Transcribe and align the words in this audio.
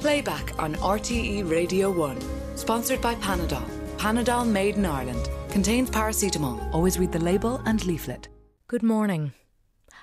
Playback 0.00 0.56
on 0.62 0.76
RTE 0.76 1.50
Radio 1.50 1.90
1. 1.90 2.56
Sponsored 2.56 3.00
by 3.00 3.16
Panadol. 3.16 3.68
Panadol 3.96 4.46
made 4.46 4.76
in 4.76 4.86
Ireland. 4.86 5.28
Contains 5.50 5.90
paracetamol. 5.90 6.72
Always 6.72 7.00
read 7.00 7.10
the 7.10 7.18
label 7.18 7.60
and 7.66 7.84
leaflet. 7.84 8.28
Good 8.68 8.84
morning. 8.84 9.32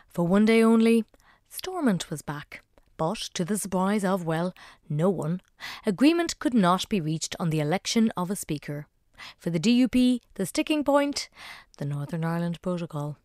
For 0.09 0.27
one 0.27 0.43
day 0.43 0.61
only, 0.61 1.05
Stormont 1.47 2.09
was 2.09 2.21
back. 2.21 2.61
But, 2.97 3.19
to 3.35 3.45
the 3.45 3.57
surprise 3.57 4.03
of, 4.03 4.25
well, 4.25 4.53
no 4.89 5.09
one, 5.09 5.39
agreement 5.85 6.39
could 6.39 6.53
not 6.53 6.89
be 6.89 6.99
reached 6.99 7.37
on 7.39 7.49
the 7.49 7.61
election 7.61 8.11
of 8.17 8.29
a 8.29 8.35
Speaker. 8.35 8.87
For 9.37 9.49
the 9.49 9.61
DUP, 9.61 10.19
the 10.33 10.45
sticking 10.45 10.83
point, 10.83 11.29
the 11.77 11.85
Northern 11.85 12.25
Ireland 12.25 12.61
Protocol. 12.61 13.17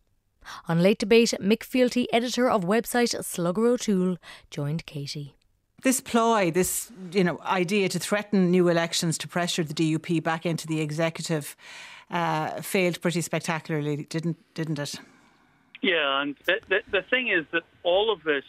On 0.69 0.81
late 0.81 0.99
debate, 0.99 1.33
Mick 1.41 1.63
Fealty, 1.63 2.07
editor 2.13 2.49
of 2.49 2.63
website 2.63 3.21
Slugger 3.25 3.67
O'Toole, 3.67 4.15
joined 4.49 4.85
Katie 4.85 5.35
this 5.81 5.99
ploy, 6.01 6.51
this 6.51 6.91
you 7.11 7.23
know 7.23 7.39
idea 7.43 7.89
to 7.89 7.99
threaten 7.99 8.51
new 8.51 8.67
elections 8.67 9.17
to 9.19 9.27
pressure 9.27 9.63
the 9.63 9.73
DUP 9.73 10.23
back 10.23 10.45
into 10.45 10.67
the 10.67 10.81
executive, 10.81 11.55
uh, 12.09 12.61
failed 12.61 13.01
pretty 13.01 13.21
spectacularly, 13.21 14.05
didn't 14.09 14.37
didn't 14.53 14.79
it? 14.79 14.95
Yeah, 15.81 16.21
and 16.21 16.35
the, 16.45 16.59
the, 16.69 16.79
the 16.91 17.01
thing 17.09 17.29
is 17.29 17.45
that 17.51 17.63
all 17.83 18.11
of 18.11 18.23
this 18.23 18.43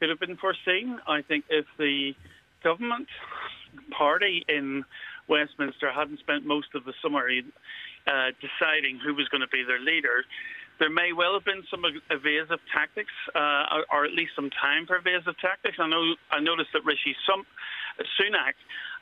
could 0.00 0.08
have 0.08 0.18
been 0.18 0.36
foreseen. 0.36 0.98
I 1.06 1.22
think 1.22 1.44
if 1.50 1.66
the 1.78 2.14
government 2.64 3.08
party 3.90 4.44
in 4.48 4.84
Westminster 5.28 5.92
hadn't 5.92 6.18
spent 6.20 6.46
most 6.46 6.68
of 6.74 6.84
the 6.84 6.94
summer 7.02 7.28
uh, 7.28 8.30
deciding 8.40 8.98
who 8.98 9.14
was 9.14 9.28
going 9.28 9.42
to 9.42 9.48
be 9.48 9.62
their 9.62 9.78
leader, 9.78 10.24
there 10.78 10.90
may 10.90 11.12
well 11.12 11.34
have 11.34 11.44
been 11.44 11.62
some 11.70 11.84
evasive 12.10 12.60
tactics, 12.72 13.12
uh, 13.34 13.82
or, 13.92 14.04
at 14.04 14.12
least 14.12 14.32
some 14.34 14.50
time 14.50 14.86
for 14.86 14.96
evasive 14.96 15.38
tactics. 15.38 15.76
I 15.78 15.88
know 15.88 16.14
I 16.30 16.40
noticed 16.40 16.70
that 16.72 16.84
Rishi 16.84 17.14
Sunak 17.28 18.54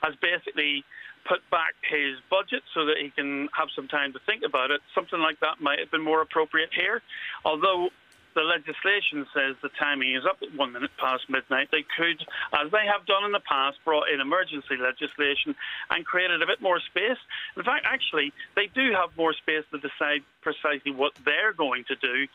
has 0.02 0.14
basically 0.20 0.84
put 1.24 1.40
back 1.50 1.74
his 1.88 2.18
budget 2.30 2.62
so 2.74 2.86
that 2.86 2.96
he 3.00 3.10
can 3.10 3.48
have 3.56 3.68
some 3.74 3.88
time 3.88 4.12
to 4.12 4.18
think 4.26 4.42
about 4.44 4.70
it. 4.70 4.80
Something 4.94 5.20
like 5.20 5.38
that 5.40 5.60
might 5.60 5.78
have 5.78 5.90
been 5.90 6.02
more 6.02 6.22
appropriate 6.22 6.70
here. 6.72 7.02
Although 7.44 7.90
the 8.34 8.42
legislation 8.42 9.26
says 9.34 9.56
the 9.62 9.70
timing 9.78 10.14
is 10.14 10.24
up 10.24 10.38
at 10.42 10.54
one 10.56 10.72
minute 10.72 10.90
past 10.98 11.28
midnight. 11.28 11.68
They 11.70 11.84
could, 11.96 12.20
as 12.52 12.70
they 12.70 12.86
have 12.86 13.06
done 13.06 13.24
in 13.24 13.32
the 13.32 13.40
past, 13.40 13.78
brought 13.84 14.08
in 14.08 14.20
emergency 14.20 14.76
legislation 14.76 15.54
and 15.90 16.04
created 16.04 16.42
a 16.42 16.46
bit 16.46 16.60
more 16.60 16.80
space. 16.80 17.18
In 17.56 17.62
fact, 17.62 17.86
actually, 17.86 18.32
they 18.54 18.66
do 18.66 18.92
have 18.92 19.16
more 19.16 19.32
space 19.32 19.64
to 19.72 19.78
decide 19.78 20.22
precisely 20.42 20.92
what 20.92 21.12
they're 21.24 21.52
going 21.52 21.84
to 21.88 21.96
do 21.96 22.26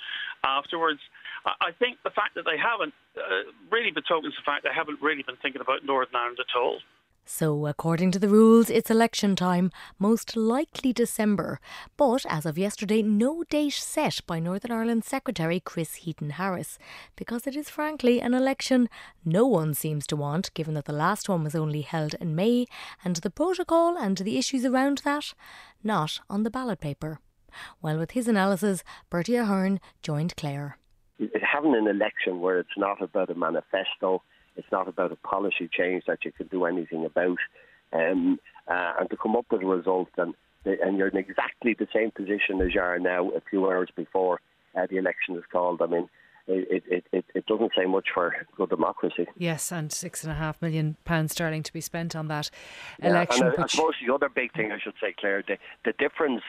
afterwards. 0.44 1.00
I 1.46 1.72
think 1.78 1.98
the 2.04 2.10
fact 2.10 2.36
that 2.36 2.46
they 2.46 2.58
haven't 2.58 2.94
uh, 3.18 3.52
really 3.72 3.92
betokens 3.92 4.36
the 4.36 4.42
fact 4.46 4.64
they 4.64 4.74
haven't 4.74 5.02
really 5.02 5.24
been 5.24 5.38
thinking 5.38 5.62
about 5.62 5.86
Northern 5.86 6.16
Ireland 6.16 6.40
at 6.40 6.60
all. 6.60 6.80
So, 7.28 7.66
according 7.66 8.12
to 8.12 8.20
the 8.20 8.30
rules, 8.30 8.70
it's 8.70 8.92
election 8.92 9.36
time, 9.36 9.72
most 9.98 10.38
likely 10.38 10.94
December. 10.94 11.60
But 11.98 12.24
as 12.30 12.46
of 12.46 12.56
yesterday, 12.56 13.02
no 13.02 13.44
date 13.50 13.74
set 13.74 14.20
by 14.28 14.40
Northern 14.40 14.72
Ireland 14.72 15.04
Secretary 15.06 15.60
Chris 15.60 15.96
Heaton 15.96 16.30
Harris, 16.32 16.78
because 17.16 17.48
it 17.48 17.56
is 17.56 17.68
frankly 17.68 18.22
an 18.22 18.36
election 18.36 18.90
no 19.26 19.48
one 19.48 19.74
seems 19.74 20.06
to 20.08 20.16
want, 20.16 20.54
given 20.54 20.76
that 20.76 20.86
the 20.86 20.94
last 20.94 21.28
one 21.28 21.44
was 21.44 21.56
only 21.56 21.82
held 21.82 22.14
in 22.22 22.36
May, 22.36 22.68
and 23.04 23.16
the 23.16 23.32
protocol 23.32 23.98
and 23.98 24.18
the 24.20 24.38
issues 24.38 24.64
around 24.64 25.00
that 25.00 25.34
not 25.84 26.20
on 26.30 26.44
the 26.44 26.52
ballot 26.52 26.80
paper. 26.80 27.20
Well, 27.82 27.98
with 27.98 28.12
his 28.12 28.28
analysis, 28.28 28.84
Bertie 29.10 29.36
Ahern 29.36 29.80
joined 30.04 30.36
Clare. 30.36 30.78
Having 31.42 31.76
an 31.76 31.88
election 31.88 32.40
where 32.40 32.60
it's 32.60 32.78
not 32.78 33.02
about 33.02 33.32
a 33.32 33.36
manifesto, 33.36 34.22
it's 34.56 34.72
not 34.72 34.88
about 34.88 35.12
a 35.12 35.16
policy 35.18 35.70
change 35.72 36.04
that 36.08 36.26
you 36.26 36.32
can 36.32 36.48
do 36.48 36.66
anything 36.66 37.06
about. 37.06 37.38
Um, 37.94 38.40
uh, 38.68 38.94
and 39.00 39.10
to 39.10 39.18
come 39.18 39.36
up 39.36 39.46
with 39.52 39.62
a 39.62 39.66
result, 39.66 40.10
and, 40.18 40.34
and 40.66 40.98
you're 40.98 41.08
in 41.08 41.18
exactly 41.18 41.76
the 41.78 41.88
same 41.94 42.12
position 42.12 42.62
as 42.62 42.74
you 42.74 42.82
are 42.82 43.00
now 43.00 43.30
a 43.30 43.42
few 43.50 43.66
hours 43.66 43.90
before 43.96 44.42
uh, 44.76 44.88
the 44.90 44.98
election 44.98 45.36
is 45.36 45.44
called. 45.52 45.82
I 45.82 45.88
mean, 45.88 46.10
it, 46.48 46.84
it, 46.88 47.06
it, 47.12 47.26
it 47.34 47.46
doesn't 47.46 47.72
say 47.76 47.86
much 47.86 48.08
for 48.14 48.36
good 48.56 48.70
democracy. 48.70 49.28
Yes, 49.38 49.72
and 49.72 49.92
six 49.92 50.24
and 50.24 50.32
a 50.32 50.36
half 50.36 50.62
million 50.62 50.96
pounds 51.06 51.32
sterling 51.32 51.64
to 51.64 51.74
be 51.74 51.82
spent 51.82 52.16
on 52.16 52.28
that 52.28 52.50
yeah, 53.02 53.10
election. 53.10 53.48
And 53.48 53.56
I, 53.58 53.64
I 53.64 53.68
suppose 53.68 53.94
the 54.06 54.14
other 54.14 54.30
big 54.30 54.54
thing 54.54 54.72
I 54.72 54.80
should 54.80 54.94
say, 55.02 55.14
Claire, 55.18 55.44
the, 55.48 55.58
the 55.86 55.94
difference 55.94 56.42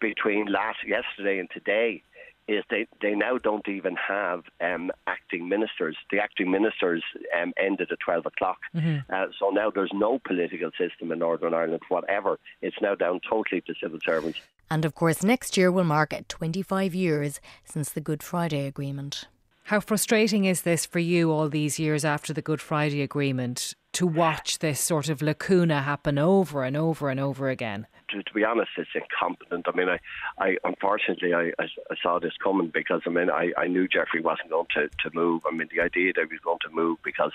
between 0.00 0.46
last 0.46 0.78
yesterday 0.86 1.38
and 1.38 1.48
today 1.50 2.02
is 2.48 2.64
they, 2.70 2.86
they 3.02 3.14
now 3.14 3.38
don't 3.38 3.68
even 3.68 3.96
have 3.96 4.44
um, 4.60 4.90
acting 5.06 5.48
ministers. 5.48 5.96
The 6.10 6.18
acting 6.18 6.50
ministers 6.50 7.02
um, 7.40 7.52
ended 7.56 7.90
at 7.90 7.98
12 8.00 8.26
o'clock. 8.26 8.58
Mm-hmm. 8.74 9.12
Uh, 9.12 9.26
so 9.38 9.50
now 9.50 9.70
there's 9.70 9.92
no 9.92 10.20
political 10.26 10.70
system 10.78 11.12
in 11.12 11.18
Northern 11.18 11.54
Ireland, 11.54 11.82
whatever. 11.88 12.38
It's 12.62 12.76
now 12.80 12.94
down 12.94 13.20
totally 13.28 13.60
to 13.62 13.74
civil 13.80 13.98
servants. 14.04 14.40
And 14.70 14.84
of 14.84 14.94
course, 14.94 15.22
next 15.22 15.56
year 15.56 15.70
will 15.70 15.84
mark 15.84 16.14
25 16.28 16.94
years 16.94 17.40
since 17.64 17.90
the 17.90 18.00
Good 18.00 18.22
Friday 18.22 18.66
Agreement. 18.66 19.26
How 19.66 19.80
frustrating 19.80 20.44
is 20.44 20.62
this 20.62 20.86
for 20.86 21.00
you 21.00 21.32
all 21.32 21.48
these 21.48 21.76
years 21.76 22.04
after 22.04 22.32
the 22.32 22.40
Good 22.40 22.60
Friday 22.60 23.02
Agreement 23.02 23.74
to 23.94 24.06
watch 24.06 24.60
this 24.60 24.78
sort 24.78 25.08
of 25.08 25.20
lacuna 25.20 25.82
happen 25.82 26.18
over 26.18 26.62
and 26.62 26.76
over 26.76 27.10
and 27.10 27.18
over 27.18 27.48
again? 27.48 27.88
to, 28.10 28.22
to 28.22 28.32
be 28.32 28.44
honest, 28.44 28.70
it's 28.78 28.90
incompetent. 28.94 29.66
I 29.66 29.76
mean, 29.76 29.88
I, 29.88 29.98
I 30.38 30.56
unfortunately 30.62 31.34
I, 31.34 31.50
I, 31.58 31.66
saw 32.00 32.20
this 32.20 32.34
coming 32.40 32.70
because 32.72 33.00
I 33.06 33.10
mean 33.10 33.28
I, 33.28 33.50
I 33.56 33.66
knew 33.66 33.88
Jeffrey 33.88 34.20
wasn't 34.20 34.50
going 34.50 34.68
to, 34.76 34.88
to 34.88 35.10
move. 35.12 35.42
I 35.44 35.52
mean, 35.52 35.66
the 35.74 35.82
idea 35.82 36.12
that 36.12 36.26
he 36.28 36.34
was 36.34 36.40
going 36.44 36.60
to 36.62 36.70
move 36.70 36.98
because 37.04 37.32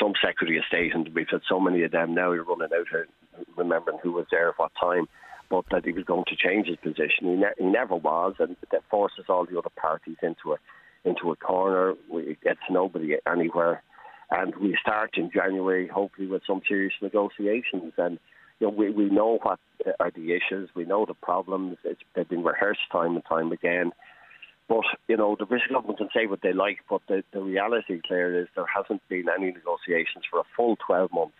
some 0.00 0.12
Secretary 0.22 0.58
of 0.58 0.64
State 0.68 0.94
and 0.94 1.12
we've 1.12 1.26
had 1.28 1.40
so 1.48 1.58
many 1.58 1.82
of 1.82 1.90
them 1.90 2.14
now. 2.14 2.30
You're 2.30 2.44
running 2.44 2.68
out 2.72 3.00
of 3.00 3.46
remembering 3.56 3.98
who 4.00 4.12
was 4.12 4.26
there 4.30 4.50
at 4.50 4.58
what 4.60 4.70
time. 4.80 5.08
But 5.50 5.64
that 5.72 5.86
he 5.86 5.92
was 5.92 6.04
going 6.04 6.26
to 6.28 6.36
change 6.36 6.68
his 6.68 6.76
position, 6.76 7.22
he, 7.22 7.34
ne- 7.34 7.56
he 7.58 7.64
never 7.64 7.96
was, 7.96 8.34
and 8.38 8.54
that 8.70 8.82
forces 8.90 9.24
all 9.30 9.46
the 9.46 9.58
other 9.58 9.70
parties 9.74 10.18
into 10.22 10.52
a 10.52 10.58
into 11.04 11.30
a 11.30 11.36
corner. 11.36 11.94
It 12.12 12.40
gets 12.42 12.60
nobody 12.70 13.16
anywhere, 13.30 13.82
and 14.30 14.54
we 14.56 14.76
start 14.80 15.10
in 15.16 15.30
January, 15.32 15.88
hopefully 15.88 16.26
with 16.26 16.42
some 16.46 16.60
serious 16.68 16.94
negotiations. 17.00 17.92
And 17.96 18.18
you 18.60 18.66
know, 18.66 18.72
we, 18.72 18.90
we 18.90 19.08
know 19.08 19.38
what 19.42 19.60
are 20.00 20.10
the 20.10 20.32
issues, 20.32 20.70
we 20.74 20.84
know 20.84 21.06
the 21.06 21.14
problems. 21.14 21.78
It's, 21.84 22.00
they've 22.14 22.28
been 22.28 22.44
rehearsed 22.44 22.80
time 22.90 23.14
and 23.14 23.24
time 23.24 23.52
again. 23.52 23.92
But, 24.68 24.84
you 25.06 25.16
know, 25.16 25.34
the 25.38 25.46
British 25.46 25.68
government 25.68 25.98
can 25.98 26.10
say 26.14 26.26
what 26.26 26.42
they 26.42 26.52
like, 26.52 26.80
but 26.90 27.00
the, 27.08 27.22
the 27.32 27.40
reality, 27.40 28.00
Clare, 28.06 28.38
is 28.38 28.48
there 28.54 28.66
hasn't 28.66 29.00
been 29.08 29.24
any 29.34 29.50
negotiations 29.52 30.24
for 30.30 30.40
a 30.40 30.44
full 30.54 30.76
12 30.86 31.10
months. 31.12 31.34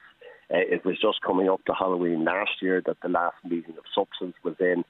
Uh, 0.50 0.56
it 0.56 0.82
was 0.82 0.98
just 0.98 1.20
coming 1.20 1.48
up 1.50 1.62
to 1.66 1.74
Halloween 1.78 2.24
last 2.24 2.62
year 2.62 2.82
that 2.86 2.96
the 3.02 3.08
last 3.08 3.36
meeting 3.44 3.74
of 3.76 3.84
substance 3.94 4.34
was 4.42 4.54
in. 4.60 4.82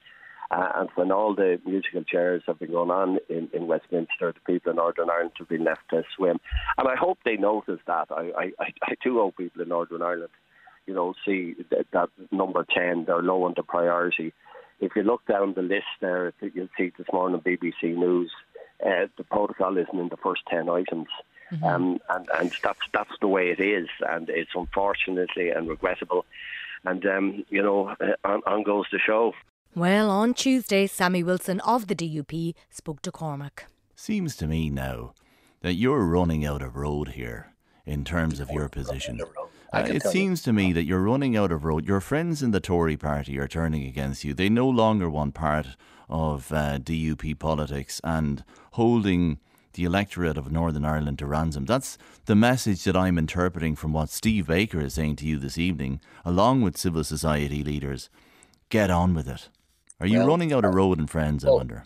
Uh, 0.50 0.68
and 0.76 0.88
when 0.94 1.12
all 1.12 1.34
the 1.34 1.60
musical 1.66 2.02
chairs 2.04 2.42
have 2.46 2.58
been 2.58 2.70
going 2.70 2.90
on 2.90 3.18
in, 3.28 3.50
in 3.52 3.66
Westminster, 3.66 4.32
the 4.32 4.40
people 4.46 4.70
in 4.70 4.76
Northern 4.76 5.10
Ireland 5.10 5.32
have 5.38 5.48
been 5.48 5.64
left 5.64 5.90
to 5.90 6.02
swim. 6.16 6.40
And 6.78 6.88
I 6.88 6.96
hope 6.96 7.18
they 7.24 7.36
notice 7.36 7.80
that. 7.86 8.08
I, 8.10 8.52
I, 8.58 8.72
I 8.82 8.94
do 9.04 9.18
hope 9.18 9.36
people 9.36 9.60
in 9.60 9.68
Northern 9.68 10.00
Ireland 10.00 10.30
you 10.88 10.94
know, 10.94 11.14
see 11.24 11.54
that, 11.70 11.86
that 11.92 12.08
number 12.32 12.64
10, 12.74 13.04
they're 13.04 13.22
low 13.22 13.44
on 13.44 13.52
the 13.54 13.62
priority. 13.62 14.32
If 14.80 14.96
you 14.96 15.02
look 15.02 15.24
down 15.26 15.52
the 15.52 15.62
list 15.62 15.84
there, 16.00 16.32
you'll 16.40 16.68
see 16.78 16.92
this 16.96 17.06
morning 17.12 17.40
BBC 17.40 17.94
News, 17.94 18.32
uh, 18.84 19.06
the 19.18 19.24
protocol 19.24 19.76
isn't 19.76 19.98
in 19.98 20.08
the 20.08 20.16
first 20.16 20.42
10 20.48 20.68
items. 20.70 21.08
Mm-hmm. 21.52 21.64
Um, 21.64 21.98
and, 22.08 22.28
and 22.38 22.52
that's 22.62 22.80
that's 22.92 23.18
the 23.22 23.26
way 23.26 23.48
it 23.48 23.58
is, 23.58 23.88
and 24.06 24.28
it's 24.28 24.50
unfortunately 24.54 25.48
and 25.48 25.66
regrettable. 25.66 26.26
And 26.84 27.04
um, 27.06 27.44
you 27.48 27.62
know, 27.62 27.88
uh, 27.88 28.16
on, 28.22 28.42
on 28.46 28.62
goes 28.64 28.84
the 28.92 28.98
show. 28.98 29.32
Well, 29.78 30.10
on 30.10 30.34
Tuesday, 30.34 30.88
Sammy 30.88 31.22
Wilson 31.22 31.60
of 31.60 31.86
the 31.86 31.94
DUP 31.94 32.56
spoke 32.68 33.00
to 33.02 33.12
Cormac. 33.12 33.66
Seems 33.94 34.34
to 34.38 34.48
me 34.48 34.70
now 34.70 35.14
that 35.60 35.74
you're 35.74 36.04
running 36.04 36.44
out 36.44 36.62
of 36.62 36.74
road 36.74 37.10
here 37.10 37.52
in 37.86 38.04
terms 38.04 38.40
of 38.40 38.50
your 38.50 38.68
position. 38.68 39.20
Uh, 39.72 39.84
it 39.86 40.02
seems 40.02 40.44
you. 40.44 40.50
to 40.50 40.52
me 40.52 40.72
that 40.72 40.82
you're 40.82 40.98
running 40.98 41.36
out 41.36 41.52
of 41.52 41.64
road. 41.64 41.86
Your 41.86 42.00
friends 42.00 42.42
in 42.42 42.50
the 42.50 42.58
Tory 42.58 42.96
party 42.96 43.38
are 43.38 43.46
turning 43.46 43.86
against 43.86 44.24
you. 44.24 44.34
They 44.34 44.48
no 44.48 44.68
longer 44.68 45.08
want 45.08 45.34
part 45.34 45.68
of 46.08 46.50
uh, 46.50 46.80
DUP 46.80 47.38
politics 47.38 48.00
and 48.02 48.42
holding 48.72 49.38
the 49.74 49.84
electorate 49.84 50.36
of 50.36 50.50
Northern 50.50 50.84
Ireland 50.84 51.20
to 51.20 51.26
ransom. 51.26 51.66
That's 51.66 51.98
the 52.24 52.34
message 52.34 52.82
that 52.82 52.96
I'm 52.96 53.16
interpreting 53.16 53.76
from 53.76 53.92
what 53.92 54.10
Steve 54.10 54.48
Baker 54.48 54.80
is 54.80 54.94
saying 54.94 55.14
to 55.16 55.24
you 55.24 55.38
this 55.38 55.56
evening, 55.56 56.00
along 56.24 56.62
with 56.62 56.76
civil 56.76 57.04
society 57.04 57.62
leaders. 57.62 58.10
Get 58.70 58.90
on 58.90 59.14
with 59.14 59.28
it. 59.28 59.48
Are 60.00 60.06
you 60.06 60.18
well, 60.18 60.28
running 60.28 60.52
out 60.52 60.64
of 60.64 60.72
uh, 60.72 60.76
road 60.76 60.98
and 60.98 61.10
friends, 61.10 61.44
well, 61.44 61.54
I 61.54 61.56
wonder? 61.56 61.84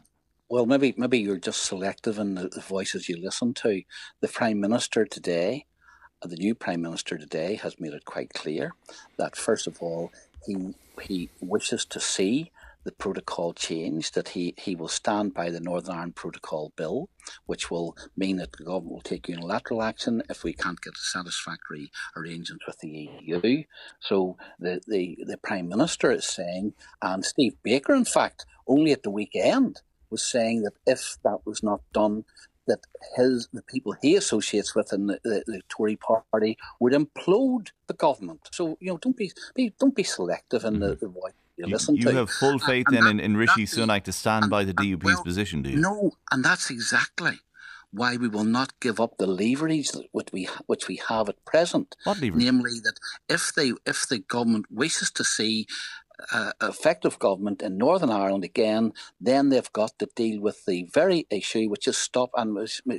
Well, 0.49 0.67
maybe 0.67 0.95
maybe 0.97 1.19
you're 1.19 1.39
just 1.39 1.65
selective 1.65 2.19
in 2.19 2.35
the 2.35 2.65
voices 2.67 3.09
you 3.09 3.17
listen 3.17 3.55
to. 3.55 3.83
The 4.21 4.29
Prime 4.29 4.61
Minister 4.61 5.05
today 5.07 5.67
uh, 6.23 6.29
the 6.29 6.37
new 6.37 6.55
Prime 6.55 6.81
Minister 6.83 7.19
today 7.19 7.57
has 7.57 7.81
made 7.81 7.93
it 7.93 8.05
quite 8.05 8.33
clear 8.33 8.75
that, 9.19 9.37
first 9.37 9.67
of 9.67 9.83
all, 9.83 10.13
he, 10.47 10.75
he 11.01 11.31
wishes 11.41 11.85
to 11.87 12.01
see 12.01 12.53
the 12.85 12.93
protocol 12.93 13.53
change 13.53 14.13
that 14.13 14.29
he, 14.29 14.55
he 14.59 14.75
will 14.75 14.89
stand 14.89 15.35
by 15.35 15.51
the 15.51 15.61
Northern 15.61 15.95
Ireland 15.95 16.17
Protocol 16.17 16.73
Bill, 16.77 17.09
which 17.47 17.71
will 17.71 17.97
mean 18.17 18.37
that 18.39 18.53
the 18.53 18.65
government 18.65 18.93
will 18.93 19.01
take 19.01 19.29
unilateral 19.29 19.83
action 19.83 20.23
if 20.29 20.43
we 20.43 20.53
can't 20.53 20.81
get 20.81 20.95
a 20.95 21.01
satisfactory 21.01 21.91
arrangement 22.17 22.63
with 22.67 22.79
the 22.81 23.11
EU. 23.23 23.63
So 24.01 24.37
the, 24.59 24.81
the, 24.87 25.19
the 25.27 25.39
Prime 25.39 25.69
Minister 25.69 26.11
is 26.11 26.27
saying, 26.27 26.75
and 27.01 27.25
Steve 27.25 27.55
Baker, 27.63 27.95
in 27.95 28.05
fact, 28.05 28.47
only 28.67 28.93
at 28.93 29.03
the 29.03 29.11
weekend 29.11 29.81
was 30.11 30.23
saying 30.23 30.63
that 30.63 30.75
if 30.87 31.17
that 31.25 31.47
was 31.47 31.63
not 31.63 31.81
done, 31.93 32.25
that 32.67 32.81
his 33.17 33.49
the 33.53 33.63
people 33.63 33.95
he 34.01 34.15
associates 34.15 34.75
with 34.75 34.93
in 34.93 35.07
the, 35.09 35.19
the, 35.25 35.43
the, 35.47 35.61
Tory 35.69 35.97
party 35.97 36.57
would 36.79 36.93
implode 36.93 37.69
the 37.89 37.95
government. 37.95 38.49
So 38.53 38.79
you 38.81 38.93
know, 38.93 38.99
don't 38.99 39.17
be, 39.17 39.33
be 39.55 39.73
don't 39.81 39.97
be 39.97 40.05
selective 40.05 40.65
in 40.65 40.75
mm-hmm. 40.75 40.83
the, 40.83 40.95
the 40.97 41.09
you, 41.57 41.67
you 41.67 41.73
listen 41.73 41.97
you 41.97 42.05
to. 42.05 42.15
have 42.15 42.31
full 42.31 42.59
faith 42.59 42.87
uh, 42.89 42.93
then 42.93 43.05
that, 43.05 43.11
in, 43.11 43.21
in 43.21 43.37
Rishi 43.37 43.67
Sunak 43.67 44.05
to 44.05 44.13
stand 44.13 44.45
and, 44.45 44.51
by 44.51 44.65
the 44.65 44.75
DUP's 44.75 45.05
well, 45.05 45.23
position, 45.23 45.63
do 45.63 45.71
you? 45.71 45.77
No, 45.77 46.13
and 46.31 46.45
that's 46.45 46.71
exactly 46.71 47.41
why 47.93 48.17
we 48.17 48.27
will 48.27 48.45
not 48.45 48.81
give 48.81 48.99
up 48.99 49.19
the 49.19 49.27
leverage 49.27 49.91
which 50.13 50.29
we 50.33 50.49
which 50.67 50.89
we 50.89 51.01
have 51.09 51.29
at 51.29 51.45
present. 51.45 51.95
What 52.05 52.21
leverage? 52.21 52.43
Namely, 52.43 52.81
that 52.85 52.99
if 53.29 53.53
they 53.55 53.73
if 53.87 54.09
the 54.09 54.19
government 54.19 54.67
wishes 54.71 55.11
to 55.13 55.25
see 55.25 55.67
uh, 56.33 56.53
effective 56.63 57.19
government 57.19 57.63
in 57.63 57.79
Northern 57.79 58.11
Ireland 58.11 58.45
again, 58.45 58.93
then 59.21 59.49
they've 59.49 59.73
got 59.73 59.99
to 59.99 60.09
deal 60.15 60.41
with 60.41 60.65
the 60.67 60.89
very 60.93 61.27
issue 61.31 61.69
which 61.69 61.87
is 61.89 61.99
stop 61.99 62.31
and 62.35 62.55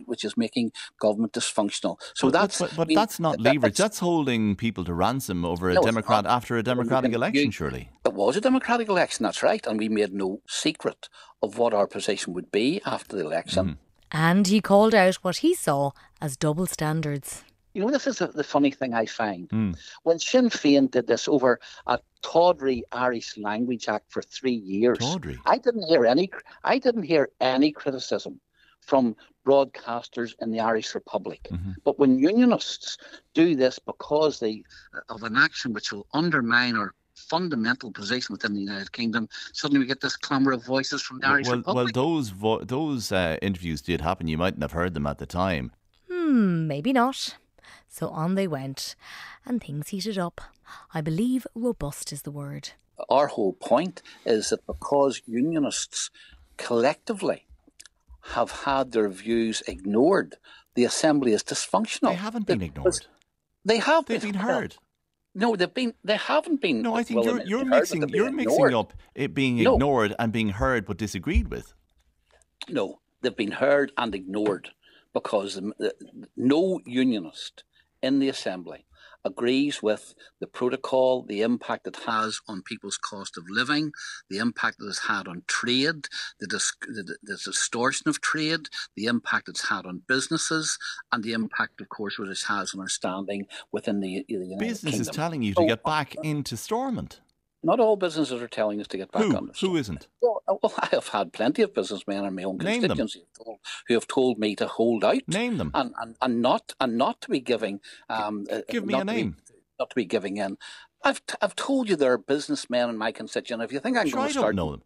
which 0.06 0.24
is 0.24 0.38
making 0.38 0.72
government 1.00 1.34
dysfunctional. 1.34 1.98
So 2.16 2.28
but, 2.28 2.34
that's 2.34 2.60
but, 2.60 2.76
but 2.76 2.84
I 2.84 2.88
mean, 2.88 2.96
that's 2.96 3.20
not 3.20 3.40
leverage. 3.40 3.62
That's, 3.78 3.78
that's, 3.78 4.00
holding 4.00 4.56
people 4.56 4.84
to 4.86 4.94
ransom 4.94 5.46
over 5.46 5.70
a 5.70 5.76
no, 5.76 5.82
democrat 5.82 6.26
after 6.26 6.58
a 6.58 6.64
democratic 6.64 7.14
election. 7.14 7.52
surely 7.52 7.90
it 8.06 8.14
was 8.14 8.36
a 8.36 8.42
democratic 8.42 8.90
election. 8.90 9.24
That's 9.24 9.44
right, 9.44 9.66
and 9.66 9.80
we 9.80 9.90
made 9.90 10.14
no 10.14 10.42
secret 10.48 11.10
of 11.42 11.58
what 11.58 11.74
our 11.74 11.88
position 11.88 12.34
would 12.34 12.52
be 12.52 12.82
after 12.86 13.16
the 13.16 13.26
election. 13.26 13.66
Mm. 13.66 13.78
And 14.12 14.48
he 14.48 14.62
called 14.62 14.94
out 14.94 15.16
what 15.16 15.38
he 15.38 15.56
saw 15.56 15.92
as 16.22 16.38
double 16.38 16.68
standards. 16.68 17.44
You 17.74 17.82
know, 17.82 17.92
this 17.92 18.08
is 18.08 18.22
a, 18.22 18.28
the 18.28 18.44
funny 18.44 18.72
thing 18.72 18.94
I 18.94 19.06
find. 19.06 19.50
Mm. 19.50 19.78
When 20.04 20.20
Sinn 20.20 20.50
Féin 20.50 20.92
did 20.92 21.08
this 21.08 21.28
over 21.28 21.60
a 21.88 22.00
tawdry 22.22 22.84
Irish 22.92 23.38
Language 23.38 23.88
Act 23.88 24.12
for 24.12 24.22
three 24.22 24.52
years, 24.52 25.00
tawdry. 25.00 25.40
I 25.46 25.58
didn't 25.58 25.88
hear 25.88 26.06
any. 26.06 26.30
I 26.64 26.78
didn't 26.78 27.04
hear 27.04 27.30
any 27.42 27.72
criticism 27.72 28.40
from 28.82 29.16
broadcasters 29.46 30.34
in 30.42 30.52
the 30.52 30.60
Irish 30.60 30.94
Republic. 30.96 31.48
Mm-hmm. 31.52 31.72
But 31.84 32.00
when 32.00 32.20
unionists 32.20 32.98
do 33.34 33.56
this 33.56 33.80
because 33.80 34.40
they 34.40 34.64
of 35.10 35.24
an 35.24 35.36
action 35.36 35.74
which 35.74 35.92
will 35.92 36.08
undermine 36.14 36.76
our 36.76 36.94
fundamental 37.16 37.92
position 37.92 38.34
within 38.34 38.54
the 38.54 38.60
United 38.60 38.92
Kingdom, 38.92 39.28
suddenly 39.54 39.80
we 39.80 39.86
get 39.86 40.02
this 40.02 40.16
clamour 40.16 40.52
of 40.52 40.64
voices 40.66 41.02
from 41.02 41.20
the 41.20 41.28
Irish 41.28 41.48
well, 41.48 41.58
Republic. 41.58 41.96
Well, 41.96 42.06
those 42.06 42.30
vo- 42.30 42.64
those 42.64 43.12
uh, 43.12 43.38
interviews 43.42 43.82
did 43.82 44.02
happen. 44.02 44.28
You 44.28 44.38
mightn't 44.38 44.62
have 44.62 44.74
heard 44.74 44.94
them 44.94 45.08
at 45.08 45.18
the 45.18 45.26
time. 45.26 45.72
Hmm, 46.10 46.68
maybe 46.68 46.94
not. 46.94 47.36
So 47.94 48.10
on 48.10 48.34
they 48.34 48.48
went, 48.48 48.96
and 49.46 49.62
things 49.62 49.90
heated 49.90 50.18
up. 50.18 50.42
I 50.96 51.02
believe 51.02 51.46
robust 51.54 52.12
is 52.12 52.24
the 52.24 52.32
word. 52.32 52.72
Our 53.08 53.28
whole 53.28 53.54
point 53.54 54.02
is 54.26 54.50
that 54.50 54.66
because 54.66 55.22
unionists 55.28 56.10
collectively 56.58 57.46
have 58.34 58.50
had 58.66 58.94
their 58.94 59.10
views 59.10 59.62
ignored, 59.68 60.38
the 60.74 60.86
assembly 60.86 61.34
is 61.34 61.44
dysfunctional. 61.44 62.10
They 62.10 62.16
haven't 62.16 62.48
been 62.48 62.64
ignored. 62.64 63.06
They 63.64 63.78
have. 63.78 64.08
They've 64.08 64.20
been 64.20 64.34
heard. 64.34 64.76
No, 65.36 65.56
they've 65.56 65.72
been. 65.72 65.94
They 66.04 66.18
haven't 66.18 66.62
been. 66.62 66.82
No, 66.82 66.96
I 66.96 67.04
think 67.04 67.24
you're, 67.24 67.44
you're 67.44 67.64
mixing. 67.64 68.10
You're 68.10 68.32
mixing 68.32 68.74
up 68.74 68.94
it 69.14 69.36
being 69.36 69.60
ignored 69.60 70.10
no. 70.10 70.16
and 70.18 70.34
being 70.34 70.50
heard 70.50 70.88
but 70.88 70.98
disagreed 70.98 71.50
with. 71.50 71.76
No, 72.68 73.02
they've 73.22 73.38
been 73.38 73.52
heard 73.52 73.92
and 74.00 74.16
ignored 74.16 74.72
because 75.14 75.62
no 76.36 76.82
unionist 76.88 77.64
in 78.04 78.20
the 78.20 78.30
Assembly 78.30 78.86
agrees 79.26 79.82
with 79.82 80.14
the 80.40 80.48
protocol, 80.48 81.24
the 81.24 81.42
impact 81.42 81.88
it 81.88 81.98
has 82.06 82.40
on 82.48 82.62
people's 82.62 82.98
cost 82.98 83.38
of 83.38 83.46
living, 83.50 83.92
the 84.30 84.38
impact 84.38 84.78
it 84.82 84.86
has 84.86 85.00
had 85.00 85.28
on 85.28 85.44
trade, 85.48 86.08
the, 86.40 86.48
dis- 86.48 86.74
the, 86.82 87.16
the, 87.24 87.38
distortion 87.38 88.10
of 88.10 88.20
trade, 88.20 88.68
the 88.96 89.06
impact 89.06 89.48
it's 89.48 89.70
had 89.70 89.86
on 89.86 90.02
businesses, 90.08 90.78
and 91.12 91.24
the 91.24 91.32
impact, 91.32 91.80
of 91.80 91.90
course, 91.90 92.20
what 92.20 92.28
it 92.28 92.44
has 92.48 92.74
on 92.74 92.82
our 92.82 92.90
standing 92.90 93.48
within 93.72 94.02
the, 94.02 94.26
the 94.28 94.34
United 94.34 94.60
Business 94.60 94.92
Kingdom. 94.92 95.10
is 95.10 95.16
telling 95.16 95.42
you 95.42 95.54
to 95.54 95.66
get 95.66 95.84
back 95.84 96.16
into 96.24 96.58
Stormont. 96.58 97.22
Not 97.64 97.80
all 97.80 97.96
businesses 97.96 98.42
are 98.42 98.48
telling 98.48 98.82
us 98.82 98.88
to 98.90 98.98
get 98.98 99.12
back 99.12 99.24
Who? 99.24 99.36
on 99.36 99.48
this. 99.48 99.62
Who 99.62 99.78
isn't? 99.78 100.08
Well, 100.22 100.44
uh, 100.48 100.56
well, 100.62 100.74
I 100.78 100.90
have 100.92 101.08
had 101.08 101.32
plenty 101.32 101.62
of 101.62 101.74
businessmen 101.74 102.26
in 102.26 102.36
my 102.36 102.44
own 102.44 102.58
Name 102.58 102.82
constituency 102.82 103.20
who 103.20 103.26
have, 103.26 103.46
told, 103.46 103.60
who 103.88 103.94
have, 103.94 104.08
told, 104.08 104.40
me 104.40 104.56
to 104.58 104.68
hold 104.68 105.04
out. 105.06 105.22
Name 105.28 105.58
them. 105.58 105.72
And, 105.74 105.94
and, 106.00 106.16
and 106.22 106.42
not 106.42 106.74
and 106.82 106.98
not 106.98 107.22
to 107.22 107.30
be 107.30 107.40
giving. 107.40 107.80
Um, 108.10 108.46
uh, 108.52 108.60
Give 108.70 108.86
me 108.86 108.96
a 108.96 109.06
name. 109.06 109.38
Be, 109.48 109.54
not 109.80 109.90
to 109.92 109.96
be 109.96 110.06
giving 110.06 110.38
in. 110.38 110.58
I've 111.04 111.26
t- 111.26 111.36
I've 111.42 111.56
told 111.56 111.90
you 111.90 111.96
there 111.96 112.12
are 112.12 112.18
businessmen 112.18 112.90
in 112.90 112.98
my 112.98 113.12
constituency. 113.12 113.64
If 113.64 113.72
you 113.72 113.80
think 113.80 113.98
I'm 113.98 114.08
sure 114.08 114.18
going 114.18 114.28
to 114.28 114.34
start, 114.34 114.56
know 114.56 114.72
them. 114.72 114.82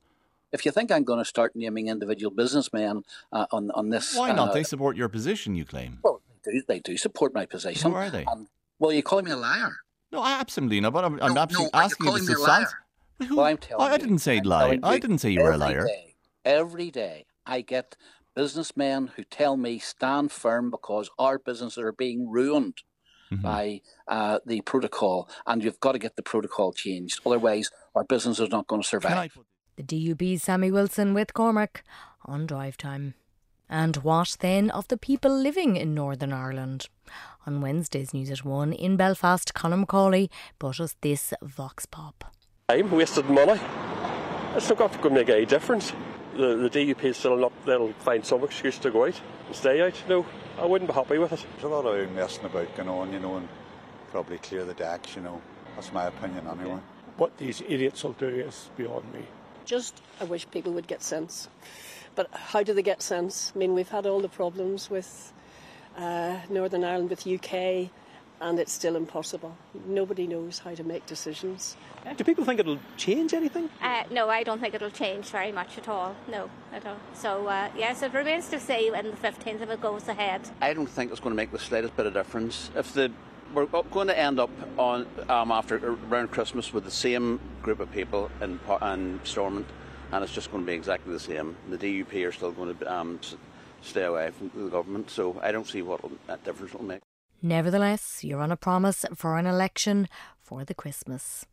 If 0.52 0.66
you 0.66 0.72
think 0.72 0.92
I'm 0.92 1.04
going 1.04 1.20
to 1.20 1.26
start 1.26 1.56
naming 1.56 1.88
individual 1.88 2.34
businessmen 2.34 3.04
uh, 3.32 3.48
on 3.52 3.72
on 3.72 3.90
this, 3.90 4.16
why 4.16 4.34
not? 4.34 4.50
Uh, 4.50 4.54
they 4.54 4.64
support 4.64 4.96
your 4.96 5.10
position. 5.10 5.56
You 5.56 5.66
claim. 5.66 6.00
Well, 6.04 6.22
they 6.46 6.52
do. 6.52 6.62
They 6.68 6.80
do 6.80 6.96
support 6.98 7.34
my 7.34 7.48
position. 7.48 7.92
Who 7.92 7.98
are 7.98 8.10
they? 8.12 8.26
And, 8.28 8.48
well, 8.80 8.92
you're 8.92 9.02
calling 9.02 9.26
me 9.26 9.32
a 9.32 9.38
liar? 9.38 9.78
No, 10.18 10.26
absolutely 10.26 10.82
not. 10.82 10.94
But 10.94 11.06
I'm, 11.06 11.22
I'm 11.22 11.34
no, 11.36 11.42
absolutely 11.42 11.70
no, 11.74 11.80
asking 11.80 12.06
you 12.08 12.20
the 12.26 12.36
substance. 12.36 12.74
Who, 13.28 13.38
well, 13.38 13.46
I'm 13.46 13.58
telling 13.58 13.92
I 13.92 13.98
didn't 13.98 14.20
say 14.20 14.42
lie. 14.42 14.80
I 14.82 15.00
didn't 15.00 15.20
say 15.20 15.30
you 15.30 15.44
were 15.44 15.52
a 15.52 15.58
liar. 15.58 15.86
Day, 15.86 16.16
every 16.44 16.92
day, 16.92 17.26
I 17.46 17.62
get 17.62 17.96
businessmen 18.36 19.12
who 19.16 19.24
tell 19.24 19.58
me 19.58 19.80
stand 19.80 20.32
firm 20.32 20.72
because 20.72 21.10
our 21.20 21.38
businesses 21.40 21.80
are 21.80 21.92
being 21.92 22.30
ruined 22.30 22.82
mm-hmm. 23.32 23.42
by 23.42 23.82
uh, 24.08 24.40
the 24.46 24.62
protocol, 24.62 25.30
and 25.46 25.64
you've 25.64 25.80
got 25.80 25.92
to 25.92 26.00
get 26.00 26.16
the 26.16 26.24
protocol 26.24 26.74
changed. 26.74 27.20
Otherwise, 27.26 27.70
our 27.96 28.04
business 28.04 28.40
is 28.40 28.50
not 28.50 28.68
going 28.68 28.82
to 28.82 28.88
survive. 28.88 29.38
The 29.76 29.84
DUP 29.84 30.40
Sammy 30.40 30.72
Wilson 30.72 31.14
with 31.14 31.34
Cormac 31.34 31.84
on 32.26 32.48
drive 32.48 32.78
time. 32.78 33.14
And 33.70 33.98
what 33.98 34.38
then 34.40 34.70
of 34.70 34.88
the 34.88 34.98
people 34.98 35.32
living 35.32 35.76
in 35.76 35.94
Northern 35.94 36.34
Ireland? 36.34 36.88
On 37.46 37.62
Wednesday's 37.62 38.14
News 38.14 38.30
at 38.30 38.44
1 38.44 38.74
in 38.74 38.98
Belfast, 38.98 39.54
Conor 39.54 39.86
McCauley 39.86 40.30
brought 40.60 40.80
us 40.80 40.96
this 41.02 41.34
Vox 41.42 41.86
Pop 41.86 42.26
time, 42.70 42.92
wasted 42.92 43.30
money. 43.30 43.58
It's 44.54 44.68
not 44.68 44.78
going 44.78 44.92
to 44.92 45.10
make 45.10 45.30
any 45.30 45.46
difference. 45.46 45.94
The, 46.36 46.56
the 46.58 46.70
DUP 46.70 47.02
is 47.06 47.16
still 47.16 47.38
not, 47.38 47.54
they'll 47.66 47.94
find 47.94 48.26
some 48.26 48.44
excuse 48.44 48.78
to 48.80 48.92
go 48.92 49.06
out 49.06 49.22
and 49.46 49.56
stay 49.56 49.82
out. 49.82 49.94
No, 50.10 50.26
I 50.60 50.66
wouldn't 50.66 50.90
be 50.90 50.94
happy 50.94 51.18
with 51.18 51.32
it. 51.32 51.46
There's 51.54 51.64
a 51.64 51.68
lot 51.70 51.86
of 51.86 52.12
messing 52.12 52.44
about 52.44 52.76
going 52.76 52.90
on, 52.90 53.14
you 53.14 53.20
know, 53.20 53.38
and 53.38 53.48
probably 54.12 54.38
clear 54.40 54.66
the 54.66 54.74
decks, 54.74 55.16
you 55.16 55.22
know. 55.22 55.42
That's 55.76 55.94
my 55.94 56.08
opinion 56.08 56.46
anyway. 56.46 56.82
What 57.16 57.38
these 57.38 57.62
idiots 57.66 58.04
will 58.04 58.12
do 58.12 58.28
is 58.28 58.70
beyond 58.76 59.14
me. 59.14 59.22
Just, 59.64 60.02
I 60.20 60.26
wish 60.26 60.50
people 60.52 60.74
would 60.74 60.88
get 60.88 61.02
sense. 61.02 61.48
But 62.18 62.32
how 62.34 62.64
do 62.64 62.74
they 62.74 62.82
get 62.82 63.04
sense? 63.04 63.54
I 63.56 63.60
mean, 63.60 63.76
we've 63.76 63.90
had 63.90 64.08
all 64.08 64.20
the 64.20 64.28
problems 64.28 64.90
with 64.90 65.32
uh, 65.96 66.40
Northern 66.50 66.84
Ireland, 66.84 67.12
with 67.12 67.28
UK, 67.28 67.92
and 68.42 68.58
it's 68.58 68.74
still 68.74 68.96
impossible. 68.96 69.56
Nobody 69.86 70.26
knows 70.26 70.58
how 70.58 70.74
to 70.74 70.84
make 70.84 71.06
decisions. 71.06 71.78
Do 72.18 72.24
people 72.24 72.44
think 72.44 72.60
it'll 72.60 72.80
change 72.98 73.36
anything? 73.36 73.70
Uh, 73.80 74.04
no, 74.10 74.30
I 74.30 74.42
don't 74.42 74.60
think 74.60 74.74
it'll 74.74 74.90
change 74.90 75.28
very 75.30 75.52
much 75.52 75.78
at 75.78 75.88
all. 75.88 76.16
No, 76.28 76.50
at 76.74 76.88
all. 76.88 76.98
So, 77.14 77.46
uh, 77.46 77.70
yes, 77.78 78.02
it 78.02 78.12
remains 78.16 78.50
to 78.50 78.60
see 78.60 78.90
when 78.90 79.12
the 79.12 79.18
15th 79.18 79.62
of 79.62 79.70
it 79.70 79.80
goes 79.80 80.08
ahead. 80.08 80.42
I 80.60 80.74
don't 80.74 80.90
think 80.90 81.12
it's 81.12 81.20
going 81.20 81.34
to 81.34 81.38
make 81.38 81.52
the 81.52 81.60
slightest 81.60 81.96
bit 81.96 82.08
of 82.08 82.16
difference. 82.16 82.72
If 82.76 82.94
the 82.94 83.12
we're 83.54 83.66
going 83.66 84.08
to 84.08 84.18
end 84.18 84.40
up 84.40 84.50
on 84.78 85.06
um, 85.30 85.52
after 85.52 85.96
around 86.10 86.32
Christmas 86.32 86.74
with 86.74 86.84
the 86.84 86.92
same 86.92 87.40
group 87.62 87.80
of 87.80 87.90
people 87.92 88.30
in, 88.42 88.60
in 88.82 89.22
Stormont, 89.24 89.68
and 90.12 90.24
it's 90.24 90.34
just 90.34 90.52
going 90.52 90.64
to 90.64 90.68
be 90.68 90.74
exactly 90.74 91.12
the 91.14 91.20
same. 91.20 91.56
The 91.70 91.78
DUP 91.78 92.28
are 92.28 92.32
still 92.32 92.52
going 92.52 92.76
to 92.76 92.94
um, 92.94 93.20
stay 93.82 94.04
away 94.04 94.32
from 94.32 94.52
the 94.56 94.70
government, 94.70 95.10
so 95.10 95.40
I 95.42 95.52
don't 95.52 95.68
see 95.68 95.82
what 95.82 96.02
that 96.28 96.44
difference 96.44 96.74
it'll 96.74 96.86
make. 96.86 97.02
Nevertheless, 97.42 98.24
you're 98.24 98.42
on 98.42 98.52
a 98.52 98.58
promise 98.58 99.06
for 99.16 99.38
an 99.38 99.46
election 99.46 100.08
for 100.42 100.66
the 100.66 100.74
Christmas. 100.74 101.46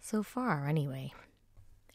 So 0.00 0.22
far, 0.22 0.66
anyway. 0.66 1.12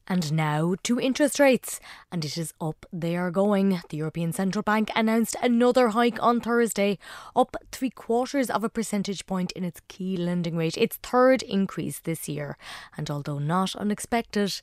And 0.08 0.34
now 0.34 0.76
to 0.84 1.00
interest 1.00 1.40
rates. 1.40 1.80
And 2.12 2.26
it 2.26 2.38
is 2.38 2.54
up 2.60 2.86
they 2.92 3.16
are 3.16 3.32
going. 3.32 3.82
The 3.90 3.98
European 3.98 4.34
Central 4.34 4.62
Bank 4.62 4.90
announced 4.96 5.36
another 5.42 5.90
hike 5.90 6.22
on 6.22 6.42
Thursday, 6.42 7.00
up 7.36 7.56
three 7.72 7.90
quarters 7.90 8.50
of 8.50 8.64
a 8.64 8.70
percentage 8.70 9.26
point 9.26 9.54
in 9.54 9.64
its 9.64 9.82
key 9.88 10.18
lending 10.18 10.58
rate, 10.58 10.78
its 10.78 10.98
third 10.98 11.42
increase 11.44 12.00
this 12.00 12.28
year. 12.28 12.58
And 12.98 13.10
although 13.10 13.40
not 13.40 13.76
unexpected, 13.76 14.62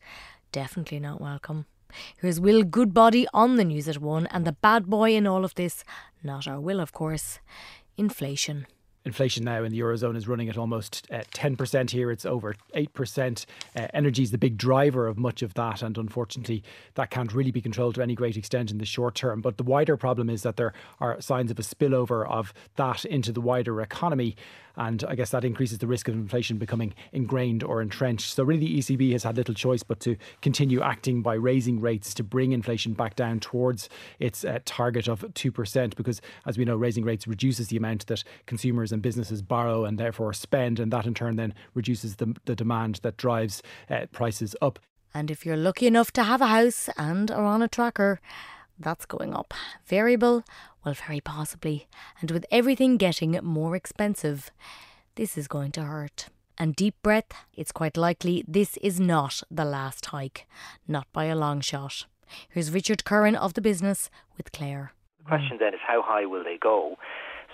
definitely 0.53 1.01
not 1.01 1.21
welcome. 1.21 1.67
Here's 2.21 2.41
Will 2.41 2.63
Goodbody 2.63 3.27
on 3.35 3.57
the 3.57 3.65
news 3.65 3.89
at 3.89 3.99
one, 3.99 4.27
and 4.29 4.47
the 4.47 4.53
bad 4.53 4.87
boy 4.87 5.15
in 5.15 5.27
all 5.27 5.45
of 5.45 5.55
this, 5.55 5.85
not 6.23 6.47
our 6.47 6.61
Will, 6.61 6.81
of 6.81 6.93
course 6.93 7.41
inflation. 7.97 8.67
inflation 9.05 9.45
now 9.45 9.63
in 9.65 9.73
the 9.73 9.81
eurozone 9.81 10.17
is 10.17 10.29
running 10.29 10.49
at 10.49 10.57
almost 10.57 11.07
uh, 11.11 11.23
10% 11.35 11.91
here. 11.91 12.11
It's 12.11 12.25
over 12.25 12.55
8%. 12.75 13.47
Uh, 13.75 13.89
energy 13.93 14.23
is 14.23 14.31
the 14.31 14.39
big 14.39 14.57
driver 14.57 15.07
of 15.07 15.19
much 15.19 15.43
of 15.43 15.55
that, 15.55 15.83
and 15.83 15.99
unfortunately, 15.99 16.63
that 16.95 17.11
can't 17.11 17.33
really 17.35 17.51
be 17.51 17.61
controlled 17.61 17.97
to 17.97 18.03
any 18.03 18.15
great 18.15 18.37
extent 18.37 18.71
in 18.71 18.79
the 18.79 18.87
short 18.87 19.15
term. 19.15 19.41
But 19.41 19.57
the 19.57 19.65
wider 19.65 19.97
problem 19.97 20.31
is 20.31 20.43
that 20.43 20.57
there 20.57 20.73
are 21.01 21.21
signs 21.21 21.51
of 21.51 21.59
a 21.59 21.63
spillover 21.63 22.29
of 22.29 22.53
that 22.77 23.05
into 23.05 23.33
the 23.33 23.41
wider 23.41 23.81
economy. 23.81 24.37
And 24.77 25.05
I 25.05 25.15
guess 25.15 25.31
that 25.31 25.45
increases 25.45 25.79
the 25.79 25.87
risk 25.87 26.09
of 26.09 26.15
inflation 26.15 26.59
becoming 26.59 26.95
ingrained 27.13 27.63
or 27.63 27.83
entrenched. 27.83 28.35
So, 28.35 28.45
really, 28.45 28.61
the 28.61 28.79
ECB 28.79 29.13
has 29.13 29.25
had 29.25 29.37
little 29.37 29.55
choice 29.55 29.83
but 29.83 30.01
to 30.01 30.17
continue 30.43 30.81
acting 30.81 31.23
by 31.23 31.35
raising 31.35 31.81
rates 31.81 32.15
to 32.15 32.23
bring 32.23 32.53
inflation 32.53 32.93
back 32.95 33.17
down 33.17 33.41
towards 33.41 33.89
its 34.19 34.45
uh, 34.45 34.59
target 34.65 35.09
of 35.09 35.21
2%. 35.21 35.97
Because, 35.97 36.21
as 36.47 36.59
we 36.59 36.65
know, 36.65 36.77
raising 36.77 37.05
rates 37.05 37.27
reduces 37.27 37.69
the 37.69 37.77
amount 37.77 38.07
that 38.07 38.25
consumers 38.47 38.93
and 38.93 39.03
businesses 39.03 39.43
borrow 39.43 39.85
and 39.85 39.99
therefore 39.99 40.33
spend. 40.33 40.81
And 40.81 40.93
that 40.93 41.07
in 41.07 41.15
turn 41.15 41.37
then 41.37 41.55
reduces 41.75 42.17
the, 42.17 42.35
the 42.45 42.57
demand 42.57 43.01
that 43.03 43.17
drives 43.17 43.63
uh, 43.91 44.07
prices 44.13 44.55
up. 44.63 44.79
And 45.13 45.31
if 45.31 45.45
you're 45.45 45.57
lucky 45.57 45.87
enough 45.87 46.13
to 46.13 46.23
have 46.23 46.41
a 46.41 46.47
house 46.47 46.89
and 46.97 47.31
are 47.31 47.45
on 47.45 47.63
a 47.63 47.69
tracker, 47.69 48.21
that's 48.81 49.07
going 49.07 49.35
up. 49.35 49.55
Variable? 49.87 50.43
Well, 50.85 50.95
very 50.95 51.21
possibly. 51.21 51.87
And 52.21 52.31
with 52.31 52.47
everything 52.51 52.97
getting 52.97 53.39
more 53.43 53.77
expensive, 53.77 54.51
this 55.15 55.37
is 55.37 55.47
going 55.47 55.73
to 55.73 55.83
hurt. 55.83 56.29
And 56.59 56.77
deep 56.77 56.95
breath, 57.03 57.33
it's 57.55 57.73
quite 57.73 57.97
likely 57.97 58.45
this 58.47 58.77
is 58.79 59.01
not 59.01 59.43
the 59.51 59.65
last 59.65 60.07
hike, 60.07 60.47
not 60.87 61.07
by 61.13 61.25
a 61.27 61.37
long 61.37 61.61
shot. 61.61 62.07
Here's 62.49 62.71
Richard 62.71 63.05
Curran 63.05 63.35
of 63.35 63.55
the 63.55 63.61
business 63.61 64.11
with 64.37 64.53
Claire. 64.53 64.93
The 65.19 65.25
question 65.25 65.57
then 65.59 65.75
is 65.75 65.81
how 65.87 66.03
high 66.03 66.27
will 66.27 66.45
they 66.45 66.59
go? 66.59 66.97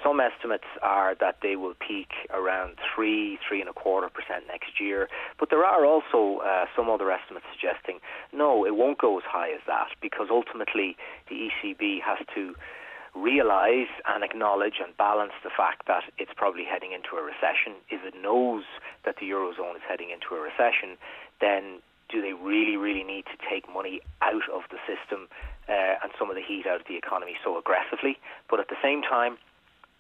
Some 0.03 0.21
estimates 0.21 0.69
are 0.83 1.15
that 1.21 1.39
they 1.43 1.57
will 1.57 1.75
peak 1.75 2.11
around 2.33 2.77
three, 2.95 3.39
three 3.47 3.61
and 3.61 3.71
a 3.71 3.73
quarter 3.73 4.09
percent 4.09 4.47
next 4.47 4.81
year. 4.81 5.09
But 5.39 5.51
there 5.51 5.65
are 5.65 5.85
also 5.85 6.43
uh, 6.43 6.67
some 6.77 6.89
other 6.89 7.11
estimates 7.11 7.47
suggesting 7.53 8.01
no, 8.33 8.65
it 8.65 8.77
won't 8.77 8.99
go 8.99 9.19
as 9.19 9.25
high 9.27 9.51
as 9.51 9.61
that 9.67 9.89
because 10.01 10.29
ultimately 10.31 10.97
the 11.29 11.49
ECB 11.49 12.01
has 12.03 12.19
to 12.35 12.55
realize 13.17 13.89
and 14.07 14.23
acknowledge 14.23 14.77
and 14.85 14.95
balance 14.97 15.33
the 15.43 15.51
fact 15.51 15.89
that 15.89 16.05
it's 16.19 16.33
probably 16.37 16.65
heading 16.65 16.93
into 16.93 17.17
a 17.17 17.23
recession. 17.25 17.81
If 17.89 18.05
it 18.05 18.15
knows 18.21 18.65
that 19.05 19.17
the 19.19 19.27
eurozone 19.31 19.77
is 19.77 19.83
heading 19.89 20.11
into 20.11 20.37
a 20.37 20.41
recession, 20.41 21.01
then 21.41 21.81
do 22.09 22.23
they 22.23 22.35
really, 22.35 22.77
really 22.77 23.03
need 23.03 23.25
to 23.27 23.37
take 23.51 23.67
money 23.73 24.01
out 24.23 24.47
of 24.53 24.63
the 24.71 24.79
system 24.87 25.29
uh, 25.69 25.99
and 26.05 26.13
some 26.19 26.31
of 26.31 26.37
the 26.37 26.43
heat 26.43 26.67
out 26.67 26.81
of 26.81 26.87
the 26.87 26.97
economy 26.97 27.35
so 27.43 27.59
aggressively? 27.59 28.19
But 28.49 28.61
at 28.61 28.69
the 28.69 28.79
same 28.83 29.03
time, 29.03 29.39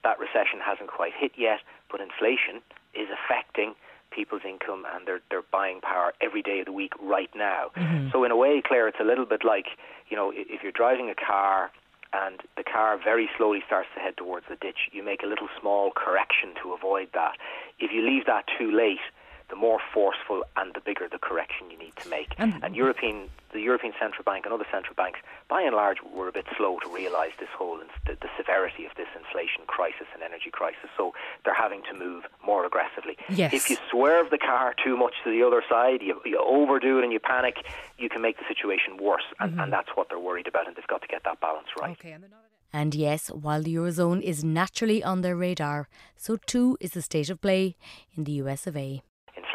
that 0.07 0.23
recession 0.23 0.63
hasn't 0.63 0.87
quite 0.87 1.11
hit 1.19 1.33
yet, 1.37 1.67
but 1.91 1.99
inflation 2.01 2.63
is 2.95 3.11
affecting 3.11 3.75
people's 4.15 4.43
income 4.47 4.87
and 4.95 5.07
their, 5.07 5.21
their 5.31 5.43
buying 5.51 5.81
power 5.81 6.15
every 6.23 6.43
day 6.43 6.61
of 6.61 6.67
the 6.67 6.73
week 6.73 6.93
right 7.03 7.29
now. 7.35 7.75
Mm-hmm. 7.77 8.11
So 8.13 8.23
in 8.23 8.31
a 8.31 8.37
way, 8.37 8.63
Claire, 8.65 8.87
it's 8.87 9.03
a 9.03 9.05
little 9.05 9.27
bit 9.27 9.43
like, 9.45 9.67
you 10.09 10.17
know, 10.17 10.33
if 10.33 10.63
you're 10.63 10.71
driving 10.71 11.11
a 11.11 11.19
car 11.19 11.73
and 12.15 12.41
the 12.57 12.63
car 12.63 12.97
very 13.03 13.29
slowly 13.37 13.61
starts 13.67 13.89
to 13.95 14.01
head 14.01 14.17
towards 14.17 14.47
the 14.49 14.55
ditch, 14.55 14.89
you 14.93 15.03
make 15.03 15.23
a 15.25 15.27
little 15.27 15.49
small 15.61 15.91
correction 15.91 16.55
to 16.63 16.73
avoid 16.73 17.09
that. 17.13 17.35
If 17.81 17.91
you 17.93 18.01
leave 18.07 18.27
that 18.27 18.45
too 18.57 18.71
late, 18.71 19.03
the 19.49 19.57
more 19.57 19.79
forceful 19.95 20.43
and 20.57 20.75
the 20.75 20.81
bigger 20.81 21.09
the 21.09 21.19
correction 21.19 21.71
you 21.71 21.79
need 21.79 21.95
to 21.97 22.09
make. 22.09 22.35
And, 22.39 22.55
and 22.63 22.75
European, 22.75 23.29
the 23.53 23.61
European 23.61 23.93
Central 23.99 24.25
Bank 24.25 24.45
and 24.45 24.53
other 24.53 24.67
central 24.73 24.95
banks, 24.95 25.21
by 25.49 25.63
and 25.63 25.75
large, 25.75 25.99
were 26.03 26.29
a 26.29 26.33
bit 26.33 26.47
slow 26.57 26.79
to 26.81 26.89
realise 26.89 27.33
this 27.39 27.49
whole 27.57 27.79
the, 28.07 28.17
the, 28.21 28.29
severity 28.37 28.85
of 28.85 28.93
this 28.97 29.07
inflation 29.17 29.63
crisis 29.67 30.07
and 30.15 30.23
energy 30.23 30.51
crisis. 30.51 30.91
So 30.97 31.15
they're 31.45 31.55
having 31.55 31.83
to 31.91 31.95
move 31.95 32.25
more 32.45 32.67
aggressively. 32.67 33.17
Yes. 33.29 33.53
If 33.55 33.71
you 33.71 33.77
swerve 33.91 34.31
the 34.31 34.39
car 34.39 34.75
too 34.83 34.97
much 34.97 35.15
to 35.25 35.31
the 35.31 35.47
other 35.47 35.63
side, 35.69 36.03
you, 36.03 36.21
you 36.25 36.39
overdo 36.39 36.99
it 36.99 37.05
and 37.05 37.13
you 37.13 37.21
panic, 37.21 37.65
you 37.99 38.09
can 38.09 38.23
make 38.23 38.39
the 38.39 38.45
situation 38.49 38.97
worse. 39.01 39.25
And, 39.39 39.53
mm-hmm. 39.53 39.61
and 39.61 39.73
that's 39.73 39.91
what 39.95 40.09
they're 40.09 40.19
worried 40.19 40.49
about, 40.49 40.67
and 40.67 40.77
they've 40.77 40.87
got 40.87 41.03
to 41.03 41.09
get 41.09 41.23
that 41.25 41.41
balance 41.41 41.69
right. 41.81 41.93
Okay, 41.93 42.13
and 42.13 42.25
and 42.73 42.95
yes, 42.95 43.29
while 43.29 43.63
the 43.63 43.75
Eurozone 43.75 44.21
is 44.21 44.45
naturally 44.45 45.03
on 45.03 45.23
their 45.23 45.35
radar, 45.35 45.89
so 46.15 46.37
too 46.37 46.77
is 46.79 46.91
the 46.91 47.01
state 47.01 47.31
of 47.31 47.41
play 47.41 47.75
in 48.15 48.25
the 48.25 48.33
US 48.33 48.67
of 48.67 48.77
A 48.77 49.03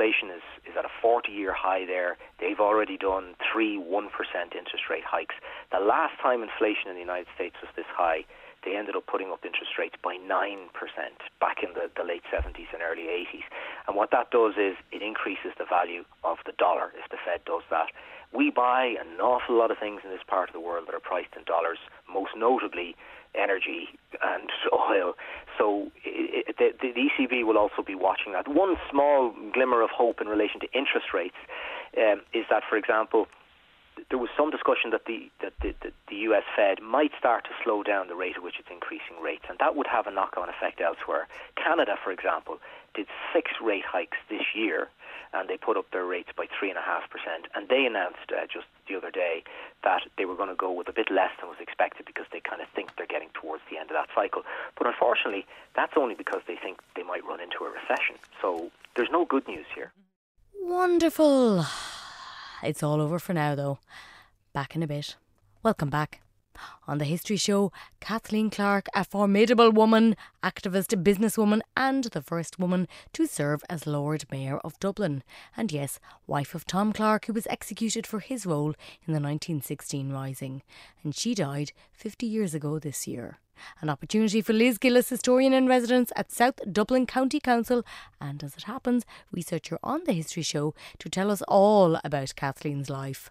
inflation 0.02 0.34
is, 0.34 0.42
is 0.66 0.74
at 0.78 0.86
a 0.86 0.90
40 1.02 1.32
year 1.32 1.54
high 1.54 1.86
there. 1.86 2.18
They've 2.40 2.60
already 2.60 2.98
done 2.98 3.36
three 3.38 3.78
1% 3.78 3.86
interest 3.86 4.90
rate 4.90 5.06
hikes. 5.06 5.36
The 5.72 5.78
last 5.80 6.18
time 6.22 6.42
inflation 6.42 6.90
in 6.90 6.96
the 6.96 7.06
United 7.06 7.28
States 7.36 7.56
was 7.62 7.70
this 7.76 7.86
high, 7.94 8.26
they 8.66 8.76
ended 8.76 8.96
up 8.96 9.06
putting 9.06 9.30
up 9.30 9.46
interest 9.46 9.78
rates 9.78 9.94
by 10.02 10.18
9% 10.18 10.74
back 11.40 11.62
in 11.62 11.74
the, 11.78 11.90
the 11.94 12.02
late 12.02 12.26
70s 12.34 12.74
and 12.74 12.82
early 12.82 13.14
80s. 13.14 13.46
And 13.88 13.96
what 13.96 14.10
that 14.10 14.32
does 14.32 14.58
is 14.58 14.74
it 14.92 15.06
increases 15.06 15.54
the 15.62 15.70
value 15.70 16.02
of 16.24 16.38
the 16.50 16.54
dollar 16.58 16.94
if 16.98 17.06
the 17.14 17.22
Fed 17.22 17.46
does 17.46 17.64
that. 17.70 17.94
We 18.34 18.50
buy 18.50 18.98
an 18.98 19.22
awful 19.22 19.54
lot 19.54 19.70
of 19.70 19.78
things 19.78 20.02
in 20.04 20.10
this 20.10 20.26
part 20.26 20.50
of 20.50 20.54
the 20.54 20.62
world 20.62 20.88
that 20.88 20.96
are 20.96 21.04
priced 21.04 21.38
in 21.38 21.44
dollars, 21.46 21.78
most 22.10 22.34
notably 22.34 22.96
energy 23.36 23.88
and 24.24 24.50
oil. 24.74 25.14
So 25.58 25.92
it, 26.04 26.56
the, 26.58 26.72
the 26.82 26.94
ECB 26.94 27.46
will 27.46 27.58
also 27.58 27.82
be 27.86 27.96
watching 27.96 28.34
that. 28.34 28.48
One 28.48 28.76
small 28.90 29.34
glimmer 29.54 29.82
of 29.82 29.90
hope 29.90 30.22
in 30.22 30.28
relation 30.28 30.60
to 30.62 30.68
interest 30.74 31.14
rates 31.14 31.36
um, 31.98 32.22
is 32.34 32.46
that, 32.50 32.64
for 32.70 32.78
example, 32.78 33.28
there 34.10 34.18
was 34.18 34.30
some 34.36 34.50
discussion 34.50 34.90
that 34.92 35.06
the 35.06 35.30
that 35.42 35.54
the, 35.62 35.76
the, 35.82 35.92
the 36.10 36.16
US 36.32 36.44
Fed 36.56 36.82
might 36.82 37.12
start 37.20 37.44
to 37.46 37.52
slow 37.64 37.84
down 37.84 38.08
the 38.08 38.16
rate 38.16 38.36
at 38.38 38.44
which 38.44 38.56
it's 38.58 38.70
increasing 38.72 39.22
rates, 39.22 39.44
and 39.50 39.60
that 39.60 39.76
would 39.76 39.88
have 39.88 40.08
a 40.08 40.12
knock-on 40.12 40.50
effect 40.50 40.82
elsewhere. 40.82 41.28
Canada, 41.56 41.96
for 42.04 42.12
example, 42.12 42.58
did 42.96 43.08
six 43.34 43.52
rate 43.62 43.86
hikes 43.86 44.18
this 44.30 44.56
year, 44.56 44.90
and 45.34 45.50
they 45.50 45.58
put 45.58 45.78
up 45.78 45.90
their 45.92 46.06
rates 46.06 46.30
by 46.36 46.46
3.5%. 46.46 46.76
And 47.56 47.70
they 47.70 47.86
announced 47.86 48.32
uh, 48.32 48.46
just 48.52 48.66
the 48.88 48.96
other 48.96 49.12
day 49.12 49.44
that 49.84 50.02
they 50.18 50.26
were 50.26 50.36
going 50.36 50.50
to 50.50 50.56
go 50.56 50.72
with 50.72 50.88
a 50.90 50.94
bit 50.94 51.10
less 51.10 51.32
than 51.40 51.50
was 51.50 51.58
expected 51.60 52.06
because 52.06 52.26
they 52.32 52.40
kind 52.42 52.62
of 52.62 52.68
think 52.76 52.96
they're 52.98 53.08
getting 53.08 53.30
towards 53.34 53.64
the 53.70 53.78
end 53.78 53.90
of 53.90 53.96
that 53.96 54.10
cycle. 54.14 54.44
But 54.78 54.88
unfortunately, 54.88 55.46
that's 55.76 55.94
only 55.96 56.16
because 56.16 56.42
they 56.48 56.56
think 56.56 56.80
they 56.96 57.04
might 57.04 57.26
run 57.26 57.40
into 57.40 57.64
a 57.64 57.70
recession. 57.70 58.16
So 58.42 58.72
there's 58.96 59.12
no 59.12 59.26
good 59.26 59.48
news 59.48 59.66
here. 59.74 59.92
Wonderful. 60.62 61.66
It's 62.64 62.84
all 62.84 63.02
over 63.02 63.18
for 63.18 63.34
now, 63.34 63.56
though. 63.56 63.80
Back 64.54 64.76
in 64.76 64.84
a 64.84 64.88
bit. 64.88 65.16
Welcome 65.64 65.90
back. 65.90 66.22
On 66.88 66.98
the 66.98 67.06
History 67.06 67.38
Show, 67.38 67.72
Kathleen 68.00 68.50
Clarke, 68.50 68.88
a 68.94 69.04
formidable 69.04 69.72
woman, 69.72 70.16
activist, 70.44 71.02
businesswoman, 71.04 71.62
and 71.76 72.06
the 72.06 72.22
first 72.22 72.60
woman 72.60 72.88
to 73.14 73.28
serve 73.28 73.64
as 73.70 73.88
Lord 73.88 74.26
Mayor 74.32 74.58
of 74.60 74.80
Dublin. 74.80 75.24
And 75.56 75.72
yes, 75.72 76.00
wife 76.28 76.56
of 76.56 76.66
Tom 76.66 76.94
Clarke, 76.94 77.26
who 77.26 77.34
was 77.34 77.48
executed 77.48 78.06
for 78.06 78.20
his 78.20 78.46
role 78.46 78.76
in 79.06 79.14
the 79.14 79.20
1916 79.20 80.12
Rising. 80.12 80.64
And 81.04 81.16
she 81.16 81.36
died 81.36 81.72
50 81.94 82.26
years 82.26 82.54
ago 82.54 82.80
this 82.80 83.08
year. 83.08 83.40
An 83.82 83.90
opportunity 83.90 84.42
for 84.42 84.54
Liz 84.54 84.78
Gillis, 84.78 85.10
historian 85.10 85.54
in 85.54 85.68
residence 85.68 86.12
at 86.16 86.32
South 86.32 86.60
Dublin 86.72 87.06
County 87.06 87.40
Council, 87.40 87.84
and 88.20 88.44
as 88.44 88.56
it 88.56 88.64
happens, 88.64 89.06
researcher 89.32 89.78
on 89.84 90.02
the 90.06 90.14
History 90.14 90.44
Show, 90.44 90.74
to 91.00 91.10
tell 91.10 91.32
us 91.32 91.42
all 91.44 92.00
about 92.04 92.36
Kathleen's 92.36 92.90
life. 92.90 93.30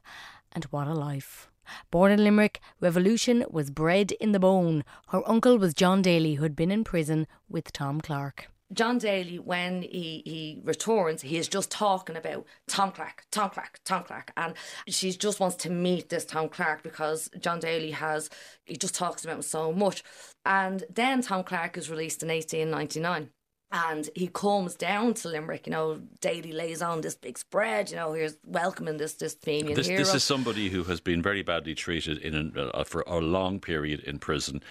And 0.53 0.65
what 0.65 0.87
a 0.87 0.95
life! 0.95 1.50
Born 1.91 2.13
in 2.13 2.25
Limerick, 2.25 2.61
revolution 2.81 3.45
was 3.51 3.71
bred 3.71 4.13
in 4.13 4.33
the 4.33 4.41
bone. 4.41 4.85
Her 5.09 5.29
uncle 5.29 5.59
was 5.59 5.75
John 5.75 6.03
Daly, 6.03 6.35
who 6.35 6.43
had 6.43 6.57
been 6.57 6.71
in 6.71 6.85
prison 6.85 7.27
with 7.49 7.73
Tom 7.73 8.01
Clarke. 8.01 8.49
John 8.73 8.99
Daly, 8.99 9.39
when 9.39 9.83
he, 9.83 10.23
he 10.25 10.61
returns, 10.65 11.23
he 11.23 11.37
is 11.37 11.49
just 11.49 11.71
talking 11.71 12.17
about 12.17 12.47
Tom 12.69 12.93
Clarke, 12.93 13.25
Tom 13.33 13.51
Clarke, 13.51 13.81
Tom 13.85 14.05
Clarke. 14.05 14.33
And 14.37 14.55
she 14.87 15.11
just 15.11 15.41
wants 15.41 15.57
to 15.57 15.71
meet 15.71 16.09
this 16.09 16.25
Tom 16.25 16.49
Clarke 16.49 16.85
because 16.85 17.29
John 17.41 17.59
Daly 17.59 17.91
has, 17.91 18.31
he 18.65 18.77
just 18.77 18.95
talks 18.95 19.25
about 19.25 19.37
him 19.37 19.43
so 19.43 19.73
much. 19.73 20.05
And 20.47 20.85
then 20.89 21.21
Tom 21.21 21.43
Clarke 21.43 21.79
is 21.79 21.91
released 21.91 22.23
in 22.23 22.29
1899 22.29 23.31
and 23.73 24.09
he 24.15 24.29
comes 24.29 24.75
down 24.75 25.15
to 25.15 25.29
Limerick. 25.29 25.67
You 25.67 25.73
know, 25.73 26.01
Daly 26.21 26.53
lays 26.53 26.83
on 26.83 27.01
this 27.01 27.15
big 27.15 27.39
spread. 27.39 27.91
You 27.91 27.97
know, 27.97 28.13
here's 28.13 28.37
welcoming 28.45 28.97
this 28.97 29.15
this 29.15 29.35
Fenian 29.35 29.75
this, 29.75 29.87
hero. 29.87 29.99
This 29.99 30.15
is 30.15 30.25
somebody 30.25 30.69
who 30.69 30.85
has 30.85 31.01
been 31.01 31.23
very 31.23 31.43
badly 31.43 31.75
treated 31.75 32.19
in 32.19 32.35
an, 32.35 32.71
uh, 32.75 32.85
for 32.85 33.03
a 33.07 33.19
long 33.19 33.61
period 33.61 34.01
in 34.01 34.19
prison. 34.19 34.63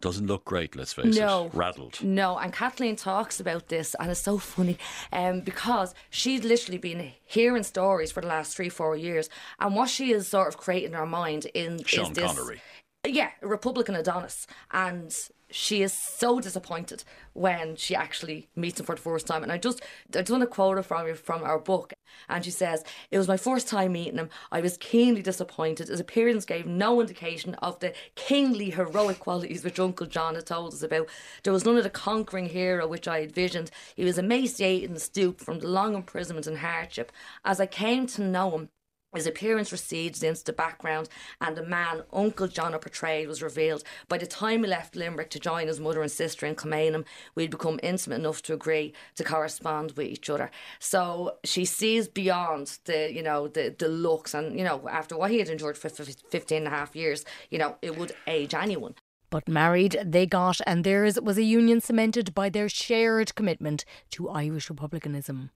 Doesn't 0.00 0.26
look 0.26 0.44
great, 0.44 0.74
let's 0.74 0.92
face 0.92 1.16
no, 1.16 1.46
it. 1.46 1.54
Rattled. 1.54 2.02
No, 2.02 2.36
and 2.36 2.52
Kathleen 2.52 2.96
talks 2.96 3.38
about 3.38 3.68
this, 3.68 3.94
and 4.00 4.10
it's 4.10 4.20
so 4.20 4.36
funny 4.36 4.76
um, 5.12 5.40
because 5.40 5.94
she's 6.10 6.42
literally 6.42 6.78
been 6.78 7.12
hearing 7.24 7.62
stories 7.62 8.10
for 8.10 8.20
the 8.20 8.26
last 8.26 8.56
three, 8.56 8.68
four 8.68 8.96
years, 8.96 9.30
and 9.60 9.76
what 9.76 9.88
she 9.88 10.10
is 10.10 10.26
sort 10.26 10.48
of 10.48 10.56
creating 10.56 10.90
in 10.90 10.94
her 10.94 11.06
mind 11.06 11.46
in 11.54 11.84
Sean 11.84 12.10
is 12.10 12.16
this. 12.16 12.32
Connery 12.32 12.60
yeah, 13.06 13.30
Republican 13.40 13.94
Adonis. 13.94 14.46
And 14.70 15.14
she 15.52 15.82
is 15.82 15.92
so 15.92 16.40
disappointed 16.40 17.04
when 17.34 17.76
she 17.76 17.94
actually 17.94 18.48
meets 18.56 18.80
him 18.80 18.86
for 18.86 18.94
the 18.94 19.00
first 19.00 19.26
time. 19.26 19.42
And 19.42 19.52
I 19.52 19.58
just, 19.58 19.82
I 20.14 20.20
just 20.20 20.30
want 20.30 20.42
to 20.42 20.46
quote 20.46 20.76
her 20.76 20.82
from 20.82 21.14
from 21.14 21.42
our 21.44 21.58
book. 21.58 21.92
And 22.28 22.44
she 22.44 22.50
says, 22.50 22.84
"It 23.10 23.18
was 23.18 23.28
my 23.28 23.36
first 23.36 23.68
time 23.68 23.92
meeting 23.92 24.18
him. 24.18 24.30
I 24.50 24.60
was 24.60 24.76
keenly 24.78 25.22
disappointed. 25.22 25.88
His 25.88 26.00
appearance 26.00 26.44
gave 26.44 26.66
no 26.66 27.00
indication 27.00 27.54
of 27.56 27.78
the 27.80 27.92
kingly 28.14 28.70
heroic 28.70 29.18
qualities 29.20 29.64
which 29.64 29.80
Uncle 29.80 30.06
John 30.06 30.34
had 30.34 30.46
told 30.46 30.72
us 30.72 30.82
about. 30.82 31.08
There 31.42 31.52
was 31.52 31.64
none 31.64 31.76
of 31.76 31.84
the 31.84 31.90
conquering 31.90 32.46
hero 32.46 32.86
which 32.86 33.08
I 33.08 33.20
had 33.20 33.32
visioned. 33.34 33.70
He 33.94 34.04
was 34.04 34.18
emaciated 34.18 34.90
and 34.90 35.00
stooped 35.00 35.40
from 35.40 35.60
the 35.60 35.68
long 35.68 35.94
imprisonment 35.94 36.46
and 36.46 36.58
hardship. 36.58 37.12
As 37.44 37.60
I 37.60 37.66
came 37.66 38.06
to 38.08 38.22
know 38.22 38.50
him, 38.50 38.68
his 39.14 39.26
appearance 39.26 39.72
recedes 39.72 40.22
into 40.22 40.44
the 40.44 40.52
background, 40.52 41.08
and 41.40 41.56
the 41.56 41.64
man 41.64 42.02
Uncle 42.12 42.48
John 42.48 42.72
portrayed 42.72 43.28
was 43.28 43.42
revealed. 43.42 43.84
By 44.08 44.18
the 44.18 44.26
time 44.26 44.64
he 44.64 44.70
left 44.70 44.96
Limerick 44.96 45.30
to 45.30 45.38
join 45.38 45.66
his 45.66 45.80
mother 45.80 46.02
and 46.02 46.10
sister 46.10 46.46
in 46.46 46.54
Kilmainham, 46.54 47.04
we'd 47.34 47.50
become 47.50 47.78
intimate 47.82 48.16
enough 48.16 48.42
to 48.42 48.54
agree 48.54 48.94
to 49.16 49.24
correspond 49.24 49.92
with 49.92 50.06
each 50.06 50.30
other. 50.30 50.50
So 50.78 51.36
she 51.44 51.64
sees 51.64 52.08
beyond 52.08 52.78
the, 52.84 53.12
you 53.12 53.22
know, 53.22 53.48
the, 53.48 53.74
the 53.76 53.88
looks, 53.88 54.34
and 54.34 54.58
you 54.58 54.64
know, 54.64 54.88
after 54.88 55.16
what 55.16 55.30
he 55.30 55.38
had 55.38 55.48
endured 55.48 55.76
for 55.76 55.88
15 55.88 56.56
and 56.56 56.66
a 56.66 56.70
half 56.70 56.96
years, 56.96 57.24
you 57.50 57.58
know, 57.58 57.76
it 57.82 57.96
would 57.96 58.12
age 58.26 58.54
anyone. 58.54 58.94
But 59.32 59.48
married, 59.48 59.96
they 60.04 60.26
got, 60.26 60.60
and 60.66 60.84
theirs 60.84 61.18
was 61.18 61.38
a 61.38 61.42
union 61.42 61.80
cemented 61.80 62.34
by 62.34 62.50
their 62.50 62.68
shared 62.68 63.34
commitment 63.34 63.86
to 64.10 64.28
Irish 64.28 64.68
republicanism. 64.68 65.48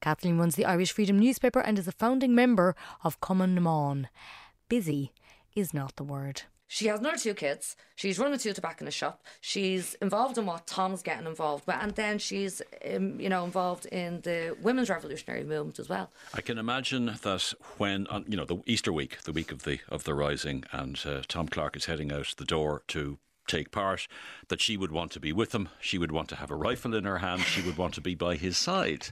Kathleen 0.00 0.38
runs 0.38 0.54
the 0.54 0.64
Irish 0.64 0.92
Freedom 0.92 1.18
newspaper 1.18 1.58
and 1.58 1.76
is 1.76 1.88
a 1.88 1.92
founding 1.92 2.32
member 2.32 2.76
of 3.02 3.20
Cumann 3.20 3.56
na 3.56 3.60
mBan. 3.60 4.06
Busy 4.68 5.12
is 5.56 5.74
not 5.74 5.96
the 5.96 6.04
word. 6.04 6.42
She 6.74 6.88
has 6.88 6.98
another 6.98 7.18
two 7.18 7.34
kids. 7.34 7.76
She's 7.94 8.18
running 8.18 8.36
two 8.36 8.52
tobacconist 8.52 8.96
shop. 8.96 9.22
She's 9.40 9.94
involved 10.02 10.38
in 10.38 10.44
what 10.44 10.66
Tom's 10.66 11.02
getting 11.02 11.28
involved 11.28 11.68
with, 11.68 11.76
and 11.76 11.94
then 11.94 12.18
she's, 12.18 12.62
um, 12.92 13.20
you 13.20 13.28
know, 13.28 13.44
involved 13.44 13.86
in 13.86 14.22
the 14.22 14.56
women's 14.60 14.90
revolutionary 14.90 15.44
movement 15.44 15.78
as 15.78 15.88
well. 15.88 16.10
I 16.34 16.40
can 16.40 16.58
imagine 16.58 17.16
that 17.22 17.52
when, 17.78 18.08
on, 18.08 18.24
you 18.26 18.36
know, 18.36 18.44
the 18.44 18.60
Easter 18.66 18.92
week, 18.92 19.22
the 19.22 19.30
week 19.30 19.52
of 19.52 19.62
the 19.62 19.78
of 19.88 20.02
the 20.02 20.14
rising, 20.14 20.64
and 20.72 21.00
uh, 21.06 21.22
Tom 21.28 21.46
Clarke 21.46 21.76
is 21.76 21.84
heading 21.84 22.10
out 22.10 22.34
the 22.38 22.44
door 22.44 22.82
to 22.88 23.18
take 23.46 23.70
part, 23.70 24.08
that 24.48 24.60
she 24.60 24.76
would 24.76 24.90
want 24.90 25.12
to 25.12 25.20
be 25.20 25.32
with 25.32 25.54
him. 25.54 25.68
She 25.80 25.96
would 25.96 26.10
want 26.10 26.28
to 26.30 26.36
have 26.36 26.50
a 26.50 26.56
rifle 26.56 26.96
in 26.96 27.04
her 27.04 27.18
hand. 27.18 27.42
She 27.42 27.62
would 27.62 27.78
want 27.78 27.94
to 27.94 28.00
be 28.00 28.16
by 28.16 28.34
his 28.34 28.58
side. 28.58 29.10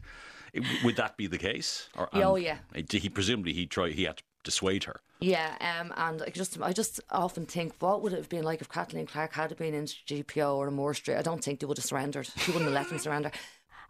Would 0.83 0.97
that 0.97 1.17
be 1.17 1.29
the 1.29 1.39
case? 1.39 1.89
Or, 1.97 2.09
oh 2.13 2.35
yeah. 2.35 2.57
He 2.75 3.09
presumably 3.09 3.53
he 3.53 3.67
tried. 3.67 3.93
He 3.93 4.03
had 4.03 4.17
to 4.17 4.25
dissuade 4.43 4.85
her. 4.85 5.01
Yeah, 5.21 5.55
um, 5.61 5.93
and 5.97 6.23
I 6.23 6.31
just 6.31 6.61
I 6.61 6.73
just 6.73 7.01
often 7.11 7.47
think, 7.47 7.75
what 7.79 8.03
would 8.03 8.13
it 8.13 8.17
have 8.17 8.29
been 8.29 8.45
like 8.45 8.61
if 8.61 8.69
Kathleen 8.69 9.07
Clarke 9.07 9.35
had 9.35 9.57
been 9.57 9.75
in 9.75 9.85
GPO 9.85 10.57
or 10.57 10.69
a 10.69 10.73
Moore 10.73 10.95
Street? 10.95 11.17
I 11.17 11.23
don't 11.23 11.43
think 11.43 11.61
they 11.61 11.67
would 11.67 11.79
have 11.79 11.85
surrendered. 11.85 12.27
She 12.37 12.51
wouldn't 12.51 12.71
have 12.71 12.75
let 12.75 12.89
them 12.89 12.99
surrender. 12.99 13.31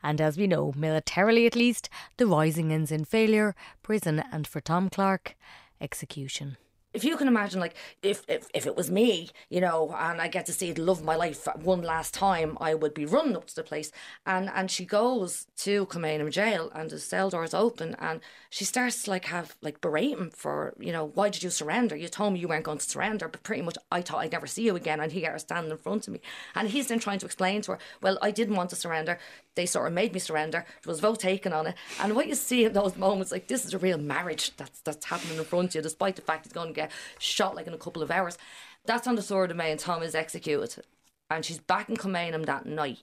And 0.04 0.20
as 0.20 0.36
we 0.36 0.48
know, 0.48 0.72
militarily 0.74 1.46
at 1.46 1.54
least, 1.54 1.88
the 2.16 2.26
rising 2.26 2.72
ends 2.72 2.90
in 2.90 3.04
failure, 3.04 3.54
prison, 3.84 4.24
and 4.32 4.48
for 4.48 4.60
Tom 4.60 4.90
Clarke, 4.90 5.36
execution 5.80 6.56
if 6.94 7.04
you 7.04 7.16
can 7.16 7.28
imagine, 7.28 7.60
like 7.60 7.74
if, 8.02 8.22
if 8.28 8.48
if 8.54 8.66
it 8.66 8.76
was 8.76 8.90
me, 8.90 9.30
you 9.48 9.60
know, 9.60 9.94
and 9.98 10.20
I 10.20 10.28
get 10.28 10.46
to 10.46 10.52
see 10.52 10.72
the 10.72 10.82
love 10.82 10.98
of 10.98 11.04
my 11.04 11.16
life 11.16 11.46
one 11.62 11.82
last 11.82 12.14
time, 12.14 12.56
I 12.60 12.74
would 12.74 12.94
be 12.94 13.06
running 13.06 13.36
up 13.36 13.46
to 13.46 13.54
the 13.54 13.62
place. 13.62 13.90
And 14.26 14.50
and 14.54 14.70
she 14.70 14.84
goes 14.84 15.46
to 15.58 15.86
Kilmainham 15.86 16.30
jail, 16.30 16.70
and 16.74 16.90
the 16.90 16.98
cell 16.98 17.30
doors 17.30 17.54
open, 17.54 17.96
and 17.98 18.20
she 18.50 18.64
starts 18.64 19.04
to 19.04 19.10
like 19.10 19.26
have 19.26 19.56
like 19.62 19.80
berate 19.80 20.18
him 20.18 20.30
for, 20.30 20.74
you 20.78 20.92
know, 20.92 21.10
why 21.14 21.28
did 21.28 21.42
you 21.42 21.50
surrender? 21.50 21.96
You 21.96 22.08
told 22.08 22.32
me 22.32 22.40
you 22.40 22.48
weren't 22.48 22.64
going 22.64 22.78
to 22.78 22.90
surrender, 22.90 23.28
but 23.28 23.42
pretty 23.42 23.62
much 23.62 23.78
I 23.90 24.02
thought 24.02 24.18
I'd 24.18 24.32
never 24.32 24.46
see 24.46 24.64
you 24.64 24.76
again. 24.76 25.00
And 25.00 25.12
he 25.12 25.22
got 25.22 25.32
her 25.32 25.38
standing 25.38 25.70
in 25.70 25.78
front 25.78 26.06
of 26.06 26.14
me, 26.14 26.20
and 26.54 26.68
he's 26.68 26.88
then 26.88 26.98
trying 26.98 27.20
to 27.20 27.26
explain 27.26 27.62
to 27.62 27.72
her, 27.72 27.78
well, 28.00 28.18
I 28.20 28.30
didn't 28.30 28.56
want 28.56 28.70
to 28.70 28.76
surrender. 28.76 29.18
They 29.54 29.66
sort 29.66 29.86
of 29.86 29.92
made 29.92 30.12
me 30.14 30.18
surrender. 30.18 30.64
There 30.82 30.90
was 30.90 31.00
vote 31.00 31.20
taken 31.20 31.52
on 31.52 31.66
it, 31.68 31.74
and 32.00 32.14
what 32.14 32.26
you 32.26 32.34
see 32.34 32.64
in 32.64 32.72
those 32.72 32.96
moments, 32.96 33.32
like 33.32 33.48
this 33.48 33.64
is 33.64 33.74
a 33.74 33.78
real 33.78 33.98
marriage 33.98 34.56
that's 34.56 34.80
that's 34.80 35.06
happening 35.06 35.38
in 35.38 35.44
front 35.44 35.70
of 35.70 35.74
you, 35.76 35.82
despite 35.82 36.16
the 36.16 36.22
fact 36.22 36.44
he's 36.44 36.52
going 36.52 36.68
to 36.68 36.74
get 36.74 36.81
shot 37.18 37.54
like 37.54 37.66
in 37.66 37.74
a 37.74 37.78
couple 37.78 38.02
of 38.02 38.10
hours. 38.10 38.38
That's 38.84 39.06
on 39.06 39.14
the 39.14 39.22
3rd 39.22 39.50
of 39.50 39.56
May, 39.56 39.70
and 39.70 39.80
Tom 39.80 40.02
is 40.02 40.14
executed. 40.14 40.84
And 41.30 41.44
she's 41.44 41.58
back 41.58 41.88
in 41.88 41.96
Kilmainham 41.96 42.44
that 42.46 42.66
night 42.66 43.02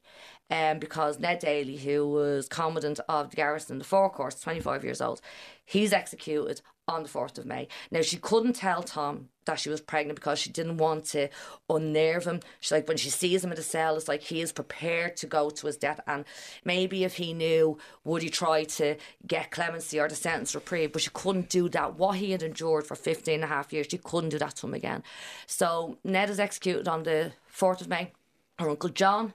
um, 0.52 0.80
because 0.80 1.20
Ned 1.20 1.40
Daly, 1.40 1.78
who 1.78 2.08
was 2.08 2.48
commandant 2.48 3.00
of 3.08 3.30
the 3.30 3.36
garrison, 3.36 3.80
the 3.80 3.86
forecourts, 3.86 4.42
25 4.42 4.84
years 4.84 5.02
old, 5.02 5.22
he's 5.66 5.94
executed 5.94 6.62
on 6.90 7.04
the 7.04 7.10
4th 7.10 7.38
of 7.38 7.46
May. 7.46 7.68
Now, 7.92 8.02
she 8.02 8.18
couldn't 8.18 8.54
tell 8.54 8.84
Tom 8.84 9.30
that 9.46 9.60
she 9.60 9.70
was 9.70 9.82
pregnant 9.82 10.16
because 10.16 10.40
she 10.40 10.50
didn't 10.50 10.78
want 10.78 11.06
to 11.06 11.28
unnerve 11.70 12.26
him. 12.26 12.40
She's 12.60 12.72
like, 12.72 12.88
when 12.88 12.98
she 12.98 13.10
sees 13.10 13.44
him 13.44 13.52
in 13.52 13.56
the 13.56 13.64
cell, 13.64 13.96
it's 13.96 14.08
like 14.08 14.22
he 14.22 14.42
is 14.42 14.52
prepared 14.52 15.18
to 15.18 15.28
go 15.28 15.50
to 15.50 15.68
his 15.68 15.78
death. 15.78 16.00
And 16.08 16.26
maybe 16.64 17.04
if 17.04 17.16
he 17.16 17.34
knew, 17.34 17.78
would 18.04 18.22
he 18.22 18.30
try 18.30 18.64
to 18.64 18.96
get 19.26 19.52
clemency 19.52 20.00
or 20.00 20.08
the 20.08 20.16
sentence 20.16 20.54
reprieve? 20.54 20.92
But 20.92 21.02
she 21.02 21.10
couldn't 21.14 21.50
do 21.50 21.70
that. 21.70 21.96
What 21.96 22.18
he 22.18 22.32
had 22.32 22.44
endured 22.44 22.86
for 22.86 22.96
15 22.96 23.36
and 23.36 23.44
a 23.44 23.48
half 23.48 23.74
years, 23.74 23.88
she 23.90 23.98
couldn't 23.98 24.30
do 24.30 24.40
that 24.40 24.56
to 24.58 24.68
him 24.68 24.74
again. 24.74 25.04
So 25.48 25.98
Ned 26.04 26.30
is 26.30 26.40
executed 26.40 26.88
on 26.88 27.04
the 27.04 27.34
4th 27.52 27.82
of 27.82 27.88
May. 27.88 28.12
Her 28.60 28.70
uncle 28.70 28.90
John, 28.90 29.34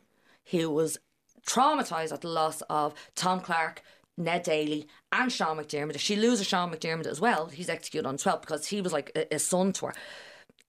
who 0.51 0.71
was 0.71 0.99
traumatised 1.47 2.13
at 2.13 2.21
the 2.21 2.29
loss 2.29 2.63
of 2.69 2.95
Tom 3.15 3.41
Clarke, 3.41 3.83
Ned 4.17 4.45
Daly 4.45 4.87
and 5.15 5.33
Sean 5.33 5.57
McDermott. 5.57 5.95
If 5.95 6.01
she 6.01 6.17
loses 6.17 6.47
Sean 6.47 6.71
McDermott 6.73 7.07
as 7.07 7.21
well, 7.21 7.47
he's 7.47 7.69
executed 7.69 8.07
on 8.07 8.17
12 8.17 8.41
because 8.41 8.67
he 8.67 8.81
was 8.81 8.93
like 8.93 9.13
a, 9.15 9.35
a 9.35 9.39
son 9.39 9.73
to 9.75 9.87
her. 9.87 9.95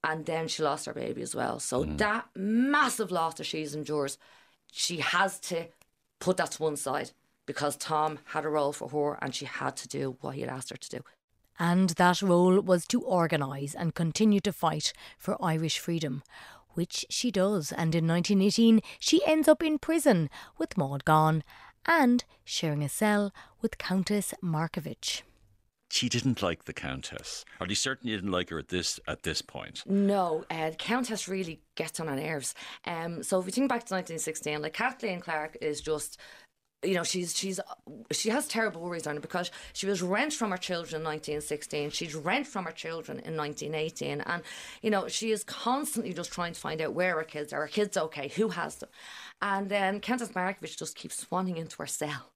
And 0.04 0.26
then 0.26 0.48
she 0.48 0.62
lost 0.62 0.86
her 0.86 0.94
baby 0.94 1.24
as 1.24 1.34
well. 1.34 1.60
So 1.60 1.84
mm. 1.84 1.98
that 1.98 2.28
massive 2.36 3.12
loss 3.12 3.36
that 3.36 3.46
she's 3.46 3.74
endures, 3.74 4.18
she 4.72 4.98
has 4.98 5.40
to 5.42 5.66
put 6.20 6.38
that 6.38 6.52
to 6.52 6.64
one 6.64 6.76
side 6.76 7.12
because 7.48 7.76
Tom 7.76 8.20
had 8.26 8.46
a 8.46 8.50
role 8.50 8.72
for 8.72 8.90
her 8.90 9.20
and 9.22 9.34
she 9.34 9.46
had 9.46 9.76
to 9.78 9.88
do 9.88 10.18
what 10.22 10.36
he 10.36 10.42
had 10.42 10.50
asked 10.50 10.70
her 10.70 10.78
to 10.78 10.90
do. 10.90 11.00
And 11.58 11.92
that 11.92 12.22
role 12.22 12.60
was 12.60 12.86
to 12.88 13.02
organise 13.02 13.74
and 13.74 13.96
continue 13.96 14.42
to 14.42 14.54
fight 14.54 14.94
for 15.18 15.44
Irish 15.44 15.80
freedom, 15.80 16.22
which 16.74 17.06
she 17.10 17.32
does. 17.32 17.72
And 17.72 17.96
in 17.96 18.08
1918, 18.08 18.82
she 19.00 19.26
ends 19.26 19.48
up 19.48 19.64
in 19.64 19.80
prison 19.80 20.30
with 20.58 20.78
Maud 20.78 21.06
Gonne 21.06 21.44
and 21.88 22.24
sharing 22.44 22.84
a 22.84 22.90
cell 22.90 23.34
with 23.62 23.78
Countess 23.78 24.34
Markievicz. 24.44 25.22
She 25.90 26.10
didn't 26.10 26.42
like 26.42 26.66
the 26.66 26.74
Countess, 26.74 27.46
or 27.60 27.68
he 27.68 27.76
certainly 27.76 28.16
didn't 28.16 28.32
like 28.32 28.50
her 28.50 28.60
at 28.60 28.70
this 28.70 29.00
at 29.08 29.24
this 29.24 29.42
point. 29.42 29.84
No, 29.86 30.44
uh, 30.50 30.72
the 30.72 30.76
Countess 30.76 31.28
really 31.28 31.62
gets 31.76 32.00
on 32.00 32.08
her 32.08 32.16
nerves. 32.16 32.56
Um, 32.86 33.24
so 33.24 33.40
if 33.40 33.46
we 33.46 33.52
think 33.52 33.70
back 33.70 33.86
to 33.86 33.94
1916, 33.94 34.62
like 34.62 34.74
Kathleen 34.74 35.22
Clarke 35.22 35.58
is 35.62 35.82
just 35.82 36.20
you 36.84 36.94
know 36.94 37.04
she's 37.04 37.36
she's 37.36 37.60
she 38.12 38.30
has 38.30 38.48
terrible 38.48 38.82
worries 38.82 39.08
on 39.08 39.16
her 39.16 39.22
because 39.22 39.50
she 39.74 39.88
was 39.88 40.02
rent 40.02 40.34
from 40.34 40.52
her 40.52 40.58
children 40.58 41.02
in 41.02 41.08
1916 41.08 41.90
she's 41.90 42.14
rent 42.14 42.46
from 42.46 42.66
her 42.66 42.72
children 42.72 43.20
in 43.20 43.36
1918 43.36 44.22
and 44.22 44.44
you 44.82 44.90
know 44.90 45.08
she 45.08 45.32
is 45.32 45.44
constantly 45.44 46.14
just 46.14 46.32
trying 46.32 46.54
to 46.54 46.60
find 46.60 46.82
out 46.82 46.94
where 46.94 47.16
her 47.16 47.24
kids 47.24 47.54
are. 47.54 47.62
Her 47.62 47.68
kids 47.68 47.98
okay 47.98 48.28
who 48.30 48.50
has 48.50 48.76
them? 48.76 48.90
And 49.42 49.70
then 49.70 50.00
Countess 50.00 50.30
Markievicz 50.30 50.78
just 50.78 50.96
keeps 50.96 51.24
swanning 51.24 51.58
into 51.58 51.78
her 51.78 51.88
cell 51.88 52.32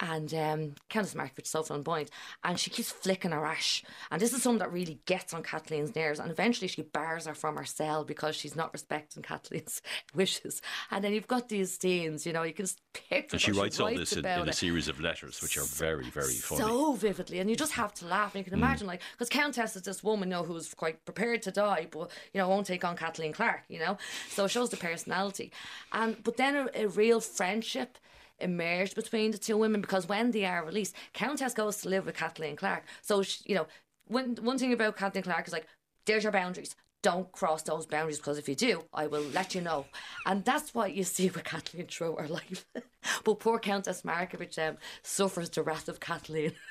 and 0.00 0.32
um, 0.34 0.74
Countess 0.88 1.14
Markievicz 1.14 1.44
is 1.44 1.48
so 1.50 1.62
flamboyant, 1.62 2.10
and 2.44 2.58
she 2.58 2.70
keeps 2.70 2.90
flicking 2.90 3.32
her 3.32 3.44
ash. 3.44 3.82
And 4.10 4.20
this 4.20 4.32
is 4.32 4.42
something 4.42 4.58
that 4.58 4.72
really 4.72 5.00
gets 5.06 5.34
on 5.34 5.42
Kathleen's 5.42 5.94
nerves. 5.94 6.20
And 6.20 6.30
eventually, 6.30 6.68
she 6.68 6.82
bars 6.82 7.26
her 7.26 7.34
from 7.34 7.56
her 7.56 7.64
cell 7.64 8.04
because 8.04 8.36
she's 8.36 8.56
not 8.56 8.72
respecting 8.72 9.22
Kathleen's 9.22 9.82
wishes. 10.14 10.62
And 10.90 11.02
then 11.02 11.12
you've 11.12 11.26
got 11.26 11.48
these 11.48 11.78
scenes, 11.78 12.26
you 12.26 12.32
know, 12.32 12.42
you 12.42 12.52
can 12.52 12.64
just 12.64 12.80
picture. 12.92 13.34
And 13.34 13.40
she 13.40 13.52
writes 13.52 13.76
she 13.76 13.82
all 13.82 13.94
this 13.94 14.12
in, 14.12 14.24
in, 14.24 14.48
a 14.48 14.52
series 14.52 14.88
of 14.88 15.00
letters, 15.00 15.40
which 15.42 15.56
are 15.56 15.64
very, 15.64 16.04
very 16.10 16.34
funny, 16.34 16.60
so 16.60 16.92
vividly, 16.94 17.38
and 17.38 17.50
you 17.50 17.56
just 17.56 17.72
have 17.72 17.94
to 17.94 18.06
laugh. 18.06 18.34
And 18.34 18.44
you 18.44 18.50
can 18.50 18.58
mm. 18.58 18.62
imagine, 18.62 18.86
like, 18.86 19.02
because 19.12 19.28
Countess 19.28 19.76
is 19.76 19.82
this 19.82 20.02
woman, 20.02 20.28
you 20.28 20.34
know, 20.36 20.42
who's 20.42 20.74
quite 20.74 21.04
prepared 21.04 21.42
to 21.42 21.50
die, 21.50 21.86
but 21.90 22.10
you 22.32 22.40
know, 22.40 22.48
won't 22.48 22.66
take 22.66 22.84
on 22.84 22.96
Kathleen 22.96 23.32
Clarke, 23.32 23.64
you 23.68 23.78
know. 23.78 23.98
So 24.30 24.44
it 24.44 24.48
shows 24.48 24.70
the 24.70 24.76
personality, 24.76 25.52
and 25.92 26.22
but 26.22 26.36
then 26.36 26.56
a, 26.56 26.84
a 26.84 26.88
real 26.88 27.20
friendship 27.20 27.98
emerged 28.40 28.94
between 28.94 29.30
the 29.30 29.38
two 29.38 29.56
women 29.56 29.80
because 29.80 30.08
when 30.08 30.30
they 30.30 30.44
are 30.44 30.64
released, 30.64 30.94
Countess 31.12 31.54
goes 31.54 31.78
to 31.78 31.88
live 31.88 32.06
with 32.06 32.16
Kathleen 32.16 32.56
Clarke. 32.56 32.84
So, 33.02 33.22
she, 33.22 33.42
you 33.46 33.54
know, 33.54 33.66
one, 34.06 34.36
one 34.40 34.58
thing 34.58 34.72
about 34.72 34.96
Kathleen 34.96 35.24
Clarke 35.24 35.46
is 35.46 35.52
like, 35.52 35.66
there's 36.06 36.22
your 36.22 36.32
boundaries. 36.32 36.74
Don't 37.02 37.30
cross 37.30 37.62
those 37.62 37.86
boundaries 37.86 38.18
because 38.18 38.38
if 38.38 38.48
you 38.48 38.54
do, 38.56 38.82
I 38.92 39.06
will 39.06 39.22
let 39.22 39.54
you 39.54 39.60
know. 39.60 39.86
And 40.26 40.44
that's 40.44 40.74
what 40.74 40.94
you 40.94 41.04
see 41.04 41.28
with 41.30 41.44
Kathleen 41.44 41.86
throughout 41.86 42.20
her 42.20 42.28
life. 42.28 42.66
but 43.24 43.40
poor 43.40 43.58
Countess 43.58 44.02
Markievicz 44.02 44.58
um, 44.58 44.78
suffers 45.02 45.50
the 45.50 45.62
wrath 45.62 45.88
of 45.88 46.00
Kathleen. 46.00 46.52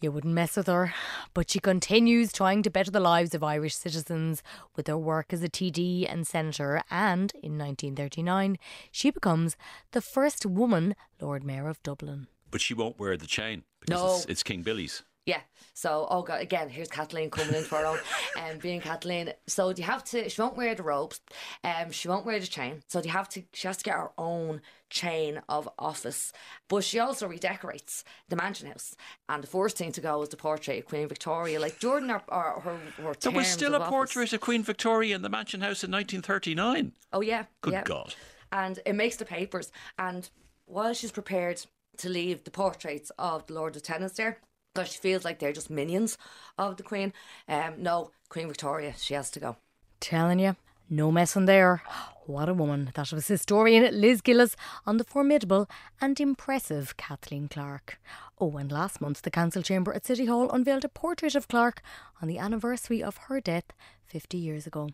You 0.00 0.12
wouldn't 0.12 0.34
mess 0.34 0.56
with 0.56 0.66
her, 0.66 0.92
but 1.32 1.50
she 1.50 1.58
continues 1.58 2.30
trying 2.30 2.62
to 2.64 2.70
better 2.70 2.90
the 2.90 3.00
lives 3.00 3.34
of 3.34 3.42
Irish 3.42 3.74
citizens 3.74 4.42
with 4.76 4.86
her 4.86 4.98
work 4.98 5.32
as 5.32 5.42
a 5.42 5.48
TD 5.48 6.06
and 6.06 6.26
senator, 6.26 6.82
and 6.90 7.32
in 7.36 7.56
1939 7.56 8.58
she 8.90 9.10
becomes 9.10 9.56
the 9.92 10.02
first 10.02 10.44
woman 10.44 10.94
Lord 11.20 11.42
Mayor 11.42 11.68
of 11.68 11.82
Dublin. 11.82 12.26
But 12.50 12.60
she 12.60 12.74
won't 12.74 12.98
wear 12.98 13.16
the 13.16 13.26
chain 13.26 13.62
because 13.80 14.02
no. 14.02 14.16
it's, 14.16 14.24
it's 14.26 14.42
King 14.42 14.62
Billy's. 14.62 15.02
Yeah. 15.26 15.40
So, 15.72 16.06
oh 16.10 16.22
god, 16.22 16.40
again, 16.40 16.68
here's 16.68 16.88
Kathleen 16.88 17.30
coming 17.30 17.54
in 17.54 17.64
for 17.64 17.78
her 17.78 17.86
own, 17.86 17.98
um, 18.42 18.58
being 18.58 18.80
Kathleen. 18.80 19.32
So, 19.46 19.72
do 19.72 19.82
you 19.82 19.86
have 19.86 20.04
to? 20.04 20.28
She 20.28 20.40
won't 20.40 20.56
wear 20.56 20.74
the 20.74 20.82
robes. 20.82 21.20
Um, 21.64 21.90
she 21.90 22.08
won't 22.08 22.26
wear 22.26 22.38
the 22.38 22.46
chain. 22.46 22.82
So, 22.88 23.00
do 23.00 23.08
you 23.08 23.12
have 23.12 23.28
to? 23.30 23.42
She 23.52 23.66
has 23.66 23.78
to 23.78 23.84
get 23.84 23.94
her 23.94 24.10
own 24.18 24.60
chain 24.90 25.40
of 25.48 25.68
office. 25.78 26.32
But 26.68 26.84
she 26.84 26.98
also 27.00 27.26
redecorates 27.26 28.04
the 28.28 28.36
mansion 28.36 28.68
house. 28.68 28.94
And 29.28 29.42
the 29.42 29.48
first 29.48 29.76
thing 29.76 29.92
to 29.92 30.00
go 30.00 30.22
is 30.22 30.28
the 30.28 30.36
portrait 30.36 30.78
of 30.78 30.86
Queen 30.86 31.08
Victoria. 31.08 31.58
Like 31.58 31.80
Jordan 31.80 32.10
her 32.10 32.22
her, 32.30 32.60
her, 32.60 32.78
her 33.02 33.14
There 33.20 33.32
was 33.32 33.48
still 33.48 33.74
a 33.74 33.88
portrait 33.88 34.32
of 34.32 34.40
Queen 34.40 34.62
Victoria 34.62 35.16
in 35.16 35.22
the 35.22 35.28
Mansion 35.28 35.60
House 35.60 35.82
in 35.82 35.90
1939. 35.90 36.92
Oh 37.12 37.20
yeah. 37.20 37.44
Good 37.60 37.72
yeah. 37.72 37.82
God. 37.84 38.14
And 38.52 38.78
it 38.86 38.94
makes 38.94 39.16
the 39.16 39.24
papers. 39.24 39.72
And 39.98 40.30
while 40.66 40.94
she's 40.94 41.10
prepared 41.10 41.60
to 41.98 42.08
leave 42.08 42.44
the 42.44 42.50
portraits 42.50 43.10
of 43.18 43.46
the 43.46 43.54
Lord 43.54 43.74
Lieutenants 43.74 44.16
there, 44.16 44.38
because 44.74 44.92
she 44.92 44.98
feels 44.98 45.24
like 45.24 45.38
they're 45.38 45.52
just 45.52 45.70
minions 45.70 46.18
of 46.58 46.76
the 46.76 46.82
Queen. 46.82 47.12
Um, 47.48 47.74
no, 47.78 48.10
Queen 48.28 48.48
Victoria, 48.48 48.94
she 48.98 49.14
has 49.14 49.30
to 49.30 49.40
go. 49.40 49.56
Telling 50.00 50.40
you, 50.40 50.56
no 50.90 51.10
messing 51.10 51.46
there. 51.46 51.82
What 52.26 52.48
a 52.48 52.54
woman. 52.54 52.90
That 52.94 53.12
was 53.12 53.26
historian 53.26 54.00
Liz 54.00 54.22
Gillis 54.22 54.56
on 54.86 54.96
the 54.96 55.04
formidable 55.04 55.68
and 56.00 56.18
impressive 56.18 56.96
Kathleen 56.96 57.48
Clarke. 57.48 57.98
Oh, 58.40 58.56
and 58.56 58.72
last 58.72 58.98
month 59.02 59.20
the 59.20 59.30
Council 59.30 59.60
Chamber 59.60 59.92
at 59.92 60.06
City 60.06 60.24
Hall 60.24 60.48
unveiled 60.50 60.86
a 60.86 60.88
portrait 60.88 61.34
of 61.34 61.48
Clarke 61.48 61.82
on 62.22 62.28
the 62.28 62.38
anniversary 62.38 63.02
of 63.02 63.18
her 63.28 63.42
death 63.42 63.74
50 64.06 64.38
years 64.38 64.66
ago. 64.66 64.88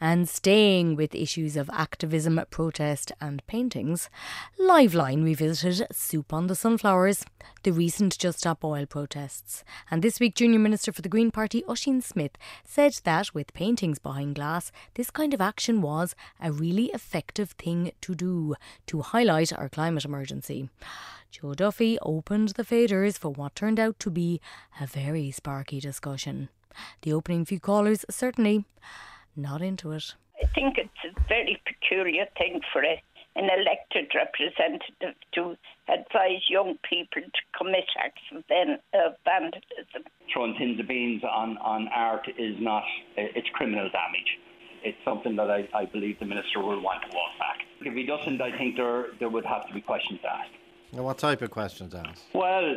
And 0.00 0.28
staying 0.28 0.96
with 0.96 1.14
issues 1.14 1.56
of 1.56 1.70
activism, 1.72 2.40
protest, 2.50 3.12
and 3.20 3.46
paintings, 3.46 4.10
Liveline 4.60 5.24
revisited 5.24 5.86
Soup 5.92 6.32
on 6.32 6.46
the 6.46 6.54
Sunflowers, 6.54 7.24
the 7.62 7.72
recent 7.72 8.18
Just 8.18 8.40
Stop 8.40 8.64
Oil 8.64 8.86
protests. 8.86 9.64
And 9.90 10.02
this 10.02 10.20
week, 10.20 10.34
Junior 10.34 10.58
Minister 10.58 10.92
for 10.92 11.00
the 11.00 11.08
Green 11.08 11.30
Party, 11.30 11.62
Ossian 11.62 12.02
Smyth, 12.02 12.36
said 12.64 12.94
that 13.04 13.32
with 13.34 13.54
paintings 13.54 13.98
behind 13.98 14.34
glass, 14.34 14.72
this 14.94 15.10
kind 15.10 15.32
of 15.32 15.40
action 15.40 15.80
was 15.80 16.14
a 16.40 16.52
really 16.52 16.86
effective 16.86 17.52
thing 17.52 17.92
to 18.02 18.14
do 18.14 18.56
to 18.86 19.00
highlight 19.00 19.52
our 19.52 19.68
climate 19.68 20.04
emergency. 20.04 20.68
Joe 21.30 21.54
Duffy 21.54 21.98
opened 22.02 22.50
the 22.50 22.64
faders 22.64 23.16
for 23.16 23.30
what 23.30 23.56
turned 23.56 23.80
out 23.80 23.98
to 24.00 24.10
be 24.10 24.40
a 24.80 24.86
very 24.86 25.30
sparky 25.30 25.80
discussion. 25.80 26.48
The 27.02 27.12
opening 27.12 27.44
few 27.44 27.60
callers 27.60 28.04
certainly 28.10 28.64
not 29.36 29.62
into 29.62 29.92
it. 29.92 30.14
I 30.42 30.46
think 30.54 30.78
it's 30.78 30.90
a 31.04 31.20
very 31.28 31.60
peculiar 31.66 32.26
thing 32.36 32.60
for 32.72 32.82
a, 32.82 33.02
an 33.36 33.44
elected 33.44 34.12
representative 34.14 35.14
to 35.34 35.56
advise 35.88 36.42
young 36.48 36.76
people 36.88 37.22
to 37.22 37.58
commit 37.58 37.84
acts 38.02 38.22
of 38.34 38.44
van, 38.48 38.78
uh, 38.92 39.10
vandalism. 39.24 40.04
throwing 40.32 40.54
tins 40.58 40.80
of 40.80 40.88
beans 40.88 41.22
on, 41.24 41.56
on 41.58 41.88
art 41.88 42.28
is 42.38 42.56
not, 42.60 42.84
it's 43.16 43.48
criminal 43.54 43.88
damage. 43.90 44.38
It's 44.82 44.98
something 45.04 45.34
that 45.36 45.50
I, 45.50 45.68
I 45.72 45.86
believe 45.86 46.18
the 46.18 46.26
minister 46.26 46.60
will 46.60 46.80
want 46.80 47.02
to 47.02 47.16
walk 47.16 47.38
back. 47.38 47.58
If 47.80 47.94
he 47.94 48.04
doesn't, 48.04 48.40
I 48.40 48.56
think 48.56 48.76
there, 48.76 49.06
there 49.18 49.30
would 49.30 49.46
have 49.46 49.66
to 49.68 49.74
be 49.74 49.80
questions 49.80 50.20
asked. 50.28 50.50
Now, 50.92 51.02
what 51.02 51.18
type 51.18 51.42
of 51.42 51.50
questions 51.50 51.94
asked? 51.94 52.22
Well, 52.34 52.76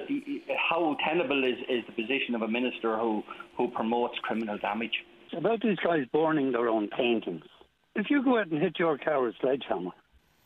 how 0.70 0.96
tenable 1.06 1.43
is, 1.43 1.58
is 1.70 1.84
the 1.86 1.91
position 1.91 2.34
of 2.34 2.41
a 2.41 2.48
minister 2.48 2.98
who, 2.98 3.24
who 3.58 3.67
promotes 3.67 4.17
criminal 4.20 4.58
damage? 4.58 5.04
About 5.36 5.62
these 5.62 5.78
guys 5.78 6.06
burning 6.12 6.52
their 6.52 6.68
own 6.68 6.88
paintings. 6.90 7.46
If 7.96 8.10
you 8.10 8.24
go 8.24 8.40
out 8.40 8.48
and 8.48 8.62
hit 8.62 8.78
your 8.80 8.98
car 8.98 9.22
with 9.22 9.36
a 9.36 9.38
sledgehammer, 9.42 9.92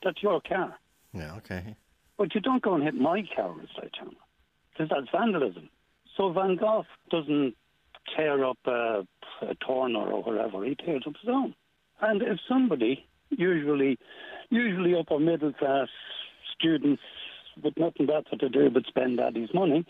that's 0.03 0.23
your 0.23 0.41
car. 0.41 0.77
Yeah, 1.13 1.35
okay. 1.37 1.75
But 2.17 2.33
you 2.33 2.41
don't 2.41 2.61
go 2.61 2.75
and 2.75 2.83
hit 2.83 2.95
my 2.95 3.23
car 3.35 3.51
with 3.53 3.65
a 3.65 3.67
sledgehammer, 3.73 4.11
because 4.71 4.89
that's 4.89 5.11
vandalism. 5.11 5.69
So 6.15 6.31
Van 6.31 6.55
Gogh 6.55 6.85
doesn't 7.09 7.55
tear 8.15 8.45
up 8.45 8.57
uh, 8.65 9.03
a 9.41 9.55
Turner 9.65 10.11
or 10.11 10.23
whatever; 10.23 10.63
he 10.65 10.75
tears 10.75 11.03
up 11.07 11.13
his 11.21 11.29
own. 11.29 11.55
And 12.01 12.21
if 12.21 12.39
somebody, 12.47 13.05
usually, 13.29 13.97
usually 14.49 14.95
upper 14.95 15.19
middle 15.19 15.53
class 15.53 15.87
students 16.57 17.01
with 17.63 17.73
nothing 17.77 18.07
better 18.07 18.37
to 18.39 18.49
do 18.49 18.69
but 18.69 18.85
spend 18.87 19.17
daddy's 19.17 19.53
money, 19.53 19.85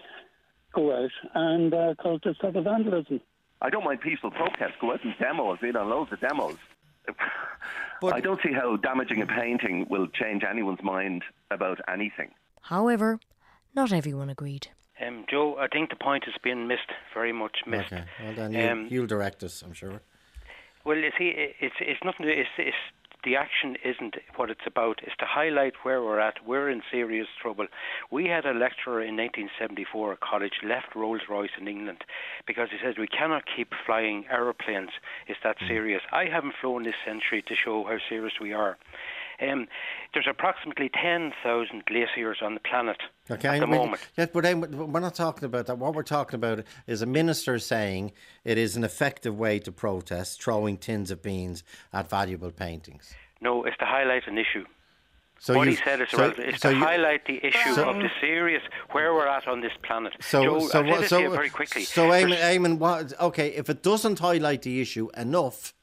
go 0.73 1.03
out 1.03 1.11
and 1.35 1.73
uh, 1.73 1.93
cause 2.01 2.19
this 2.23 2.37
type 2.41 2.55
of 2.55 2.63
vandalism. 2.63 3.21
I 3.61 3.69
don't 3.69 3.83
mind 3.83 4.01
peaceful 4.01 4.31
protests. 4.31 4.75
Go 4.79 4.91
out 4.93 5.03
and 5.03 5.13
demo. 5.19 5.51
I've 5.53 5.61
been 5.61 5.75
on 5.75 5.89
loads 5.89 6.11
of 6.11 6.19
demos. 6.19 6.57
I 8.03 8.19
don't 8.19 8.39
see 8.43 8.53
how 8.53 8.75
damaging 8.77 9.21
a 9.21 9.25
painting 9.27 9.85
will 9.89 10.07
change 10.07 10.43
anyone's 10.43 10.81
mind 10.83 11.23
about 11.51 11.79
anything. 11.87 12.31
However, 12.61 13.19
not 13.75 13.91
everyone 13.91 14.29
agreed. 14.29 14.67
Um, 15.05 15.25
Joe, 15.29 15.57
I 15.59 15.67
think 15.67 15.89
the 15.89 15.95
point 15.95 16.25
has 16.25 16.33
been 16.43 16.67
missed, 16.67 16.91
very 17.13 17.31
much 17.33 17.57
missed. 17.65 17.91
Okay, 17.91 18.03
well 18.23 18.33
then 18.35 18.51
you, 18.53 18.59
Um, 18.69 18.87
you'll 18.89 19.07
direct 19.07 19.43
us, 19.43 19.61
I'm 19.61 19.73
sure. 19.73 20.01
Well, 20.85 20.97
you 20.97 21.11
see, 21.17 21.31
it's 21.59 21.75
it's 21.79 22.03
nothing. 22.03 22.27
It's, 22.27 22.49
it's 22.57 22.75
the 23.23 23.35
action 23.35 23.75
isn't 23.83 24.15
what 24.35 24.49
it's 24.49 24.65
about. 24.65 24.99
It's 25.03 25.15
to 25.17 25.25
highlight 25.25 25.73
where 25.83 26.01
we're 26.01 26.19
at. 26.19 26.45
We're 26.45 26.69
in 26.69 26.81
serious 26.91 27.27
trouble. 27.41 27.67
We 28.09 28.25
had 28.25 28.45
a 28.45 28.53
lecturer 28.53 29.01
in 29.01 29.15
1974 29.15 30.13
at 30.13 30.19
college 30.21 30.61
left 30.63 30.95
Rolls 30.95 31.21
Royce 31.29 31.51
in 31.59 31.67
England 31.67 32.03
because 32.47 32.69
he 32.71 32.77
said 32.83 32.97
we 32.97 33.07
cannot 33.07 33.43
keep 33.55 33.73
flying 33.85 34.25
aeroplanes. 34.29 34.91
It's 35.27 35.39
that 35.43 35.59
Hmm. 35.59 35.67
serious. 35.67 36.01
I 36.11 36.25
haven't 36.25 36.55
flown 36.55 36.83
this 36.83 36.95
century 37.05 37.41
to 37.43 37.55
show 37.55 37.83
how 37.83 37.99
serious 38.09 38.39
we 38.39 38.53
are. 38.53 38.77
Um, 39.41 39.67
there's 40.13 40.27
approximately 40.29 40.89
10,000 40.89 41.85
glaciers 41.85 42.37
on 42.41 42.53
the 42.53 42.59
planet 42.59 42.97
Okay, 43.29 43.47
at 43.47 43.53
I 43.55 43.59
the 43.59 43.67
mean, 43.67 43.79
moment. 43.79 44.01
Yeah, 44.17 44.27
but 44.31 44.45
I'm- 44.45 44.61
we're 44.61 44.99
not 44.99 45.15
talking 45.15 45.45
about 45.45 45.65
that. 45.67 45.77
What 45.77 45.95
we're 45.95 46.03
talking 46.03 46.35
about 46.35 46.63
is 46.85 47.01
a 47.01 47.05
minister 47.05 47.57
saying 47.59 48.11
it 48.43 48.57
is 48.57 48.75
an 48.75 48.83
effective 48.83 49.37
way 49.37 49.57
to 49.59 49.71
protest, 49.71 50.41
throwing 50.43 50.77
tins 50.77 51.09
of 51.11 51.21
beans 51.23 51.63
at 51.91 52.09
valuable 52.09 52.51
paintings. 52.51 53.13
No, 53.39 53.63
it's 53.63 53.77
to 53.77 53.85
highlight 53.85 54.27
an 54.27 54.37
issue. 54.37 54.65
So 55.39 55.55
what 55.55 55.65
you- 55.65 55.71
he 55.71 55.77
said 55.77 56.01
is 56.01 56.09
so-. 56.09 56.35
It's 56.37 56.61
so 56.61 56.69
to 56.69 56.77
you- 56.77 56.83
highlight 56.83 57.25
the 57.25 57.43
issue 57.43 57.73
So- 57.73 57.89
of 57.89 57.95
the 57.97 58.11
serious 58.19 58.61
where 58.91 59.11
we're 59.13 59.27
at 59.27 59.47
on 59.47 59.61
this 59.61 59.73
planet. 59.81 60.13
So, 60.19 60.43
Joe, 60.43 60.59
so, 60.67 60.83
what- 60.83 61.09
so, 61.09 61.29
very 61.31 61.49
quickly. 61.49 61.83
so, 61.83 62.09
Eamon, 62.09 62.37
Eamon, 62.37 62.77
what, 62.77 63.19
okay, 63.19 63.47
if 63.55 63.67
it 63.69 63.81
doesn't 63.81 64.19
highlight 64.19 64.61
the 64.61 64.79
issue 64.81 65.09
enough, 65.17 65.73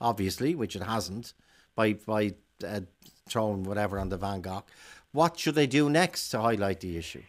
obviously, 0.00 0.56
which 0.56 0.74
it 0.74 0.82
hasn't, 0.82 1.32
by 1.76 1.92
by 1.92 2.34
uh, 2.64 2.80
throwing 3.28 3.64
whatever 3.64 3.98
on 3.98 4.08
the 4.08 4.16
Van 4.16 4.40
Gogh, 4.40 4.64
what 5.12 5.38
should 5.38 5.54
they 5.54 5.66
do 5.66 5.88
next 5.88 6.28
to 6.30 6.40
highlight 6.40 6.80
the 6.80 6.96
issue? 6.96 7.22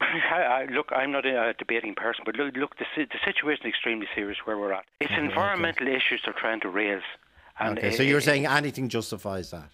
I, 0.00 0.42
I, 0.42 0.64
look, 0.66 0.90
I'm 0.92 1.12
not 1.12 1.24
a 1.24 1.54
debating 1.58 1.94
person, 1.94 2.22
but 2.24 2.36
look, 2.36 2.56
look 2.56 2.76
the, 2.76 2.84
the 2.96 3.18
situation 3.24 3.66
is 3.66 3.70
extremely 3.70 4.06
serious 4.14 4.38
where 4.44 4.58
we're 4.58 4.72
at. 4.72 4.84
It's 5.00 5.10
Okay, 5.10 5.14
okay. 5.20 5.26
environmental 5.26 5.88
issues 5.88 6.20
they're 6.24 6.34
trying 6.34 6.60
to 6.60 6.68
raise. 6.68 7.02
And 7.58 7.78
okay, 7.78 7.92
so 7.92 8.02
you're 8.02 8.18
uh, 8.18 8.22
saying 8.22 8.46
anything 8.46 8.88
justifies 8.88 9.50
that? 9.50 9.70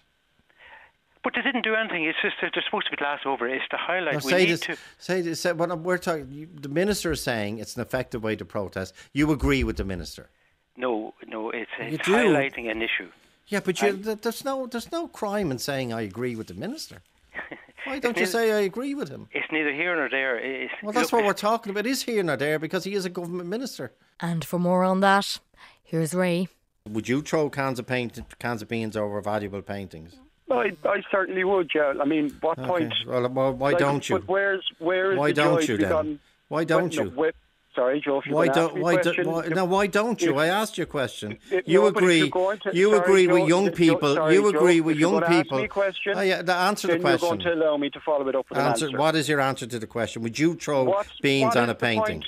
But 1.23 1.33
they 1.35 1.41
didn't 1.41 1.63
do 1.63 1.75
anything. 1.75 2.05
It's 2.05 2.17
just 2.21 2.35
they're, 2.41 2.49
they're 2.53 2.63
supposed 2.63 2.85
to 2.85 2.91
be 2.91 2.97
glass 2.97 3.19
over. 3.25 3.47
It's 3.47 3.67
to 3.69 3.77
highlight. 3.77 4.13
No, 4.13 4.19
we 4.25 4.33
need 4.33 4.49
this. 4.49 4.59
to. 4.61 4.77
Say 4.97 5.21
this. 5.21 5.41
Say, 5.41 5.53
when 5.53 5.83
we're 5.83 5.99
talking, 5.99 6.49
the 6.59 6.69
minister 6.69 7.11
is 7.11 7.21
saying 7.21 7.59
it's 7.59 7.75
an 7.75 7.81
effective 7.81 8.23
way 8.23 8.35
to 8.35 8.45
protest. 8.45 8.93
You 9.13 9.31
agree 9.31 9.63
with 9.63 9.77
the 9.77 9.83
minister? 9.83 10.29
No, 10.77 11.13
no, 11.27 11.51
it's, 11.51 11.69
it's 11.79 12.07
highlighting 12.07 12.71
an 12.71 12.81
issue. 12.81 13.09
Yeah, 13.47 13.59
but 13.59 13.81
you, 13.81 13.97
th- 13.97 14.21
there's 14.21 14.45
no 14.45 14.65
there's 14.67 14.91
no 14.91 15.07
crime 15.07 15.51
in 15.51 15.59
saying 15.59 15.91
I 15.91 16.01
agree 16.01 16.35
with 16.35 16.47
the 16.47 16.53
minister. 16.53 17.01
Why 17.85 17.99
don't 17.99 18.15
you 18.15 18.23
It's 18.23 18.31
say 18.31 18.51
I 18.51 18.59
agree 18.61 18.93
with 18.95 19.09
him? 19.09 19.27
It's 19.31 19.51
neither 19.51 19.73
here 19.73 19.95
nor 19.95 20.09
there. 20.09 20.37
It's, 20.37 20.71
Well, 20.83 20.93
that's 20.93 21.11
look, 21.11 21.21
what 21.21 21.27
we're 21.27 21.33
talking 21.33 21.71
about. 21.71 21.85
Is 21.87 22.03
here 22.03 22.23
nor 22.23 22.37
there 22.37 22.59
because 22.59 22.83
he 22.83 22.93
is 22.93 23.05
a 23.05 23.09
government 23.09 23.49
minister. 23.49 23.91
And 24.19 24.45
for 24.45 24.59
more 24.59 24.83
on 24.83 24.99
that, 25.01 25.39
here's 25.83 26.13
Ray. 26.13 26.47
Would 26.87 27.09
you 27.09 27.21
throw 27.21 27.49
cans 27.49 27.79
of 27.79 27.87
paint, 27.87 28.19
cans 28.39 28.61
of 28.61 28.67
beans 28.67 28.95
over 28.95 29.19
valuable 29.21 29.61
paintings? 29.61 30.15
I, 30.49 30.71
I 30.85 31.01
certainly 31.09 31.43
would, 31.43 31.71
yeah. 31.73 31.93
I 32.01 32.05
mean, 32.05 32.35
what 32.41 32.59
Okay. 32.59 32.67
point? 32.67 32.93
Well, 33.07 33.27
well, 33.29 33.53
why 33.53 33.69
Like, 33.71 33.79
don't 33.79 34.07
you? 34.09 34.19
But 34.19 34.27
where's 34.27 34.63
where 34.79 35.13
is 35.13 35.17
Why 35.19 35.29
the 35.29 35.33
don't 35.33 35.61
joy 35.61 35.71
you 35.73 35.77
then? 35.77 35.89
done? 35.89 36.19
Why 36.49 36.63
don't 36.65 36.95
Well, 36.95 37.05
no, 37.05 37.11
you? 37.11 37.17
Sorry, 37.75 38.01
Joe. 38.01 38.21
Why 38.27 38.47
don't 38.47 38.75
why, 38.79 38.95
do, 38.95 39.01
question, 39.03 39.31
why 39.31 39.47
no 39.47 39.65
why 39.65 39.87
don't 39.87 40.21
you? 40.21 40.31
if- 40.31 40.37
I 40.37 40.47
asked 40.47 40.77
you 40.77 40.83
a 40.83 40.87
question. 40.87 41.37
if- 41.49 41.67
you 41.67 41.81
no, 41.81 41.87
agree? 41.87 42.29
to- 42.29 42.59
you 42.73 42.89
sorry, 42.91 42.99
agree 42.99 43.27
with 43.27 43.47
young 43.47 43.71
people. 43.71 44.15
sorry, 44.15 44.33
you 44.35 44.41
Joe, 44.51 44.57
agree 44.57 44.81
with 44.81 44.95
if 44.95 44.99
you're 44.99 45.11
young 45.21 45.23
people. 45.43 45.67
question, 45.67 46.13
Oh, 46.17 46.21
yeah, 46.21 46.41
the 46.41 46.53
answer 46.55 46.87
the 46.87 46.93
then 46.97 47.01
you're 47.07 47.17
going 47.17 47.39
to 47.39 47.53
allow 47.53 47.77
me 47.77 47.89
to 47.89 47.99
follow 47.99 48.27
it 48.27 48.35
up 48.35 48.49
with 48.49 48.57
Answer, 48.59 48.85
an 48.85 48.91
answer. 48.91 48.99
What 48.99 49.15
is 49.15 49.29
your 49.29 49.39
answer 49.41 49.65
to 49.67 49.79
the 49.79 49.87
question? 49.87 50.21
Would 50.23 50.37
you 50.39 50.55
throw 50.55 50.83
What's- 50.85 51.19
beans 51.21 51.55
on 51.55 51.69
a 51.69 51.75
painting? 51.75 52.21
point? 52.21 52.25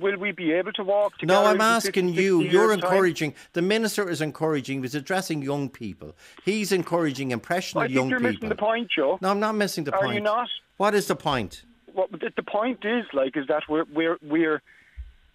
Will 0.00 0.16
we 0.16 0.32
be 0.32 0.50
able 0.52 0.72
to 0.72 0.82
walk 0.82 1.16
together? 1.16 1.40
No, 1.40 1.46
I'm 1.46 1.60
in 1.60 1.80
50, 1.80 1.88
asking 1.88 2.08
you. 2.14 2.40
You're 2.42 2.70
time? 2.74 2.80
encouraging. 2.80 3.34
The 3.52 3.62
minister 3.62 4.10
is 4.10 4.20
encouraging. 4.20 4.82
He's 4.82 4.96
addressing 4.96 5.42
young 5.42 5.68
people. 5.68 6.14
He's 6.44 6.72
encouraging 6.72 7.30
impressionable 7.30 7.82
I 7.82 7.86
think 7.86 7.94
young 7.94 8.10
you're 8.10 8.18
people. 8.18 8.32
missing 8.32 8.48
the 8.48 8.56
point, 8.56 8.90
Joe. 8.90 9.16
No, 9.22 9.30
I'm 9.30 9.38
not 9.38 9.54
missing 9.54 9.84
the 9.84 9.94
Are 9.94 10.02
point. 10.02 10.14
you 10.16 10.20
not? 10.22 10.48
What 10.76 10.96
is 10.96 11.06
the 11.06 11.14
point? 11.14 11.62
What 11.92 12.10
the, 12.10 12.30
the 12.36 12.42
point 12.42 12.84
is 12.84 13.04
like 13.14 13.36
is 13.36 13.46
that 13.46 13.62
we're 13.68 13.84
we're 13.94 14.18
we're 14.22 14.60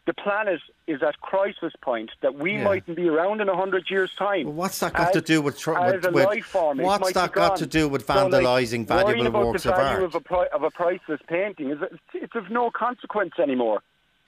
the 0.08 0.14
planet 0.16 0.60
is 0.88 1.02
at 1.04 1.20
crisis 1.22 1.74
point 1.82 2.10
that 2.22 2.34
we 2.36 2.54
Yeah. 2.54 2.64
mightn't 2.64 2.98
be 2.98 3.08
around 3.08 3.40
in 3.42 3.50
a 3.50 3.56
hundred 3.56 3.90
years' 3.90 4.14
time. 4.16 4.56
what's 4.56 4.80
that 4.80 4.94
got 4.94 5.08
as, 5.10 5.14
to 5.14 5.22
do 5.22 5.42
with 5.42 5.60
tr- 5.60 5.74
with- 5.80 6.06
with- 6.12 6.26
life 6.26 6.46
form? 6.46 6.80
What's 6.80 7.14
that 7.14 7.32
got 7.32 7.50
gone. 7.50 7.58
to 7.60 7.66
do 7.68 7.88
with 7.88 8.06
So, 8.08 8.14
like, 8.14 8.32
vandalising 8.34 8.88
valuable 8.88 9.28
about 9.28 9.46
works 9.48 9.64
the 9.64 9.70
of 9.72 9.76
value 9.78 9.96
art? 9.98 10.04
Of 10.04 10.16
a, 10.16 10.20
pri- 10.22 10.48
of 10.48 10.64
a 10.64 10.72
priceless 10.72 11.22
painting 11.28 11.70
is 11.72 11.80
it's 12.14 12.36
of 12.36 12.50
no 12.50 12.72
consequence 12.72 13.34
anymore. 13.40 13.82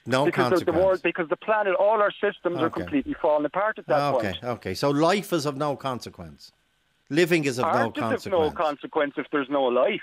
No 0.05 0.25
because 0.25 0.49
the, 0.51 0.65
the 0.65 0.65
consequence. 0.65 0.83
world, 0.85 1.01
because 1.01 1.29
the 1.29 1.37
planet, 1.37 1.75
all 1.75 2.01
our 2.01 2.11
systems 2.11 2.59
are 2.59 2.69
completely 2.69 3.13
falling 3.21 3.45
apart 3.45 3.79
at 3.79 3.87
that 3.87 4.13
okay, 4.15 4.31
point. 4.33 4.43
okay. 4.43 4.73
So 4.73 4.89
life 4.89 5.31
is 5.33 5.45
of 5.45 5.55
no 5.57 5.75
consequence. 5.77 6.51
Living 7.09 7.45
is 7.45 7.57
of 7.57 7.63
no 7.65 7.69
Art 7.71 7.97
is 7.97 8.03
of 8.03 8.09
consequence. 8.09 8.25
no 8.25 8.51
consequence 8.51 9.13
if 9.17 9.25
there's 9.31 9.49
no 9.49 9.63
life. 9.63 10.01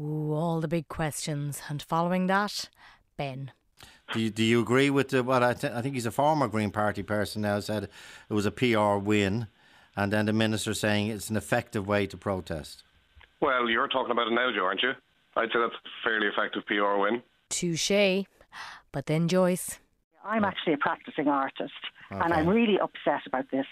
Ooh, 0.00 0.32
all 0.34 0.60
the 0.60 0.68
big 0.68 0.88
questions. 0.88 1.62
And 1.68 1.80
following 1.82 2.26
that, 2.26 2.68
Ben. 3.16 3.52
Do 4.12 4.20
you, 4.20 4.30
do 4.30 4.44
you 4.44 4.60
agree 4.60 4.88
with 4.90 5.08
the, 5.08 5.22
what 5.22 5.42
I, 5.42 5.52
th- 5.52 5.72
I 5.72 5.82
think 5.82 5.94
he's 5.94 6.06
a 6.06 6.10
former 6.10 6.46
Green 6.48 6.70
Party 6.70 7.02
person 7.02 7.42
now 7.42 7.58
said 7.60 7.84
it 7.84 8.34
was 8.34 8.46
a 8.46 8.50
PR 8.52 8.96
win, 8.96 9.48
and 9.96 10.12
then 10.12 10.26
the 10.26 10.32
minister 10.32 10.74
saying 10.74 11.08
it's 11.08 11.28
an 11.28 11.36
effective 11.36 11.88
way 11.88 12.06
to 12.06 12.16
protest. 12.16 12.84
Well, 13.40 13.68
you're 13.68 13.88
talking 13.88 14.12
about 14.12 14.28
it 14.28 14.32
now, 14.32 14.50
Joe, 14.54 14.64
aren't 14.64 14.82
you? 14.82 14.92
I'd 15.36 15.48
say 15.52 15.58
that's 15.58 15.74
a 15.74 15.88
fairly 16.04 16.28
effective 16.28 16.64
PR 16.66 16.96
win. 16.98 17.22
Touche. 17.50 18.24
But 18.92 19.06
then 19.06 19.28
Joyce. 19.28 19.78
I'm 20.24 20.44
actually 20.44 20.72
a 20.72 20.78
practicing 20.78 21.28
artist, 21.28 21.72
and 22.10 22.32
I'm 22.32 22.48
really 22.48 22.78
upset 22.80 23.26
about 23.26 23.50
this. 23.50 23.66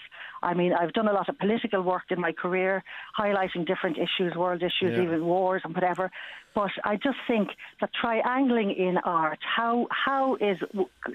I 0.49 0.53
mean, 0.53 0.71
I've 0.79 0.93
done 0.93 1.07
a 1.07 1.13
lot 1.19 1.27
of 1.31 1.35
political 1.45 1.81
work 1.81 2.03
in 2.13 2.19
my 2.27 2.31
career, 2.43 2.73
highlighting 3.21 3.65
different 3.71 3.97
issues, 3.97 4.31
world 4.43 4.61
issues, 4.69 4.91
Yeah. 4.95 5.03
even 5.05 5.25
wars 5.25 5.61
and 5.65 5.73
whatever. 5.77 6.05
But 6.53 6.71
I 6.91 6.93
just 7.07 7.17
think 7.27 7.47
that 7.81 7.89
triangling 8.01 8.69
in 8.85 8.95
art, 8.99 9.39
how 9.57 9.87
how 10.05 10.35
is 10.49 10.57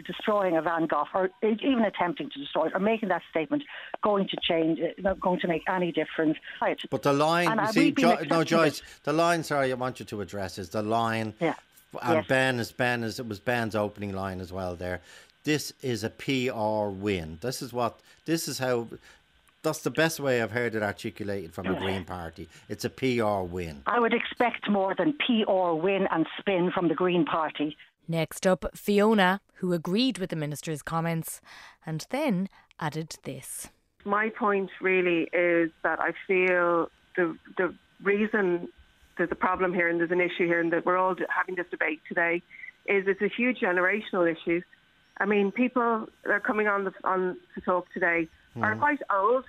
destroying 0.07 0.57
a 0.57 0.63
Van 0.69 0.85
Gogh, 0.87 1.07
or 1.15 1.31
even 1.43 1.85
attempting 1.93 2.29
to 2.31 2.39
destroy 2.39 2.67
it, 2.67 2.73
or 2.75 2.81
making 2.81 3.09
that 3.15 3.23
statement, 3.31 3.63
going 4.03 4.27
to 4.29 4.37
change, 4.51 4.81
uh, 4.81 4.89
not 4.99 5.17
going 5.21 5.41
to 5.41 5.49
make 5.49 5.63
any 5.69 5.93
difference? 5.93 6.37
Right. 6.61 6.79
But 6.91 7.03
the 7.03 7.13
line, 7.13 7.49
And 7.49 7.61
you 7.61 7.67
I- 7.67 7.71
see, 7.71 7.91
jo- 7.93 8.19
no. 8.29 8.45
Joyce, 8.45 8.83
the 9.05 9.13
line. 9.15 9.43
Sorry, 9.45 9.71
I 9.71 9.75
want 9.77 9.99
you 10.01 10.07
to 10.07 10.21
address 10.21 10.59
is 10.59 10.69
the 10.71 10.83
line. 10.83 11.35
Yeah. 11.41 11.55
And 12.03 12.17
Yes. 12.17 12.27
Ben 12.29 12.59
is 12.61 12.71
Ben 12.73 13.03
is 13.03 13.19
it 13.19 13.27
was 13.27 13.41
Ben's 13.41 13.75
opening 13.75 14.13
line 14.13 14.41
as 14.41 14.53
well. 14.53 14.77
There, 14.77 15.01
this 15.45 15.73
is 15.83 16.05
a 16.05 16.11
PR 16.11 16.89
win. 17.07 17.39
This 17.41 17.63
is 17.63 17.73
what. 17.73 17.99
This 18.27 18.47
is 18.47 18.59
how. 18.59 18.89
That's 19.63 19.81
the 19.81 19.91
best 19.91 20.21
way 20.21 20.41
I've 20.41 20.53
heard 20.53 20.75
it 20.75 20.83
articulated 20.83 21.53
from 21.53 21.67
the 21.67 21.75
Green 21.75 22.05
Party. 22.05 22.49
It's 22.69 22.87
a 22.87 22.91
PR 22.91 23.43
win. 23.43 23.83
I 23.87 24.01
would 24.01 24.15
expect 24.15 24.71
more 24.71 24.95
than 24.97 25.15
PR 25.15 25.73
win 25.73 26.07
and 26.11 26.27
spin 26.39 26.71
from 26.73 26.89
the 26.89 26.95
Green 26.95 27.27
Party. 27.27 27.77
Next 28.09 28.47
up, 28.47 28.65
Fiona, 28.75 29.41
who 29.55 29.75
agreed 29.75 30.19
with 30.19 30.31
the 30.31 30.37
minister's 30.37 30.83
comments 30.83 31.43
and 31.85 32.07
then 32.11 32.49
added 32.81 33.19
this. 33.25 33.69
My 34.05 34.31
point 34.31 34.71
really 34.81 35.29
is 35.35 35.71
that 35.83 36.01
I 36.01 36.13
feel 36.27 36.89
the 37.17 37.37
the 37.59 37.75
reason 38.03 38.69
there's 39.19 39.31
a 39.31 39.37
problem 39.37 39.75
here 39.75 39.91
and 39.91 40.01
there's 40.01 40.11
an 40.11 40.23
issue 40.23 40.47
here 40.47 40.61
and 40.61 40.73
that 40.73 40.87
we're 40.87 40.97
all 40.97 41.15
having 41.29 41.55
this 41.55 41.67
debate 41.71 42.01
today 42.09 42.43
is 42.87 43.05
it's 43.07 43.21
a 43.21 43.29
huge 43.29 43.59
generational 43.59 44.31
issue. 44.31 44.63
I 45.19 45.27
mean, 45.27 45.53
people 45.53 46.07
that 46.25 46.31
are 46.31 46.41
coming 46.41 46.67
on 46.67 46.85
the 46.85 46.93
on 47.05 47.37
to 47.55 47.61
talk 47.61 47.93
today 47.93 48.27
are 48.57 48.75
Mhm. 48.75 48.79
quite 48.79 49.03
old, 49.11 49.45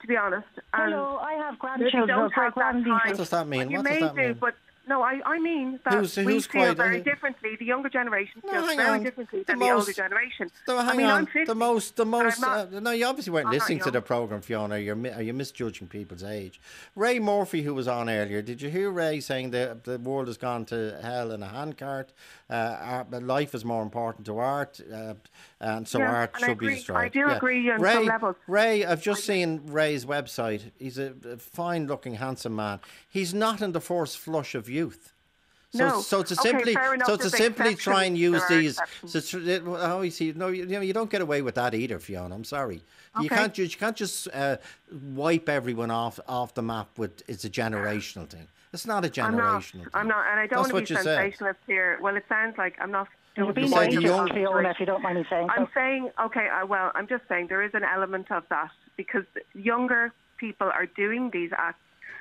to 0.00 0.06
be 0.06 0.16
honest. 0.16 0.46
And 0.72 0.92
Hello, 0.92 1.18
I 1.18 1.34
have 1.34 1.54
they 1.54 1.58
grandchildren 1.58 2.08
don't 2.08 2.32
who 2.32 2.40
are 2.40 2.44
have 2.44 2.54
that 2.54 2.72
time. 2.72 2.84
What 2.84 3.16
does 3.16 3.30
that 3.30 3.46
mean? 3.46 3.70
You 3.70 3.78
What 3.78 3.86
does 3.86 3.92
may 3.94 4.00
that 4.00 4.14
do, 4.14 4.20
mean? 4.22 4.32
but 4.34 4.54
no, 4.86 5.02
I, 5.02 5.20
I 5.24 5.38
mean 5.38 5.80
that 5.84 5.94
Who's- 5.94 6.16
we 6.16 6.24
who's 6.24 6.46
feel 6.46 6.64
quite- 6.66 6.76
very 6.76 7.00
uh, 7.00 7.04
differently. 7.04 7.56
The 7.58 7.64
younger 7.64 7.88
generation 7.88 8.42
No, 8.44 8.52
feels 8.52 8.74
very 8.74 8.88
on. 8.88 9.02
differently 9.02 9.40
The 9.40 9.44
than 9.46 9.58
the 9.58 9.70
older 9.70 9.92
generation. 9.92 10.50
So 10.66 10.76
hang 10.78 10.88
I 10.88 10.96
mean, 10.96 11.06
on, 11.06 11.18
I'm 11.20 11.26
50. 11.26 11.44
the 11.44 11.54
most, 11.54 11.96
the 11.96 12.04
most. 12.06 12.40
not- 12.40 12.72
uh, 12.74 12.80
no, 12.80 12.90
you 12.90 13.06
obviously 13.06 13.32
weren't 13.32 13.46
I'm 13.46 13.52
listening 13.52 13.80
to 13.80 13.90
the 13.90 14.02
program, 14.02 14.40
Fiona. 14.42 14.78
You're 14.78 14.96
are 15.14 15.22
you 15.22 15.32
misjudging 15.34 15.88
people's 15.88 16.22
age? 16.22 16.60
Ray 16.94 17.18
Murphy, 17.18 17.62
who 17.62 17.74
was 17.74 17.88
on 17.88 18.08
earlier, 18.10 18.42
did 18.42 18.60
you 18.62 18.70
hear 18.70 18.90
Ray 18.90 19.20
saying 19.20 19.50
that 19.52 19.84
the 19.84 19.98
world 19.98 20.26
has 20.28 20.36
gone 20.36 20.64
to 20.66 20.98
hell 21.02 21.30
in 21.32 21.42
a 21.42 21.48
handcart? 21.48 22.12
Uh, 22.50 23.04
life 23.22 23.54
is 23.54 23.64
more 23.64 23.82
important 23.82 24.26
to 24.26 24.38
art, 24.38 24.78
uh, 24.92 25.14
and 25.60 25.88
so 25.88 25.98
Yeah, 25.98 26.12
art 26.14 26.30
and 26.34 26.44
I 26.44 26.48
should 26.48 26.52
agree. 26.52 26.68
be 26.68 26.74
destroyed. 26.74 26.96
I 26.98 27.08
do 27.08 27.28
agree 27.30 27.70
on 27.70 27.80
Ray, 27.80 27.92
some 27.94 28.04
levels. 28.06 28.36
Ray, 28.46 28.84
I've 28.84 29.00
just 29.02 29.24
seen 29.24 29.62
Ray's 29.66 30.04
website. 30.04 30.70
He's 30.78 30.98
a, 30.98 31.14
a 31.24 31.36
fine-looking, 31.38 32.14
handsome 32.16 32.54
man. 32.54 32.80
He's 33.08 33.32
not 33.32 33.62
in 33.62 33.72
the 33.72 33.80
first 33.80 34.18
flush 34.18 34.54
of 34.54 34.68
youth. 34.74 35.12
So, 35.72 35.88
No. 35.88 36.00
so 36.00 36.22
to 36.22 36.34
simply, 36.36 36.74
fair 36.74 36.94
enough, 36.94 37.08
so 37.08 37.16
to 37.16 37.28
simply 37.30 37.74
try 37.74 38.04
and 38.04 38.16
use 38.16 38.42
these, 38.48 38.78
so 39.06 39.18
tr- 39.20 39.40
oh, 39.66 40.02
you 40.02 40.10
see, 40.18 40.32
no, 40.42 40.46
you, 40.48 40.62
you 40.70 40.76
know, 40.76 40.80
you 40.90 40.92
don't 40.92 41.10
get 41.10 41.20
away 41.28 41.40
with 41.42 41.56
that 41.56 41.74
either, 41.74 41.98
Fiona. 41.98 42.32
I'm 42.38 42.44
sorry. 42.44 42.80
okay. 43.16 43.24
You 43.24 43.28
can't, 43.38 43.52
ju- 43.54 43.64
you 43.64 43.78
can't 43.84 43.96
just 43.96 44.28
uh, 44.32 44.56
wipe 45.22 45.48
everyone 45.48 45.90
off 45.90 46.20
off 46.28 46.54
the 46.54 46.62
map 46.62 46.88
with 46.96 47.12
it's 47.32 47.44
a 47.44 47.50
generational 47.50 48.28
thing. 48.34 48.46
It's 48.72 48.86
not 48.86 49.04
a 49.04 49.10
I'm 49.22 49.36
not. 49.36 49.62
generational 49.62 49.72
thing. 49.84 49.98
I'm 50.00 50.08
not, 50.14 50.22
and 50.30 50.38
I 50.38 50.46
don't 50.46 50.62
That's 50.62 50.72
want 50.72 50.86
to 50.86 50.94
be 50.94 50.98
you 50.98 51.02
said. 51.04 51.16
sensationalist 51.22 51.60
here. 51.66 51.98
Well, 52.04 52.16
it 52.20 52.24
sounds 52.28 52.54
like 52.62 52.74
I'm 52.82 52.92
not. 52.98 53.08
You're 53.36 53.46
doing 53.46 53.54
being 53.54 53.68
said 53.76 53.90
the 53.90 53.96
the 53.96 54.02
young- 54.02 54.28
Fiona, 54.36 54.70
if 54.74 54.78
you 54.78 54.86
don't 54.86 55.02
mind 55.02 55.18
me 55.18 55.24
saying 55.28 55.48
I'm 55.50 55.66
so. 55.66 55.70
saying, 55.74 56.02
okay, 56.26 56.46
I, 56.58 56.62
well, 56.62 56.92
I'm 56.94 57.08
just 57.08 57.24
saying 57.28 57.48
there 57.48 57.62
is 57.68 57.74
an 57.74 57.82
element 57.96 58.30
of 58.30 58.44
that 58.54 58.70
because 58.96 59.24
younger 59.54 60.12
people 60.44 60.68
are 60.78 60.86
doing 60.86 61.30
these 61.32 61.50
acts 61.66 61.80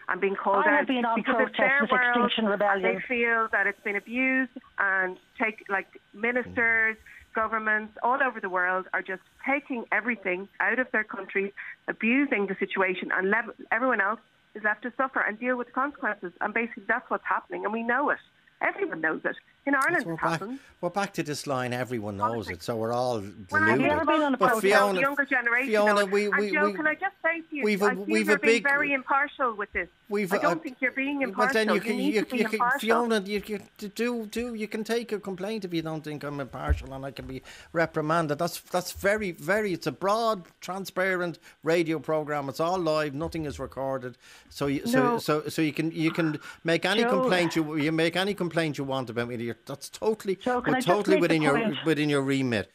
and 0.09 0.19
being 0.21 0.35
called 0.35 0.65
I 0.65 0.71
out 0.71 0.77
have 0.79 0.87
been 0.87 1.05
on 1.05 1.19
because 1.19 1.35
it's 1.47 1.57
their 1.57 1.79
with 1.81 1.91
world 1.91 2.25
Extinction 2.25 2.45
Rebellion. 2.45 2.81
they 2.83 2.99
feel 3.07 3.47
that 3.51 3.67
it's 3.67 3.79
been 3.83 3.95
abused 3.95 4.51
and 4.79 5.17
take 5.41 5.65
like 5.69 5.87
ministers, 6.13 6.97
governments 7.33 7.93
all 8.03 8.19
over 8.25 8.39
the 8.39 8.49
world 8.49 8.85
are 8.93 9.01
just 9.01 9.21
taking 9.45 9.85
everything 9.91 10.47
out 10.59 10.79
of 10.79 10.87
their 10.91 11.03
countries, 11.03 11.51
abusing 11.87 12.47
the 12.47 12.55
situation, 12.59 13.09
and 13.13 13.29
lev- 13.29 13.55
everyone 13.71 14.01
else 14.01 14.19
is 14.55 14.63
left 14.63 14.83
to 14.83 14.93
suffer 14.97 15.19
and 15.19 15.39
deal 15.39 15.57
with 15.57 15.67
the 15.67 15.73
consequences. 15.73 16.31
And 16.41 16.53
basically, 16.53 16.83
that's 16.87 17.09
what's 17.09 17.25
happening, 17.27 17.63
and 17.63 17.73
we 17.73 17.83
know 17.83 18.09
it. 18.11 18.19
Everyone 18.61 19.01
knows 19.01 19.21
it. 19.25 19.35
In 19.65 19.75
Ireland, 19.75 20.05
we're 20.05 20.17
back, 20.17 20.41
we're 20.81 20.89
back 20.89 21.13
to 21.13 21.23
this 21.23 21.47
line. 21.47 21.71
Everyone 21.71 22.17
knows 22.17 22.49
it, 22.49 22.61
so 22.61 22.75
we're 22.75 22.91
all 22.91 23.21
deluded. 23.21 23.47
Well, 23.49 23.63
have 23.63 23.79
you 23.79 23.87
ever 23.87 24.03
been 24.03 24.21
on 24.21 24.33
a 24.33 24.37
but? 24.37 24.59
Fiona, 24.59 24.93
the 24.95 24.99
younger 24.99 25.23
generation. 25.23 25.69
Fiona, 25.69 26.05
we, 26.05 26.25
and 26.25 26.35
we, 26.37 26.51
Joe, 26.51 26.65
we, 26.65 26.73
can 26.73 26.85
I 26.85 26.95
just 26.95 27.15
say 27.23 27.39
to 27.49 27.55
you, 27.55 27.63
we've 27.63 27.81
I 27.81 27.93
a- 27.93 27.95
feel 27.95 28.03
we've 28.03 28.27
you're 28.27 28.35
a 28.35 28.39
being 28.39 28.55
big- 28.55 28.63
very 28.63 28.91
impartial 28.91 29.55
with 29.55 29.71
this. 29.71 29.87
We've 30.09 30.33
I 30.33 30.35
a- 30.35 30.41
don't 30.41 30.61
think 30.61 30.77
you're 30.81 30.91
being 30.91 31.19
But 31.19 31.29
impartial. 31.29 31.53
then 31.53 31.73
you 31.75 31.79
can, 31.79 31.97
you, 31.97 32.25
to 32.25 32.29
be 32.29 32.37
you 32.39 32.49
can. 32.49 32.59
Fiona, 32.77 33.21
you, 33.21 33.41
you 33.45 33.59
do, 33.95 34.25
do, 34.25 34.53
you 34.53 34.67
can 34.67 34.83
take 34.83 35.13
a 35.13 35.19
complaint 35.19 35.63
if 35.63 35.73
you 35.73 35.81
don't 35.81 36.03
think 36.03 36.25
I'm 36.25 36.41
impartial 36.41 36.93
and 36.93 37.05
I 37.05 37.11
can 37.11 37.25
be 37.25 37.41
reprimanded. 37.71 38.39
That's 38.39 38.59
that's 38.59 38.91
very, 38.91 39.31
very. 39.31 39.71
It's 39.71 39.87
a 39.87 39.93
broad, 39.93 40.43
transparent 40.59 41.39
radio 41.63 41.99
program. 41.99 42.49
It's 42.49 42.59
all 42.59 42.77
live. 42.77 43.13
Nothing 43.13 43.45
is 43.45 43.59
recorded. 43.59 44.17
So, 44.49 44.67
you, 44.67 44.85
so, 44.85 45.03
No. 45.03 45.17
so, 45.19 45.47
so 45.47 45.61
you 45.61 45.71
can 45.71 45.89
you 45.93 46.11
can 46.11 46.37
make 46.65 46.83
any 46.83 47.03
Joe. 47.03 47.21
complaint 47.21 47.55
you 47.55 47.77
you 47.77 47.93
make 47.93 48.17
any 48.17 48.33
complaint 48.33 48.77
you 48.77 48.83
want 48.83 49.09
about 49.09 49.29
me. 49.29 49.52
You're- 49.53 49.63
That's 49.65 49.89
totally, 49.89 50.35
can 50.35 50.63
we're 50.65 50.81
totally 50.81 51.17
within 51.17 51.41
your 51.41 51.57
point? 51.57 51.77
within 51.85 52.09
your 52.09 52.21
remit. 52.21 52.69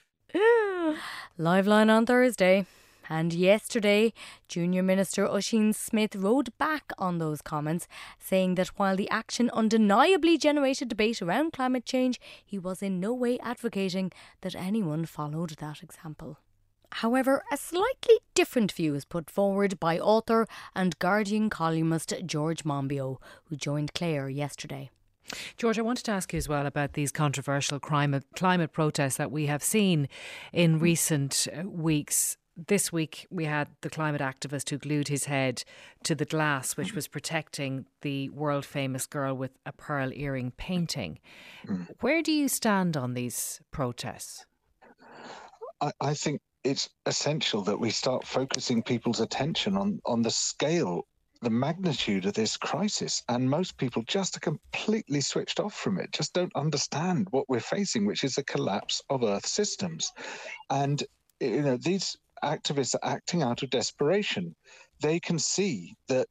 Liveline 1.39 1.91
on 1.91 2.07
Thursday. 2.07 2.67
And 3.11 3.33
yesterday, 3.33 4.13
Junior 4.49 4.83
Minister 4.83 5.27
Ossian 5.27 5.75
Smyth 5.75 6.15
rowed 6.15 6.51
back 6.59 6.93
on 6.99 7.17
those 7.17 7.41
comments, 7.41 7.89
saying 8.19 8.57
that 8.57 8.69
while 8.79 8.97
the 8.97 9.09
action 9.09 9.49
undeniably 9.55 10.37
generated 10.37 10.91
debate 10.91 11.23
around 11.23 11.55
climate 11.55 11.87
change, 11.87 12.21
he 12.45 12.59
was 12.59 12.83
in 12.83 13.01
no 13.01 13.15
way 13.15 13.39
advocating 13.39 14.13
that 14.43 14.55
anyone 14.55 15.07
followed 15.07 15.51
that 15.59 15.83
example. 15.83 16.37
However, 16.93 17.43
a 17.51 17.57
slightly 17.57 18.19
different 18.35 18.73
view 18.73 18.95
is 18.95 19.07
put 19.07 19.31
forward 19.31 19.81
by 19.81 19.99
author 19.99 20.47
and 20.75 20.99
Guardian 20.99 21.49
columnist 21.49 22.13
George 22.27 22.65
Monbiot, 22.65 23.17
who 23.45 23.57
joined 23.57 23.95
Clare 23.95 24.29
yesterday. 24.29 24.91
George, 25.57 25.79
I 25.79 25.83
wanted 25.83 26.05
to 26.05 26.13
ask 26.13 26.33
you 26.33 26.39
as 26.39 26.49
well 26.49 26.67
about 26.67 26.95
these 26.95 27.13
controversial 27.13 27.79
climate, 27.79 28.25
climate 28.35 28.73
protests 28.73 29.17
that 29.17 29.31
we 29.31 29.47
have 29.47 29.63
seen 29.63 30.09
in 30.53 30.79
recent 30.79 31.49
uh, 31.57 31.69
weeks. 31.69 32.37
This 32.67 32.93
week, 32.93 33.27
we 33.31 33.45
had 33.45 33.69
the 33.83 33.91
climate 33.91 34.21
activist 34.21 34.71
who 34.71 34.79
glued 34.79 35.07
his 35.07 35.27
head 35.27 35.63
to 36.03 36.17
the 36.17 36.25
glass, 36.25 36.77
which 36.77 36.93
was 36.93 37.07
protecting 37.07 37.87
the 38.01 38.31
world 38.31 38.65
famous 38.65 39.07
girl 39.07 39.35
with 39.35 39.53
a 39.65 39.71
pearl 39.71 40.11
earring 40.13 40.51
painting. 40.57 41.21
Where 42.01 42.21
do 42.21 42.33
you 42.33 42.49
stand 42.49 42.97
on 42.97 43.15
these 43.15 43.61
protests? 43.71 44.45
I, 45.81 45.93
I 46.01 46.15
think 46.15 46.41
it's 46.65 46.89
essential 47.07 47.63
that 47.63 47.79
we 47.79 47.91
start 47.91 48.27
focusing 48.27 48.83
people's 48.83 49.21
attention 49.21 49.77
on, 49.77 50.01
on 50.05 50.23
the 50.23 50.31
scale, 50.31 51.07
the 51.41 51.51
magnitude 51.51 52.27
of 52.27 52.35
this 52.35 52.57
crisis. 52.57 53.23
And 53.29 53.49
most 53.49 53.77
people 53.77 54.03
just 54.07 54.37
are 54.37 54.41
completely 54.41 55.21
switched 55.21 55.61
off 55.61 55.75
from 55.75 55.99
it, 55.99 56.13
just 56.13 56.33
don't 56.33 56.55
understand 56.57 57.29
what 57.31 57.49
we're 57.49 57.61
facing, 57.61 58.07
which 58.07 58.25
is 58.25 58.39
a 58.39 58.45
collapse 58.45 59.03
of 59.11 59.23
Earth 59.23 59.47
systems. 59.47 60.13
And, 60.71 61.03
you 61.41 61.63
know, 61.63 61.77
these 61.77 62.17
activists 62.43 62.95
are 62.95 63.11
acting 63.11 63.43
out 63.43 63.63
of 63.63 63.71
desperation. 63.71 64.55
They 65.01 65.21
can 65.21 65.39
see 65.39 65.95
that 66.09 66.27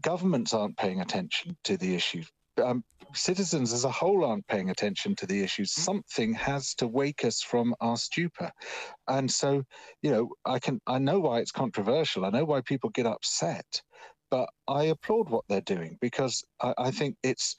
governments 0.00 0.52
aren't 0.52 0.76
paying 0.76 1.00
attention 1.00 1.56
to 1.64 1.76
the 1.76 1.94
issue. 1.94 2.22
Um, 2.62 2.84
citizens 3.14 3.72
as 3.72 3.84
a 3.84 3.90
whole 3.90 4.24
aren't 4.24 4.46
paying 4.46 4.68
attention 4.68 5.16
to 5.16 5.26
the 5.26 5.42
issues. 5.42 5.72
Something 5.72 6.34
has 6.34 6.74
to 6.76 6.86
wake 6.86 7.24
us 7.24 7.40
from 7.40 7.74
our 7.80 7.96
stupor. 7.96 8.50
And 9.08 9.30
so, 9.30 9.62
you 10.02 10.10
know, 10.10 10.30
I 10.44 10.58
can 10.58 10.80
I 10.86 10.98
know 10.98 11.20
why 11.20 11.38
it's 11.38 11.52
controversial. 11.52 12.24
I 12.26 12.30
know 12.30 12.44
why 12.44 12.60
people 12.60 12.90
get 12.90 13.06
upset, 13.06 13.82
but 14.32 14.48
I 14.66 14.84
applaud 14.84 15.28
what 15.28 15.44
they're 15.46 15.60
doing 15.60 15.98
because 16.00 16.42
I, 16.58 16.72
I 16.78 16.90
think 16.90 17.16
it's 17.22 17.54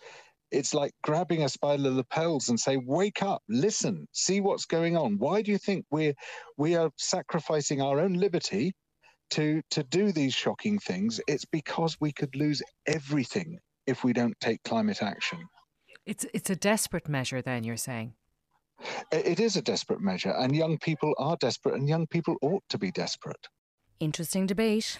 it's 0.51 0.73
like 0.73 0.91
grabbing 1.03 1.43
us 1.43 1.55
by 1.55 1.77
the 1.77 1.91
lapels 1.91 2.49
and 2.49 2.59
say, 2.59 2.77
"Wake 2.77 3.21
up! 3.21 3.43
Listen! 3.47 4.07
See 4.11 4.41
what's 4.41 4.65
going 4.65 4.97
on." 4.97 5.19
Why 5.19 5.43
do 5.43 5.51
you 5.51 5.59
think 5.59 5.85
we're 5.91 6.15
we 6.57 6.75
are 6.75 6.89
sacrificing 6.97 7.79
our 7.79 7.99
own 7.99 8.13
liberty 8.13 8.73
to 9.31 9.61
to 9.69 9.83
do 9.83 10.11
these 10.11 10.33
shocking 10.33 10.79
things? 10.79 11.21
It's 11.27 11.45
because 11.45 11.95
we 12.01 12.11
could 12.11 12.35
lose 12.35 12.63
everything 12.87 13.59
if 13.85 14.03
we 14.03 14.11
don't 14.11 14.39
take 14.39 14.63
climate 14.63 15.03
action. 15.03 15.39
It's 16.07 16.25
it's 16.33 16.49
a 16.49 16.55
desperate 16.55 17.07
measure. 17.07 17.43
Then 17.43 17.63
you're 17.63 17.77
saying. 17.77 18.15
It 19.11 19.39
is 19.39 19.55
a 19.55 19.61
desperate 19.61 20.01
measure, 20.01 20.31
and 20.31 20.55
young 20.55 20.79
people 20.79 21.13
are 21.19 21.37
desperate, 21.37 21.75
and 21.75 21.87
young 21.87 22.07
people 22.07 22.35
ought 22.41 22.63
to 22.69 22.79
be 22.79 22.91
desperate. 22.91 23.47
Interesting 23.99 24.47
debate. 24.47 24.99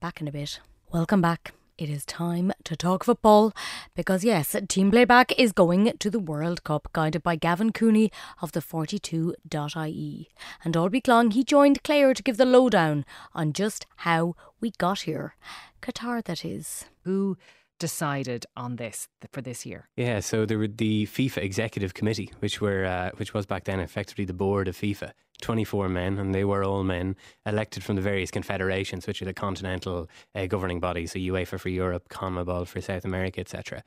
Back 0.00 0.22
in 0.22 0.28
a 0.28 0.32
bit. 0.32 0.60
Welcome 0.92 1.20
back. 1.20 1.52
It 1.78 1.88
is 1.88 2.04
time 2.04 2.50
to 2.64 2.74
talk 2.74 3.04
football 3.04 3.52
because, 3.94 4.24
yes, 4.24 4.56
Team 4.68 4.90
Playback 4.90 5.38
is 5.38 5.52
going 5.52 5.92
to 6.00 6.10
the 6.10 6.18
World 6.18 6.64
Cup, 6.64 6.88
guided 6.92 7.22
by 7.22 7.36
Gavin 7.36 7.70
Cooney 7.70 8.10
of 8.42 8.50
the 8.50 8.60
42.ie. 8.60 10.28
And 10.64 10.76
all 10.76 10.88
week 10.88 11.06
long, 11.06 11.30
he 11.30 11.44
joined 11.44 11.84
Claire 11.84 12.12
to 12.12 12.24
give 12.24 12.38
the 12.38 12.44
lowdown 12.44 13.04
on 13.34 13.52
just 13.52 13.86
how 13.98 14.34
we 14.60 14.72
got 14.78 15.02
here. 15.02 15.36
Qatar, 15.80 16.24
that 16.24 16.44
is. 16.44 16.86
Who 17.04 17.38
decided 17.78 18.44
on 18.56 18.74
this 18.74 19.06
for 19.30 19.42
this 19.42 19.64
year? 19.64 19.88
Yeah, 19.96 20.18
so 20.18 20.44
there 20.44 20.58
were 20.58 20.66
the 20.66 21.06
FIFA 21.06 21.36
Executive 21.38 21.94
Committee, 21.94 22.32
which 22.40 22.60
were 22.60 22.84
uh, 22.84 23.10
which 23.16 23.32
was 23.32 23.46
back 23.46 23.62
then 23.62 23.78
effectively 23.78 24.24
the 24.24 24.34
board 24.34 24.66
of 24.66 24.76
FIFA. 24.76 25.12
24 25.40 25.88
men, 25.88 26.18
and 26.18 26.34
they 26.34 26.44
were 26.44 26.64
all 26.64 26.84
men 26.84 27.16
elected 27.46 27.82
from 27.82 27.96
the 27.96 28.02
various 28.02 28.30
confederations, 28.30 29.06
which 29.06 29.20
are 29.20 29.24
the 29.24 29.34
continental 29.34 30.08
uh, 30.34 30.46
governing 30.46 30.80
bodies, 30.80 31.12
so 31.12 31.18
UEFA 31.18 31.58
for 31.58 31.68
Europe, 31.68 32.08
CONMEBOL 32.08 32.66
for 32.66 32.80
South 32.80 33.04
America, 33.04 33.40
etc. 33.40 33.82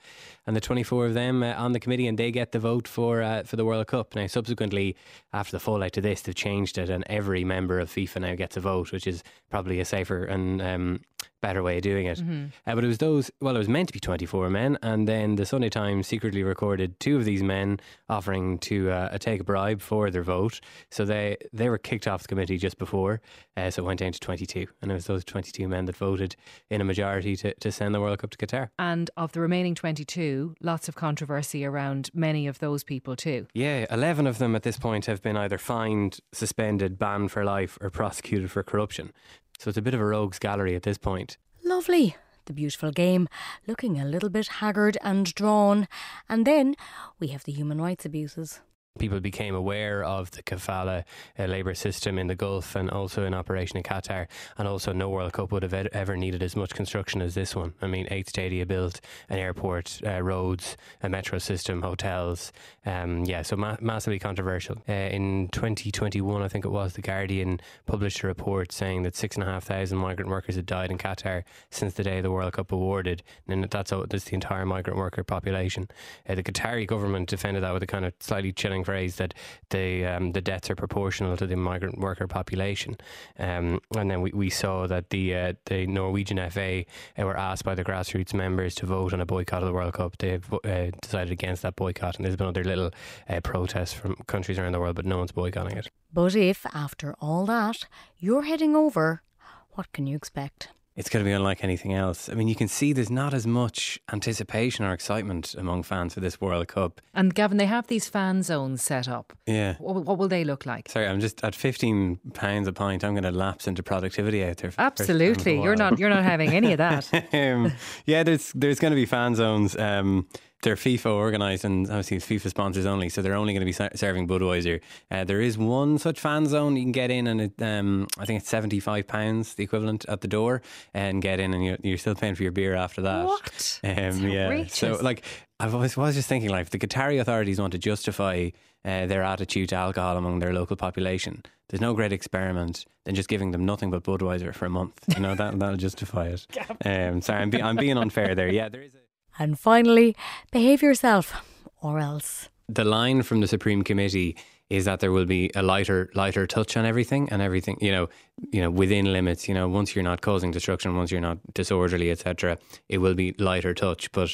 And 0.45 0.55
the 0.55 0.61
24 0.61 1.07
of 1.07 1.13
them 1.13 1.43
uh, 1.43 1.53
on 1.53 1.71
the 1.71 1.79
committee, 1.79 2.07
and 2.07 2.17
they 2.17 2.31
get 2.31 2.51
the 2.51 2.59
vote 2.59 2.87
for 2.87 3.21
uh, 3.21 3.43
for 3.43 3.55
the 3.55 3.65
World 3.65 3.87
Cup. 3.87 4.15
Now, 4.15 4.27
subsequently, 4.27 4.95
after 5.31 5.51
the 5.51 5.59
fallout 5.59 5.93
to 5.93 6.01
this, 6.01 6.21
they've 6.21 6.35
changed 6.35 6.77
it, 6.77 6.89
and 6.89 7.03
every 7.07 7.43
member 7.43 7.79
of 7.79 7.89
FIFA 7.89 8.21
now 8.21 8.35
gets 8.35 8.57
a 8.57 8.59
vote, 8.59 8.91
which 8.91 9.07
is 9.07 9.23
probably 9.49 9.79
a 9.79 9.85
safer 9.85 10.23
and 10.25 10.61
um, 10.61 10.99
better 11.43 11.61
way 11.61 11.77
of 11.77 11.83
doing 11.83 12.05
it. 12.07 12.19
Mm-hmm. 12.19 12.45
Uh, 12.65 12.75
but 12.75 12.83
it 12.83 12.87
was 12.87 12.97
those, 12.97 13.29
well, 13.41 13.55
it 13.55 13.59
was 13.59 13.69
meant 13.69 13.89
to 13.89 13.93
be 13.93 13.99
24 13.99 14.49
men. 14.49 14.77
And 14.81 15.07
then 15.07 15.35
the 15.35 15.45
Sunday 15.45 15.69
Times 15.69 16.07
secretly 16.07 16.41
recorded 16.41 16.99
two 16.99 17.17
of 17.17 17.25
these 17.25 17.43
men 17.43 17.79
offering 18.09 18.57
to 18.59 18.89
uh, 18.89 19.17
take 19.17 19.41
a 19.41 19.43
bribe 19.43 19.81
for 19.81 20.09
their 20.09 20.23
vote. 20.23 20.61
So 20.89 21.05
they, 21.05 21.37
they 21.51 21.69
were 21.69 21.77
kicked 21.77 22.07
off 22.07 22.21
the 22.21 22.27
committee 22.27 22.57
just 22.57 22.77
before. 22.77 23.21
Uh, 23.57 23.69
so 23.69 23.83
it 23.83 23.85
went 23.85 23.99
down 23.99 24.11
to 24.11 24.19
22. 24.19 24.67
And 24.81 24.91
it 24.91 24.93
was 24.93 25.05
those 25.05 25.23
22 25.25 25.67
men 25.67 25.85
that 25.85 25.95
voted 25.95 26.35
in 26.69 26.81
a 26.81 26.83
majority 26.83 27.35
to, 27.37 27.53
to 27.55 27.71
send 27.71 27.93
the 27.93 27.99
World 27.99 28.19
Cup 28.19 28.29
to 28.31 28.37
Qatar. 28.37 28.69
And 28.79 29.09
of 29.17 29.31
the 29.33 29.41
remaining 29.41 29.75
22, 29.75 30.55
lots 30.61 30.87
of 30.87 30.95
controversy 30.95 31.65
around 31.65 32.09
many 32.13 32.47
of 32.47 32.59
those 32.59 32.83
people 32.83 33.15
too. 33.15 33.47
Yeah, 33.53 33.85
11 33.89 34.27
of 34.27 34.37
them 34.37 34.55
at 34.55 34.63
this 34.63 34.77
point 34.77 35.05
have 35.07 35.21
been 35.21 35.37
either 35.37 35.57
fined, 35.57 36.19
suspended, 36.31 36.97
banned 36.97 37.31
for 37.31 37.43
life, 37.43 37.77
or 37.81 37.89
prosecuted 37.89 38.51
for 38.51 38.63
corruption. 38.63 39.11
So 39.59 39.69
it's 39.69 39.77
a 39.77 39.81
bit 39.81 39.93
of 39.93 40.01
a 40.01 40.05
rogues 40.05 40.39
gallery 40.39 40.75
at 40.75 40.83
this 40.83 40.97
point. 40.97 41.37
Lovely. 41.63 42.15
The 42.45 42.53
beautiful 42.53 42.91
game 42.91 43.29
looking 43.67 43.99
a 43.99 44.05
little 44.05 44.29
bit 44.29 44.47
haggard 44.47 44.97
and 45.01 45.33
drawn. 45.33 45.87
And 46.27 46.45
then 46.45 46.75
we 47.17 47.27
have 47.27 47.45
the 47.45 47.53
human 47.53 47.79
rights 47.79 48.05
abuses. 48.05 48.59
People 48.99 49.19
became 49.19 49.55
aware 49.55 50.03
of 50.03 50.29
the 50.31 50.43
kafala 50.43 51.03
uh, 51.39 51.45
labour 51.45 51.73
system 51.73 52.19
in 52.19 52.27
the 52.27 52.35
Gulf 52.35 52.75
and 52.75 52.91
also 52.91 53.25
in 53.25 53.33
operation 53.33 53.75
in 53.77 53.81
Qatar. 53.81 54.27
And 54.55 54.67
also, 54.67 54.93
no 54.93 55.09
World 55.09 55.33
Cup 55.33 55.51
would 55.51 55.63
have 55.63 55.73
ed- 55.73 55.89
ever 55.93 56.15
needed 56.15 56.43
as 56.43 56.55
much 56.55 56.75
construction 56.75 57.19
as 57.19 57.33
this 57.33 57.55
one. 57.55 57.73
I 57.81 57.87
mean, 57.87 58.07
eight 58.11 58.29
stadia 58.29 58.67
built, 58.67 59.01
an 59.29 59.39
airport, 59.39 59.99
uh, 60.05 60.21
roads, 60.21 60.77
a 61.01 61.09
metro 61.09 61.39
system, 61.39 61.81
hotels. 61.81 62.51
Um, 62.85 63.23
yeah, 63.25 63.41
so 63.41 63.55
ma- 63.55 63.77
massively 63.81 64.19
controversial. 64.19 64.83
Uh, 64.87 64.91
in 64.93 65.49
2021, 65.51 66.43
I 66.43 66.47
think 66.47 66.63
it 66.63 66.69
was, 66.69 66.93
The 66.93 67.01
Guardian 67.01 67.61
published 67.87 68.21
a 68.21 68.27
report 68.27 68.71
saying 68.71 69.01
that 69.03 69.15
six 69.15 69.35
and 69.35 69.43
a 69.43 69.47
half 69.47 69.63
thousand 69.63 69.97
migrant 69.97 70.29
workers 70.29 70.55
had 70.55 70.67
died 70.67 70.91
in 70.91 70.99
Qatar 70.99 71.45
since 71.71 71.95
the 71.95 72.03
day 72.03 72.21
the 72.21 72.29
World 72.29 72.53
Cup 72.53 72.71
awarded. 72.71 73.23
And 73.47 73.63
that's, 73.63 73.89
that's 73.89 74.25
the 74.25 74.35
entire 74.35 74.67
migrant 74.67 74.99
worker 74.99 75.23
population. 75.23 75.87
Uh, 76.29 76.35
the 76.35 76.43
Qatari 76.43 76.85
government 76.85 77.27
defended 77.27 77.63
that 77.63 77.73
with 77.73 77.81
a 77.81 77.87
kind 77.87 78.05
of 78.05 78.13
slightly 78.19 78.51
chilling 78.51 78.82
phrase 78.83 79.15
that 79.17 79.33
the 79.69 80.05
um, 80.05 80.31
the 80.31 80.41
deaths 80.41 80.69
are 80.69 80.75
proportional 80.75 81.37
to 81.37 81.47
the 81.47 81.55
migrant 81.55 81.99
worker 81.99 82.27
population. 82.27 82.97
Um, 83.39 83.79
and 83.95 84.09
then 84.09 84.21
we, 84.21 84.31
we 84.31 84.49
saw 84.49 84.87
that 84.87 85.09
the 85.09 85.35
uh, 85.35 85.53
the 85.65 85.87
Norwegian 85.87 86.37
FA 86.49 86.85
uh, 87.17 87.25
were 87.25 87.37
asked 87.37 87.63
by 87.63 87.75
the 87.75 87.83
grassroots 87.83 88.33
members 88.33 88.75
to 88.75 88.85
vote 88.85 89.13
on 89.13 89.21
a 89.21 89.25
boycott 89.25 89.61
of 89.61 89.67
the 89.67 89.73
World 89.73 89.93
Cup. 89.93 90.17
They've 90.17 90.53
uh, 90.63 90.91
decided 91.01 91.31
against 91.31 91.61
that 91.61 91.75
boycott, 91.75 92.17
and 92.17 92.25
there's 92.25 92.35
been 92.35 92.47
other 92.47 92.63
little 92.63 92.91
uh, 93.29 93.39
protests 93.41 93.93
from 93.93 94.15
countries 94.27 94.59
around 94.59 94.73
the 94.73 94.79
world, 94.79 94.95
but 94.95 95.05
no 95.05 95.17
one's 95.17 95.31
boycotting 95.31 95.77
it. 95.77 95.89
But 96.11 96.35
if, 96.35 96.65
after 96.73 97.15
all 97.19 97.45
that, 97.47 97.85
you're 98.19 98.43
heading 98.43 98.75
over, 98.75 99.23
what 99.71 99.91
can 99.91 100.05
you 100.05 100.15
expect? 100.15 100.69
It's 100.95 101.09
going 101.09 101.23
to 101.23 101.27
be 101.27 101.31
unlike 101.31 101.63
anything 101.63 101.93
else. 101.93 102.29
I 102.29 102.35
mean, 102.35 102.47
you 102.47 102.55
can 102.55 102.67
see 102.67 102.93
there's 102.93 103.09
not 103.09 103.33
as 103.33 103.47
much 103.47 103.99
anticipation 104.11 104.85
or 104.85 104.93
excitement 104.93 105.55
among 105.55 105.83
fans 105.83 106.13
for 106.13 106.19
this 106.19 106.39
World 106.39 106.67
Cup. 106.67 107.01
And 107.13 107.33
Gavin, 107.33 107.57
they 107.57 107.65
have 107.65 107.87
these 107.87 108.07
fan 108.07 108.43
zones 108.43 108.81
set 108.81 109.07
up. 109.07 109.33
Yeah. 109.47 109.75
What, 109.79 110.05
what 110.05 110.17
will 110.17 110.27
they 110.27 110.43
look 110.43 110.65
like? 110.65 110.89
Sorry, 110.89 111.07
I'm 111.07 111.19
just 111.19 111.43
at 111.43 111.55
15 111.55 112.19
pounds 112.33 112.67
a 112.67 112.73
pint. 112.73 113.03
I'm 113.03 113.13
going 113.13 113.23
to 113.23 113.31
lapse 113.31 113.67
into 113.67 113.81
productivity 113.81 114.43
out 114.43 114.57
there. 114.57 114.71
Absolutely, 114.77 115.61
you're 115.61 115.75
not 115.75 115.97
you're 115.99 116.09
not 116.09 116.23
having 116.23 116.51
any 116.51 116.73
of 116.73 116.77
that. 116.77 117.11
um, 117.33 117.73
yeah, 118.05 118.23
there's 118.23 118.51
there's 118.53 118.79
going 118.79 118.91
to 118.91 118.95
be 118.95 119.05
fan 119.05 119.35
zones. 119.35 119.75
Um, 119.75 120.27
they're 120.63 120.75
FIFA 120.75 121.05
organised 121.11 121.63
and 121.63 121.85
obviously 121.87 122.17
it's 122.17 122.25
FIFA 122.25 122.49
sponsors 122.49 122.85
only, 122.85 123.09
so 123.09 123.21
they're 123.21 123.35
only 123.35 123.53
going 123.53 123.61
to 123.61 123.65
be 123.65 123.71
ser- 123.71 123.91
serving 123.95 124.27
Budweiser. 124.27 124.81
Uh, 125.11 125.23
there 125.23 125.41
is 125.41 125.57
one 125.57 125.97
such 125.99 126.19
fan 126.19 126.47
zone 126.47 126.75
you 126.75 126.83
can 126.83 126.91
get 126.91 127.11
in, 127.11 127.27
and 127.27 127.41
it, 127.41 127.53
um, 127.61 128.07
I 128.17 128.25
think 128.25 128.41
it's 128.41 128.49
seventy 128.49 128.79
five 128.79 129.07
pounds, 129.07 129.53
the 129.53 129.63
equivalent 129.63 130.05
at 130.09 130.21
the 130.21 130.27
door, 130.27 130.61
and 130.93 131.21
get 131.21 131.39
in, 131.39 131.53
and 131.53 131.63
you're, 131.63 131.77
you're 131.83 131.97
still 131.97 132.15
paying 132.15 132.35
for 132.35 132.43
your 132.43 132.51
beer 132.51 132.73
after 132.75 133.01
that. 133.03 133.25
What? 133.25 133.79
Um, 133.83 134.27
yeah. 134.27 134.65
So 134.67 134.97
like, 135.01 135.23
I 135.59 135.67
was, 135.67 135.95
was 135.95 136.15
just 136.15 136.27
thinking, 136.27 136.49
like, 136.49 136.63
if 136.63 136.69
the 136.71 136.79
Qatari 136.79 137.19
authorities 137.21 137.59
want 137.61 137.71
to 137.73 137.77
justify 137.79 138.49
uh, 138.83 139.05
their 139.05 139.23
attitude 139.23 139.69
to 139.69 139.75
alcohol 139.75 140.17
among 140.17 140.39
their 140.39 140.53
local 140.53 140.75
population, 140.75 141.43
there's 141.69 141.81
no 141.81 141.93
great 141.93 142.11
experiment 142.13 142.85
than 143.05 143.15
just 143.15 143.29
giving 143.29 143.51
them 143.51 143.65
nothing 143.65 143.89
but 143.91 144.03
Budweiser 144.03 144.53
for 144.53 144.65
a 144.65 144.69
month. 144.69 145.03
You 145.15 145.21
know 145.21 145.35
that 145.35 145.59
that'll 145.59 145.77
justify 145.77 146.27
it. 146.27 146.47
Um, 146.85 147.21
sorry, 147.21 147.41
I'm, 147.41 147.49
be- 147.49 147.61
I'm 147.61 147.75
being 147.77 147.97
unfair 147.97 148.35
there. 148.35 148.47
Yeah, 148.49 148.69
there 148.69 148.81
is. 148.81 148.93
A- 148.93 148.97
And 149.39 149.57
finally, 149.59 150.15
behave 150.51 150.81
yourself 150.81 151.33
or 151.81 151.99
else. 151.99 152.49
the 152.69 152.85
line 152.85 153.23
from 153.23 153.41
the 153.41 153.47
Supreme 153.47 153.83
Committee 153.83 154.35
is 154.69 154.85
that 154.85 154.99
there 155.01 155.11
will 155.11 155.25
be 155.25 155.51
a 155.55 155.61
lighter 155.61 156.09
lighter 156.15 156.47
touch 156.47 156.77
on 156.77 156.85
everything 156.85 157.27
and 157.29 157.41
everything 157.41 157.77
you 157.81 157.91
know 157.91 158.07
you 158.51 158.61
know 158.61 158.71
within 158.71 159.11
limits 159.11 159.47
you 159.47 159.53
know 159.53 159.67
once 159.67 159.93
you're 159.93 160.03
not 160.11 160.21
causing 160.21 160.49
destruction 160.51 160.95
once 160.95 161.11
you're 161.11 161.21
not 161.29 161.37
disorderly 161.53 162.09
etc 162.09 162.57
it 162.89 162.99
will 162.99 163.13
be 163.13 163.33
lighter 163.37 163.73
touch 163.73 164.09
but 164.13 164.29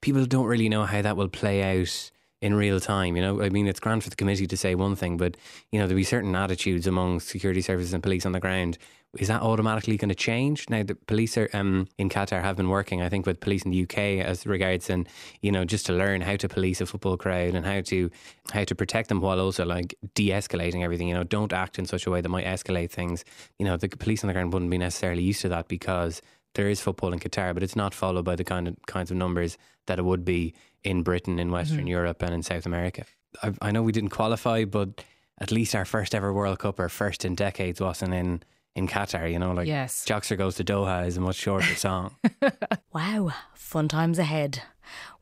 people 0.00 0.24
don't 0.24 0.46
really 0.46 0.68
know 0.68 0.84
how 0.84 1.02
that 1.02 1.16
will 1.16 1.28
play 1.28 1.62
out 1.72 2.10
in 2.40 2.54
real 2.54 2.78
time 2.80 3.16
you 3.16 3.22
know 3.22 3.42
i 3.42 3.48
mean 3.50 3.66
it's 3.66 3.80
grand 3.80 4.02
for 4.04 4.10
the 4.10 4.16
committee 4.16 4.46
to 4.46 4.56
say 4.56 4.74
one 4.74 4.94
thing 4.96 5.16
but 5.16 5.36
you 5.72 5.78
know 5.78 5.86
there'll 5.86 5.98
be 5.98 6.04
certain 6.04 6.34
attitudes 6.36 6.86
among 6.86 7.18
security 7.20 7.60
services 7.60 7.92
and 7.92 8.02
police 8.02 8.24
on 8.24 8.32
the 8.32 8.40
ground 8.40 8.78
is 9.18 9.28
that 9.28 9.42
automatically 9.42 9.96
going 9.96 10.08
to 10.08 10.14
change 10.14 10.68
now 10.70 10.82
the 10.82 10.94
police 10.94 11.36
are 11.38 11.48
um, 11.52 11.86
in 11.98 12.08
qatar 12.08 12.40
have 12.42 12.56
been 12.56 12.68
working 12.68 13.00
i 13.02 13.08
think 13.08 13.26
with 13.26 13.40
police 13.40 13.62
in 13.62 13.70
the 13.70 13.82
uk 13.84 13.98
as 13.98 14.46
regards 14.46 14.90
and 14.90 15.08
you 15.42 15.50
know 15.52 15.64
just 15.64 15.86
to 15.86 15.92
learn 15.92 16.20
how 16.20 16.36
to 16.36 16.48
police 16.48 16.80
a 16.80 16.86
football 16.86 17.16
crowd 17.16 17.54
and 17.54 17.64
how 17.66 17.80
to 17.80 18.10
how 18.52 18.64
to 18.64 18.74
protect 18.74 19.08
them 19.08 19.20
while 19.20 19.40
also 19.40 19.64
like 19.64 19.94
de-escalating 20.14 20.82
everything 20.82 21.08
you 21.08 21.14
know 21.14 21.24
don't 21.24 21.52
act 21.52 21.78
in 21.78 21.86
such 21.86 22.06
a 22.06 22.10
way 22.10 22.20
that 22.20 22.28
might 22.28 22.46
escalate 22.46 22.90
things 22.90 23.24
you 23.58 23.64
know 23.66 23.76
the 23.76 23.88
police 23.88 24.22
on 24.24 24.28
the 24.28 24.34
ground 24.34 24.52
wouldn't 24.52 24.70
be 24.70 24.78
necessarily 24.78 25.22
used 25.22 25.40
to 25.42 25.48
that 25.48 25.68
because 25.68 26.20
there 26.54 26.68
is 26.68 26.80
football 26.80 27.12
in 27.12 27.18
Qatar, 27.18 27.52
but 27.52 27.64
it's 27.64 27.74
not 27.74 27.92
followed 27.92 28.24
by 28.24 28.36
the 28.36 28.44
kind 28.44 28.68
of 28.68 28.76
kinds 28.86 29.10
of 29.10 29.16
numbers 29.16 29.58
that 29.86 29.98
it 29.98 30.04
would 30.04 30.24
be 30.24 30.54
in 30.84 31.02
Britain, 31.02 31.40
in 31.40 31.50
Western 31.50 31.86
Mhm. 31.86 31.88
Europe, 31.88 32.22
and 32.22 32.32
in 32.32 32.44
South 32.44 32.64
America. 32.64 33.04
I, 33.42 33.52
I 33.60 33.70
know 33.72 33.82
we 33.82 33.90
didn't 33.90 34.10
qualify, 34.10 34.64
but 34.64 35.02
at 35.40 35.50
least 35.50 35.74
our 35.74 35.84
first 35.84 36.14
ever 36.14 36.32
World 36.32 36.60
Cup, 36.60 36.78
our 36.78 36.88
first 36.88 37.24
in 37.24 37.34
decades, 37.34 37.80
wasn't 37.80 38.14
in 38.14 38.44
in 38.74 38.86
Qatar. 38.88 39.30
You 39.30 39.38
know, 39.38 39.52
like 39.52 39.66
Yes. 39.66 40.04
Joxer 40.06 40.36
goes 40.36 40.56
to 40.56 40.64
Doha 40.64 41.06
is 41.06 41.16
a 41.16 41.20
much 41.20 41.36
shorter 41.36 41.74
song. 41.74 42.16
Wow, 42.92 43.32
fun 43.54 43.88
times 43.88 44.18
ahead. 44.20 44.62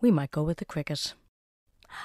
We 0.01 0.11
might 0.11 0.31
go 0.31 0.43
with 0.43 0.59
the 0.59 0.67
cricket. 0.67 1.15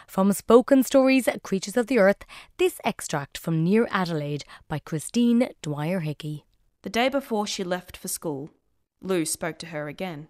From 0.08 0.32
Spoken 0.32 0.82
Stories, 0.84 1.28
Creatures 1.44 1.76
of 1.76 1.88
the 1.88 2.00
Earth, 2.00 2.24
this 2.58 2.80
extract 2.86 3.38
from 3.38 3.64
Near 3.64 3.88
Adelaide 3.92 4.46
by 4.70 4.80
Christine 4.80 5.50
Dwyer 5.62 6.00
Hickey. 6.02 6.46
The 6.84 6.90
day 6.90 7.10
before 7.10 7.46
she 7.48 7.64
left 7.66 7.98
for 7.98 8.08
school, 8.08 8.50
Lou 9.02 9.26
spoke 9.26 9.60
to 9.60 9.68
her 9.68 9.88
again. 9.90 10.30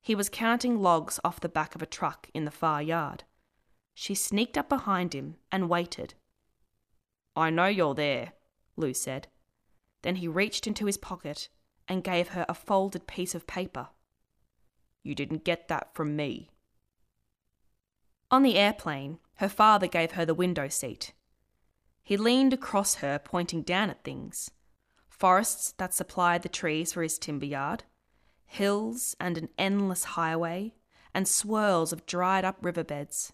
He 0.00 0.14
was 0.14 0.28
counting 0.28 0.80
logs 0.80 1.18
off 1.24 1.40
the 1.40 1.48
back 1.48 1.74
of 1.74 1.82
a 1.82 1.86
truck 1.86 2.28
in 2.32 2.44
the 2.44 2.50
far 2.52 2.80
yard. 2.80 3.24
She 3.94 4.14
sneaked 4.14 4.56
up 4.56 4.68
behind 4.68 5.14
him 5.14 5.36
and 5.50 5.68
waited. 5.68 6.14
I 7.34 7.50
know 7.50 7.66
you're 7.66 7.94
there, 7.94 8.32
Lou 8.76 8.94
said. 8.94 9.26
Then 10.02 10.16
he 10.16 10.28
reached 10.28 10.66
into 10.66 10.86
his 10.86 10.96
pocket 10.96 11.48
and 11.86 12.04
gave 12.04 12.28
her 12.28 12.44
a 12.48 12.54
folded 12.54 13.06
piece 13.06 13.34
of 13.34 13.46
paper. 13.46 13.88
You 15.02 15.14
didn't 15.14 15.44
get 15.44 15.68
that 15.68 15.94
from 15.94 16.16
me. 16.16 16.50
On 18.30 18.42
the 18.42 18.56
airplane, 18.56 19.18
her 19.36 19.48
father 19.48 19.86
gave 19.86 20.12
her 20.12 20.26
the 20.26 20.34
window 20.34 20.68
seat. 20.68 21.12
He 22.02 22.16
leaned 22.16 22.52
across 22.52 22.96
her, 22.96 23.18
pointing 23.18 23.62
down 23.62 23.90
at 23.90 24.04
things 24.04 24.50
forests 25.18 25.74
that 25.78 25.92
supplied 25.92 26.42
the 26.42 26.48
trees 26.48 26.92
for 26.92 27.02
his 27.02 27.18
timber 27.18 27.46
yard, 27.46 27.82
hills 28.46 29.16
and 29.18 29.36
an 29.36 29.48
endless 29.58 30.04
highway, 30.04 30.72
and 31.12 31.26
swirls 31.26 31.92
of 31.92 32.06
dried 32.06 32.44
up 32.44 32.56
riverbeds. 32.62 33.32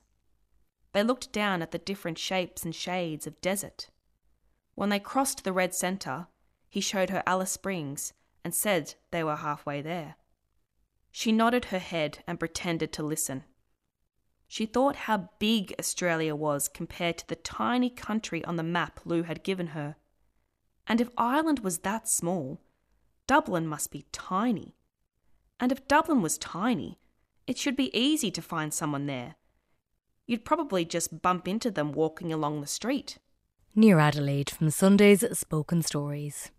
They 0.92 1.02
looked 1.02 1.30
down 1.30 1.60
at 1.60 1.72
the 1.72 1.78
different 1.78 2.18
shapes 2.18 2.64
and 2.64 2.74
shades 2.74 3.26
of 3.26 3.40
desert. 3.40 3.90
When 4.74 4.88
they 4.88 4.98
crossed 4.98 5.44
the 5.44 5.52
red 5.52 5.74
centre, 5.74 6.28
he 6.74 6.80
showed 6.80 7.08
her 7.10 7.22
Alice 7.24 7.52
Springs 7.52 8.14
and 8.42 8.52
said 8.52 8.96
they 9.12 9.22
were 9.22 9.36
halfway 9.36 9.80
there. 9.80 10.16
She 11.12 11.30
nodded 11.30 11.66
her 11.66 11.78
head 11.78 12.24
and 12.26 12.40
pretended 12.40 12.92
to 12.94 13.02
listen. 13.04 13.44
She 14.48 14.66
thought 14.66 15.06
how 15.06 15.28
big 15.38 15.72
Australia 15.78 16.34
was 16.34 16.66
compared 16.66 17.16
to 17.18 17.28
the 17.28 17.36
tiny 17.36 17.90
country 17.90 18.44
on 18.44 18.56
the 18.56 18.64
map 18.64 18.98
Lou 19.04 19.22
had 19.22 19.44
given 19.44 19.68
her. 19.68 19.94
And 20.88 21.00
if 21.00 21.10
Ireland 21.16 21.60
was 21.60 21.78
that 21.78 22.08
small, 22.08 22.60
Dublin 23.28 23.68
must 23.68 23.92
be 23.92 24.06
tiny. 24.10 24.74
And 25.60 25.70
if 25.70 25.86
Dublin 25.86 26.22
was 26.22 26.38
tiny, 26.38 26.98
it 27.46 27.56
should 27.56 27.76
be 27.76 27.96
easy 27.96 28.32
to 28.32 28.42
find 28.42 28.74
someone 28.74 29.06
there. 29.06 29.36
You'd 30.26 30.44
probably 30.44 30.84
just 30.84 31.22
bump 31.22 31.46
into 31.46 31.70
them 31.70 31.92
walking 31.92 32.32
along 32.32 32.60
the 32.60 32.66
street. 32.66 33.18
Near 33.76 34.00
Adelaide 34.00 34.50
from 34.50 34.70
Sunday's 34.70 35.24
Spoken 35.38 35.80
Stories. 35.80 36.50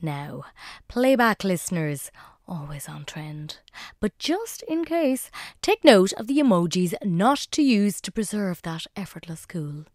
Now, 0.00 0.44
playback 0.86 1.42
listeners, 1.42 2.10
always 2.46 2.88
on 2.88 3.04
trend. 3.04 3.58
But 4.00 4.16
just 4.18 4.62
in 4.62 4.84
case, 4.84 5.30
take 5.60 5.84
note 5.84 6.12
of 6.14 6.28
the 6.28 6.38
emojis 6.38 6.94
not 7.04 7.38
to 7.50 7.62
use 7.62 8.00
to 8.02 8.12
preserve 8.12 8.62
that 8.62 8.86
effortless 8.94 9.44
cool. 9.44 9.86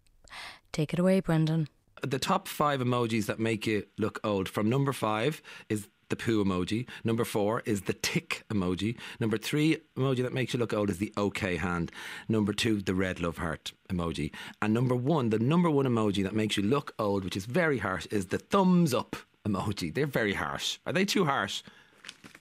Take 0.72 0.94
it 0.94 1.00
away, 1.00 1.22
Brendan. 1.22 1.68
The 2.02 2.20
top 2.20 2.50
five 2.50 2.82
emojis 2.82 3.28
that 3.28 3.40
make 3.40 3.66
you 3.66 3.86
look 3.98 4.20
old 4.26 4.50
from 4.50 4.70
number 4.70 4.92
five 4.92 5.42
is 5.70 5.88
the 6.10 6.18
poo 6.18 6.44
emoji. 6.44 6.88
Number 7.06 7.24
four 7.24 7.62
is 7.66 7.84
the 7.84 7.94
tick 7.94 8.44
emoji. 8.50 8.98
Number 9.22 9.38
three 9.38 9.78
emoji 9.98 10.22
that 10.22 10.34
makes 10.34 10.54
you 10.54 10.60
look 10.60 10.74
old 10.74 10.90
is 10.90 10.98
the 10.98 11.14
OK 11.16 11.56
hand. 11.56 11.92
Number 12.28 12.52
two, 12.52 12.82
the 12.82 12.94
red 12.94 13.22
love 13.22 13.38
heart 13.38 13.72
emoji. 13.90 14.32
And 14.62 14.74
number 14.74 14.96
one, 14.96 15.30
the 15.30 15.40
number 15.40 15.70
one 15.70 15.86
emoji 15.86 16.24
that 16.24 16.36
makes 16.36 16.58
you 16.58 16.64
look 16.64 16.94
old, 17.00 17.24
which 17.24 17.38
is 17.38 17.46
very 17.46 17.78
harsh, 17.78 18.06
is 18.08 18.28
the 18.28 18.38
thumbs 18.38 18.94
up 18.94 19.16
emoji. 19.48 19.94
They're 19.94 20.06
very 20.06 20.34
harsh. 20.34 20.80
Are 20.86 20.94
they 20.94 21.06
too 21.06 21.26
harsh? 21.26 21.64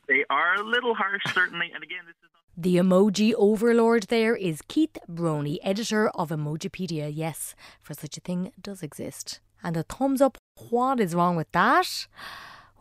They 0.09 0.25
are 0.31 0.55
a 0.55 0.63
little 0.63 0.95
harsh, 0.95 1.23
certainly. 1.33 1.71
And 1.75 1.83
again, 1.83 2.01
this 2.07 2.15
is. 2.15 2.31
The 2.57 2.77
emoji 2.77 3.33
overlord 3.37 4.05
there 4.05 4.37
is 4.37 4.61
Keith 4.69 4.99
Broni, 5.09 5.59
editor 5.63 6.11
of 6.11 6.29
Emojipedia. 6.31 7.11
Yes, 7.13 7.55
for 7.81 7.95
such 7.95 8.19
a 8.19 8.21
thing 8.21 8.53
does 8.61 8.83
exist. 8.83 9.41
And 9.63 9.75
the 9.75 9.85
thumbs 9.85 10.21
up, 10.21 10.37
what 10.71 11.01
is 11.01 11.15
wrong 11.15 11.37
with 11.37 11.51
that? 11.53 12.07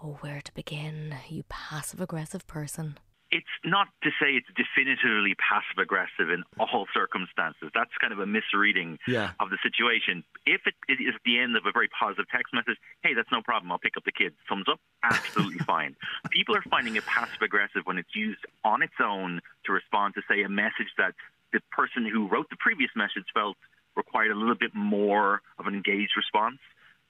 Oh, 0.04 0.18
where 0.22 0.42
to 0.42 0.54
begin, 0.54 1.16
you 1.30 1.44
passive 1.48 2.02
aggressive 2.02 2.46
person? 2.48 2.98
It's 3.32 3.56
not 3.64 3.88
to 4.04 4.10
say 4.20 4.36
it's 4.36 4.52
definitively 4.60 5.36
passive 5.40 5.80
aggressive 5.80 6.30
in 6.30 6.44
all 6.60 6.86
circumstances. 6.94 7.72
That's 7.74 7.92
kind 8.00 8.12
of 8.12 8.20
a 8.20 8.26
misreading 8.28 9.00
Yeah. 9.08 9.32
of 9.40 9.50
the 9.50 9.58
situation. 9.64 10.24
If 10.46 10.68
it 10.68 10.76
it 10.88 11.00
is 11.00 11.16
the 11.24 11.40
end 11.40 11.56
of 11.56 11.66
a 11.66 11.72
very 11.72 11.88
positive 11.88 12.28
text 12.30 12.54
message, 12.54 12.78
hey, 13.04 13.14
that's 13.14 13.32
no 13.32 13.42
problem. 13.42 13.72
I'll 13.72 13.80
pick 13.80 13.96
up 13.96 14.04
the 14.04 14.12
kids. 14.12 14.36
Thumbs 14.50 14.68
up, 14.70 14.80
absolutely 15.04 15.60
fine. 15.66 15.96
People 16.30 16.56
are 16.56 16.64
finding 16.70 16.96
it 16.98 17.06
passive 17.06 17.42
aggressive 17.42 17.84
when 17.86 17.98
it's 17.98 18.14
used 18.16 18.44
on 18.64 18.82
its 18.84 19.00
own 19.00 19.40
to 19.66 19.72
respond 19.72 20.16
to, 20.16 20.22
say, 20.30 20.44
a 20.44 20.50
message 20.50 20.92
that 20.98 21.16
the 21.54 21.62
person 21.72 22.06
who 22.06 22.28
wrote 22.28 22.50
the 22.50 22.58
previous 22.60 22.92
message 22.96 23.26
felt 23.34 23.56
required 23.96 24.32
a 24.32 24.36
little 24.36 24.56
bit 24.56 24.76
more 24.76 25.42
of 25.60 25.68
an 25.68 25.74
engaged 25.74 26.16
response. 26.16 26.60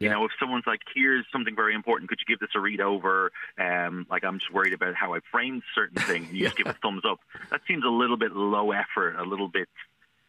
You 0.01 0.09
know, 0.09 0.25
if 0.25 0.31
someone's 0.39 0.65
like, 0.67 0.81
"Here's 0.93 1.25
something 1.31 1.55
very 1.55 1.73
important. 1.73 2.09
Could 2.09 2.19
you 2.19 2.25
give 2.25 2.39
this 2.39 2.55
a 2.55 2.59
read 2.59 2.81
over?" 2.81 3.31
Um, 3.57 4.05
like, 4.09 4.23
I'm 4.23 4.39
just 4.39 4.51
worried 4.51 4.73
about 4.73 4.95
how 4.95 5.13
I 5.13 5.19
framed 5.31 5.63
certain 5.73 6.01
thing, 6.03 6.25
and 6.25 6.35
you 6.35 6.45
just 6.45 6.57
give 6.57 6.67
a 6.67 6.73
thumbs 6.73 7.03
up. 7.05 7.19
That 7.49 7.61
seems 7.67 7.83
a 7.85 7.89
little 7.89 8.17
bit 8.17 8.33
low 8.33 8.71
effort, 8.71 9.15
a 9.17 9.23
little 9.23 9.47
bit 9.47 9.69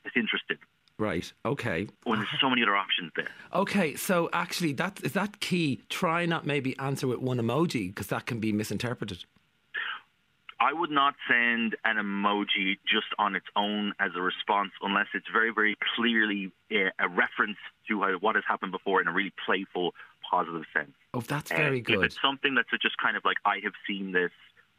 disinterested. 0.05 0.59
Right. 0.99 1.33
Okay. 1.45 1.89
When 2.05 2.19
there's 2.19 2.29
so 2.41 2.49
many 2.49 2.63
other 2.63 2.77
options 2.77 3.13
there. 3.17 3.29
Okay, 3.53 3.97
so 3.97 4.29
actually, 4.33 4.73
that 4.75 5.01
is 5.03 5.13
that 5.13 5.41
key. 5.41 5.83
Try 5.89 6.27
not 6.27 6.47
maybe 6.47 6.79
answer 6.79 7.07
with 7.07 7.19
one 7.19 7.39
emoji 7.39 7.89
because 7.89 8.09
that 8.09 8.27
can 8.27 8.41
be 8.41 8.53
misinterpreted. 8.53 9.25
I 10.63 10.73
would 10.73 10.93
not 10.93 11.15
send 11.29 11.75
an 11.85 11.97
emoji 11.97 12.79
just 12.87 13.09
on 13.19 13.35
its 13.35 13.47
own 13.57 13.95
as 13.99 14.13
a 14.15 14.21
response 14.21 14.71
unless 14.81 15.07
it's 15.13 15.27
very, 15.33 15.51
very 15.53 15.77
clearly 15.97 16.53
uh, 16.71 16.91
a 17.01 17.09
reference 17.09 17.59
to 17.89 18.01
how, 18.01 18.13
what 18.21 18.37
has 18.37 18.45
happened 18.47 18.71
before 18.71 19.01
in 19.01 19.09
a 19.09 19.13
really 19.13 19.33
playful, 19.45 19.93
positive 20.31 20.63
sense. 20.73 20.93
Oh, 21.15 21.21
that's 21.21 21.51
Uh, 21.51 21.57
very 21.57 21.81
If 21.81 21.87
good. 21.87 22.05
it's 22.05 22.21
something 22.23 22.55
that's 22.55 22.71
just 22.81 22.97
kind 22.99 23.17
of 23.17 23.25
like, 23.25 23.39
I 23.45 23.59
have 23.65 23.73
seen 23.89 24.13
this, 24.13 24.31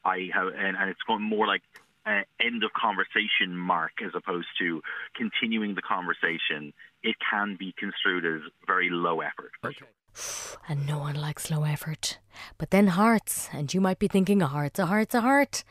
I 0.06 0.30
have, 0.34 0.48
and, 0.48 0.78
and 0.78 0.90
it's 0.90 1.02
going 1.06 1.22
more 1.22 1.48
like 1.48 1.64
uh, 2.06 2.22
end 2.40 2.64
of 2.64 2.72
conversation 2.72 3.58
mark 3.58 4.02
as 4.02 4.12
opposed 4.16 4.48
to 4.60 4.82
continuing 5.16 5.76
the 5.76 5.82
conversation, 5.82 6.72
it 7.02 7.18
can 7.30 7.58
be 7.60 7.74
construed 7.78 8.26
as 8.26 8.42
very 8.66 8.90
low 8.90 9.20
effort. 9.20 9.52
Okay. 9.66 9.86
And 10.70 10.88
no 10.88 10.98
one 10.98 11.16
likes 11.16 11.52
low 11.52 11.66
effort. 11.66 12.20
But 12.58 12.72
then 12.72 12.88
hearts, 12.88 13.50
and 13.52 13.74
you 13.74 13.82
might 13.82 14.00
be 14.00 14.08
thinking 14.08 14.42
a 14.42 14.48
heart's 14.48 14.80
a 14.80 14.86
heart's 14.86 15.14
a 15.14 15.20
heart. 15.20 15.66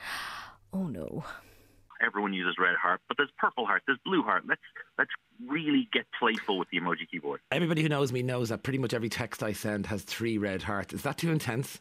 Oh 0.71 0.87
no. 0.87 1.25
Everyone 2.05 2.35
uses 2.35 2.57
red 2.59 2.75
heart, 2.77 3.01
but 3.09 3.17
there's 3.17 3.31
purple 3.39 3.65
heart, 3.65 3.83
there's 3.87 3.99
blue 4.05 4.23
heart. 4.23 4.43
Let's 4.47 4.61
let's 4.99 5.11
really 5.49 5.89
get 5.93 6.05
playful 6.19 6.59
with 6.59 6.69
the 6.71 6.79
emoji 6.79 7.09
keyboard. 7.11 7.41
Everybody 7.51 7.81
who 7.83 7.89
knows 7.89 8.13
me 8.13 8.23
knows 8.23 8.51
that 8.51 8.63
pretty 8.63 8.79
much 8.79 8.93
every 8.93 9.09
text 9.09 9.43
I 9.43 9.53
send 9.55 9.87
has 9.87 10.03
three 10.03 10.37
red 10.37 10.63
hearts. 10.63 10.93
Is 10.93 11.03
that 11.03 11.17
too 11.17 11.31
intense? 11.31 11.81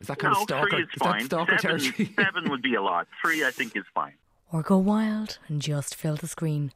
Is 0.00 0.08
that 0.08 0.18
kind 0.18 0.34
no, 0.34 0.40
of 0.40 0.44
stalker? 0.44 0.70
three 0.70 0.82
is 0.82 0.88
that 0.98 1.04
fine. 1.04 1.24
stalker 1.24 1.58
seven, 1.58 1.78
territory? 1.80 2.12
seven 2.16 2.50
would 2.50 2.62
be 2.62 2.74
a 2.74 2.82
lot. 2.82 3.08
Three, 3.22 3.44
I 3.44 3.50
think, 3.50 3.76
is 3.76 3.84
fine. 3.94 4.12
Or 4.52 4.62
go 4.62 4.76
wild 4.76 5.38
and 5.48 5.62
just 5.62 5.94
fill 5.94 6.16
the 6.16 6.28
screen. 6.28 6.72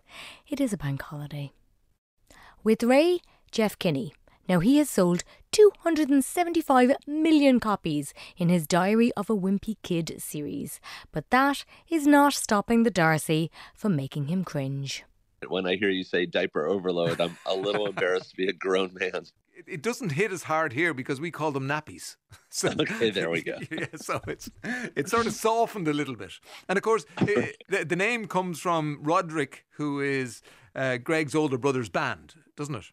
It 0.49 0.61
is 0.61 0.73
a 0.73 0.79
bank 0.79 1.03
holiday. 1.03 1.53
With 2.65 2.83
Ray, 2.83 3.21
Jeff 3.53 3.79
Kinney. 3.79 4.15
Now 4.49 4.61
he 4.61 4.79
has 4.79 4.89
sold 4.89 5.25
275 5.53 6.93
million 7.07 7.61
copies 7.61 8.15
in 8.39 8.49
his 8.49 8.67
Diary 8.67 9.13
of 9.15 9.29
a 9.29 9.37
Wimpy 9.37 9.77
Kid 9.83 10.15
series. 10.19 10.81
But 11.13 11.29
that 11.31 11.65
is 11.91 12.07
not 12.07 12.33
stopping 12.33 12.83
the 12.83 12.91
D'Arcy 12.91 13.51
from 13.75 13.95
making 13.95 14.29
him 14.29 14.45
cringe. 14.45 15.05
When 15.47 15.67
I 15.67 15.77
hear 15.77 15.91
you 15.91 16.03
say 16.03 16.25
diaper 16.27 16.67
overload, 16.67 17.21
I'm 17.21 17.37
a 17.47 17.55
little 17.55 17.87
embarrassed 17.89 18.31
to 18.31 18.37
be 18.37 18.49
a 18.49 18.53
grown 18.53 18.95
man. 18.95 19.27
It, 19.55 19.65
it 19.67 19.83
doesn't 19.83 20.13
hit 20.13 20.33
as 20.33 20.45
hard 20.45 20.73
here 20.73 20.95
because 20.95 21.21
we 21.21 21.31
call 21.31 21.53
them 21.53 21.69
nappies. 21.69 22.17
So, 22.51 22.71
Okay, 22.71 23.11
there 23.11 23.29
we 23.29 23.43
go. 23.43 23.59
yeah, 23.71 23.87
so 23.97 24.23
it's 24.27 24.51
it's 24.65 25.11
sort 25.11 25.27
of 25.27 25.35
softened 25.35 25.87
a 25.87 25.93
little 25.93 26.17
bit. 26.17 26.33
And 26.67 26.79
of 26.79 26.83
course, 26.83 27.05
eh, 27.19 27.49
the, 27.69 27.85
the 27.85 27.95
name 27.95 28.27
comes 28.27 28.59
from 28.59 28.99
Roderick, 29.03 29.67
who 29.73 30.01
is 30.01 30.41
uh, 30.75 30.97
Greg's 30.97 31.35
older 31.35 31.59
brother's 31.59 31.91
band, 31.91 32.37
doesn't 32.57 32.75
it? 32.75 32.87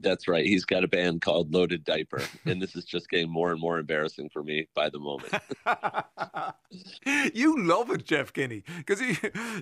That's 0.00 0.28
right. 0.28 0.44
He's 0.44 0.64
got 0.64 0.84
a 0.84 0.88
band 0.88 1.22
called 1.22 1.54
Loaded 1.54 1.82
Diaper, 1.84 2.22
and 2.44 2.60
this 2.60 2.76
is 2.76 2.84
just 2.84 3.08
getting 3.08 3.30
more 3.30 3.50
and 3.50 3.60
more 3.60 3.78
embarrassing 3.78 4.28
for 4.28 4.42
me 4.42 4.68
by 4.74 4.90
the 4.90 4.98
moment. 4.98 5.32
you 7.34 7.64
love 7.64 7.90
it, 7.90 8.04
Jeff 8.04 8.32
Kinney, 8.32 8.62
because 8.76 9.00
you, 9.00 9.16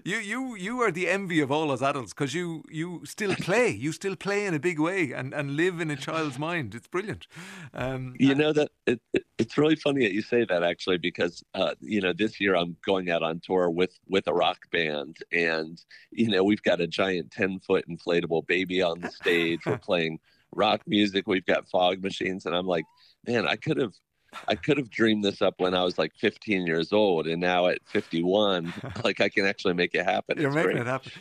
you 0.05 0.18
you 0.18 0.57
you 0.57 0.80
are 0.80 0.91
the 0.91 1.09
envy 1.09 1.41
of 1.41 1.53
all 1.53 1.70
us 1.70 1.82
adults 1.82 2.12
because 2.12 2.35
you 2.35 2.64
you 2.68 3.03
still 3.05 3.35
play, 3.37 3.68
you 3.68 3.93
still 3.93 4.16
play 4.16 4.45
in 4.47 4.55
a 4.55 4.59
big 4.59 4.80
way 4.80 5.12
and, 5.12 5.32
and 5.32 5.57
live 5.57 5.80
in 5.80 5.91
a 5.91 5.97
child's 5.97 6.39
mind. 6.39 6.74
It's 6.74 6.89
brilliant. 6.89 7.28
Um, 7.72 8.14
You 8.18 8.35
know 8.35 8.53
that 8.53 8.70
it, 8.87 9.01
it, 9.12 9.24
it's 9.39 9.57
really 9.57 9.76
funny 9.76 10.03
that 10.03 10.12
you 10.12 10.22
say 10.22 10.45
that 10.45 10.64
actually 10.64 10.99
because 10.99 11.45
uh, 11.55 11.74
you 11.80 12.01
know 12.01 12.12
this 12.12 12.41
year 12.41 12.57
I'm 12.57 12.76
going 12.85 13.09
out 13.09 13.22
on 13.22 13.41
tour 13.41 13.70
with 13.70 13.97
with 14.09 14.26
a 14.26 14.35
rock 14.35 14.59
band 14.72 15.18
and 15.30 15.80
you 16.11 16.28
know 16.28 16.43
we've 16.43 16.62
got 16.62 16.80
a 16.80 16.89
giant 16.89 17.30
ten 17.30 17.61
foot 17.61 17.85
inflatable 17.89 18.47
baby 18.49 18.82
on 18.82 19.01
the 19.01 19.11
stage. 19.11 19.61
We're 19.64 19.78
playing 19.91 20.18
rock 20.57 20.80
music. 20.86 21.26
We've 21.26 21.44
got 21.46 21.68
fog 21.68 22.02
machines, 22.02 22.46
and 22.46 22.55
I'm 22.55 22.66
like, 22.66 22.84
man, 23.26 23.46
I 23.46 23.57
could 23.57 23.76
have. 23.78 23.92
I 24.48 24.57
could 24.57 24.78
have 24.78 24.90
dreamed 24.90 25.22
this 25.24 25.40
up 25.40 25.55
when 25.59 25.74
I 25.76 25.84
was 25.84 25.96
like 25.96 26.11
15 26.16 26.66
years 26.66 26.92
old, 26.92 27.28
and 27.28 27.40
now 27.40 27.68
at 27.68 27.78
51, 27.86 28.72
like 29.05 29.20
I 29.20 29.28
can 29.28 29.46
actually 29.46 29.74
make 29.74 29.94
it 29.94 30.05
happen. 30.05 30.38
You're 30.40 30.48
It's 30.48 30.57
making 30.57 30.72
great. 30.72 30.80
it 30.80 30.86
happen. 30.88 31.12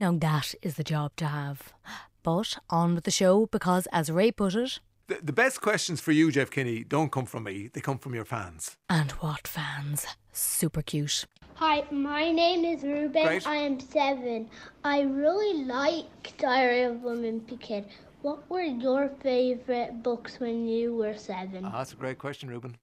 Now 0.00 0.12
that 0.12 0.54
is 0.62 0.76
the 0.76 0.82
job 0.84 1.14
to 1.16 1.26
have. 1.26 1.74
But 2.22 2.56
on 2.70 2.94
with 2.94 3.04
the 3.04 3.10
show 3.10 3.44
because, 3.46 3.86
as 3.92 4.10
Ray 4.10 4.30
put 4.32 4.54
it, 4.54 4.80
The, 5.08 5.18
the 5.22 5.34
best 5.34 5.60
questions 5.60 6.00
for 6.00 6.12
you, 6.12 6.30
Jeff 6.32 6.50
Kinney, 6.50 6.82
don't 6.82 7.12
come 7.12 7.26
from 7.26 7.42
me. 7.44 7.68
They 7.74 7.82
come 7.82 7.98
from 7.98 8.14
your 8.14 8.24
fans. 8.24 8.76
and 8.88 9.10
what 9.20 9.46
fans? 9.46 10.06
Super 10.32 10.80
cute. 10.80 11.26
Hi, 11.56 11.84
my 11.90 12.30
name 12.32 12.64
is 12.64 12.82
Ruben. 12.82 13.22
Great. 13.26 13.46
I 13.46 13.56
am 13.56 13.78
seven. 13.80 14.48
I 14.82 15.02
really 15.02 15.64
like 15.64 16.06
Diary 16.38 16.84
of 16.84 17.04
a 17.04 17.08
Wimpy 17.08 17.60
Kid. 17.60 17.84
What 18.22 18.48
were 18.48 18.62
your 18.62 19.08
favourite 19.20 20.02
books 20.02 20.38
when 20.38 20.68
you 20.68 20.94
were 20.94 21.16
seven? 21.16 21.64
Ah, 21.64 21.78
that's 21.78 21.92
a 21.92 21.96
great 21.96 22.18
question, 22.18 22.48
Ruben. 22.48 22.76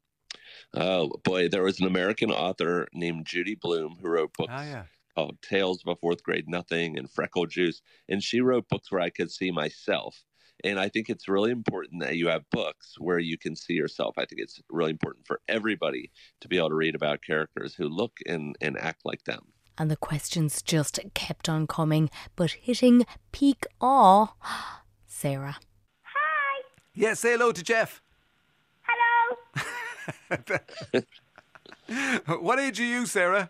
Oh 0.73 1.11
boy, 1.23 1.47
there 1.47 1.63
was 1.63 1.79
an 1.79 1.87
American 1.87 2.31
author 2.31 2.87
named 2.93 3.25
Judy 3.25 3.55
Blume 3.55 3.97
who 4.01 4.09
wrote 4.09 4.33
books 4.37 4.51
Ah, 4.53 4.63
yeah. 4.63 4.83
oh, 5.15 5.31
Tales 5.41 5.81
of 5.85 5.91
a 5.91 5.95
Fourth 5.95 6.23
Grade 6.23 6.49
Nothing 6.49 6.97
and 6.97 7.09
Freckle 7.09 7.45
Juice. 7.45 7.81
And 8.09 8.21
she 8.21 8.41
wrote 8.41 8.67
books 8.67 8.91
where 8.91 9.01
I 9.01 9.09
could 9.09 9.31
see 9.31 9.51
myself. 9.51 10.23
And 10.63 10.77
I 10.77 10.89
think 10.89 11.09
it's 11.09 11.29
really 11.29 11.51
important 11.51 12.01
that 12.03 12.17
you 12.17 12.27
have 12.27 12.43
books 12.51 12.95
where 12.99 13.19
you 13.19 13.37
can 13.37 13.55
see 13.55 13.73
yourself. 13.75 14.15
I 14.17 14.25
think 14.25 14.41
it's 14.41 14.59
really 14.69 14.91
important 14.91 15.25
for 15.25 15.39
everybody 15.47 16.11
to 16.41 16.49
be 16.49 16.57
able 16.57 16.69
to 16.69 16.75
read 16.75 16.95
about 16.95 17.21
characters 17.21 17.75
who 17.75 17.87
look 17.87 18.17
and, 18.25 18.57
and 18.59 18.77
act 18.77 19.01
like 19.05 19.23
them. 19.23 19.53
And 19.77 19.89
the 19.89 19.95
questions 19.95 20.61
just 20.61 20.99
kept 21.13 21.47
on 21.47 21.65
coming, 21.65 22.09
but 22.35 22.51
hitting 22.51 23.05
peak 23.31 23.65
awe. 23.79 24.33
Sarah. 25.19 25.57
Hi. 26.03 26.63
Yeah, 26.95 27.13
say 27.13 27.31
hello 27.33 27.51
to 27.51 27.61
Jeff. 27.61 28.01
Hello. 28.83 29.37
what 32.39 32.57
age 32.57 32.79
are 32.79 32.85
you, 32.85 33.05
Sarah? 33.05 33.49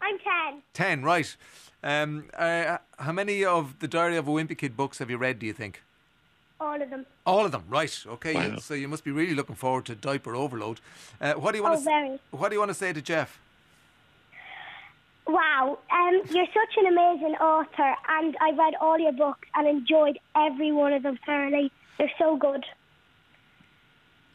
I'm 0.00 0.16
10. 0.52 0.62
10, 0.74 1.02
right. 1.02 1.36
Um, 1.82 2.26
uh, 2.34 2.78
how 3.00 3.10
many 3.10 3.44
of 3.44 3.80
the 3.80 3.88
Diary 3.88 4.16
of 4.16 4.28
a 4.28 4.30
Wimpy 4.30 4.56
Kid 4.56 4.76
books 4.76 4.98
have 4.98 5.10
you 5.10 5.16
read, 5.16 5.40
do 5.40 5.46
you 5.46 5.52
think? 5.52 5.82
All 6.60 6.80
of 6.80 6.88
them. 6.88 7.04
All 7.26 7.44
of 7.44 7.50
them, 7.50 7.64
right? 7.68 8.00
Okay, 8.06 8.34
Wow. 8.34 8.58
so 8.58 8.74
you 8.74 8.86
must 8.86 9.02
be 9.02 9.10
really 9.10 9.34
looking 9.34 9.56
forward 9.56 9.86
to 9.86 9.96
diaper 9.96 10.36
overload. 10.36 10.78
Uh, 11.20 11.32
what 11.32 11.50
do 11.50 11.58
you 11.58 11.64
want 11.64 11.74
Oh, 11.74 11.78
to 11.78 11.84
very. 11.84 12.18
What 12.30 12.50
do 12.50 12.54
you 12.54 12.60
want 12.60 12.70
to 12.70 12.74
say 12.74 12.92
to 12.92 13.02
Jeff? 13.02 13.40
Wow, 15.28 15.78
um, 15.92 16.22
you're 16.30 16.46
such 16.46 16.76
an 16.78 16.86
amazing 16.86 17.34
author, 17.36 17.94
and 18.08 18.34
I 18.40 18.50
read 18.52 18.74
all 18.80 18.98
your 18.98 19.12
books 19.12 19.46
and 19.54 19.68
enjoyed 19.68 20.18
every 20.34 20.72
one 20.72 20.94
of 20.94 21.02
them 21.02 21.18
thoroughly. 21.26 21.70
They're 21.98 22.10
so 22.18 22.36
good. 22.36 22.64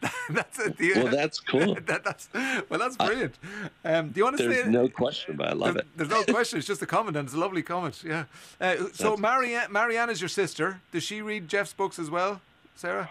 that's 0.30 0.58
it. 0.60 0.76
the- 0.76 0.92
Well, 0.94 1.08
that's 1.08 1.40
cool. 1.40 1.74
that, 1.86 2.04
that's 2.04 2.28
well, 2.68 2.78
that's 2.78 2.96
brilliant. 2.96 3.34
Um, 3.84 4.10
do 4.10 4.18
you 4.20 4.24
want 4.24 4.36
to 4.38 4.46
There's 4.48 4.64
say? 4.64 4.70
no 4.70 4.88
question, 4.88 5.34
but 5.36 5.48
I 5.48 5.52
love 5.52 5.76
it. 5.76 5.86
There's 5.96 6.10
no 6.10 6.22
question. 6.28 6.58
It's 6.58 6.68
just 6.68 6.82
a 6.82 6.86
comment, 6.86 7.16
and 7.16 7.26
it's 7.26 7.34
a 7.34 7.40
lovely 7.40 7.62
comment. 7.62 8.02
Yeah. 8.04 8.24
Uh, 8.60 8.76
so 8.92 9.16
Marianne, 9.16 9.72
Marianne 9.72 10.10
is 10.10 10.20
your 10.20 10.28
sister. 10.28 10.80
Does 10.92 11.02
she 11.02 11.22
read 11.22 11.48
Jeff's 11.48 11.72
books 11.72 11.98
as 11.98 12.10
well, 12.10 12.40
Sarah? 12.76 13.10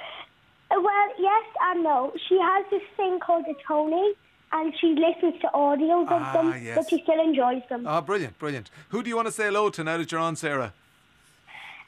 Uh, 0.71 0.79
Well, 0.79 1.09
yes 1.19 1.45
and 1.63 1.83
no. 1.83 2.13
She 2.29 2.39
has 2.39 2.65
this 2.69 2.83
thing 2.95 3.19
called 3.19 3.45
a 3.49 3.55
Tonie, 3.67 4.13
and 4.53 4.73
she 4.79 4.87
listens 4.95 5.41
to 5.41 5.47
audios 5.53 6.03
of 6.11 6.21
Ah, 6.21 6.33
them, 6.33 6.63
yes. 6.63 6.77
but 6.77 6.89
she 6.89 7.01
still 7.03 7.19
enjoys 7.21 7.61
them. 7.69 7.85
Oh, 7.87 8.01
brilliant, 8.01 8.37
brilliant. 8.39 8.69
Who 8.89 9.03
do 9.03 9.09
you 9.09 9.15
want 9.15 9.27
to 9.27 9.31
say 9.31 9.45
hello 9.45 9.69
to 9.71 9.83
now 9.83 9.97
that 9.97 10.11
you're 10.11 10.21
on, 10.21 10.35
Sarah? 10.35 10.73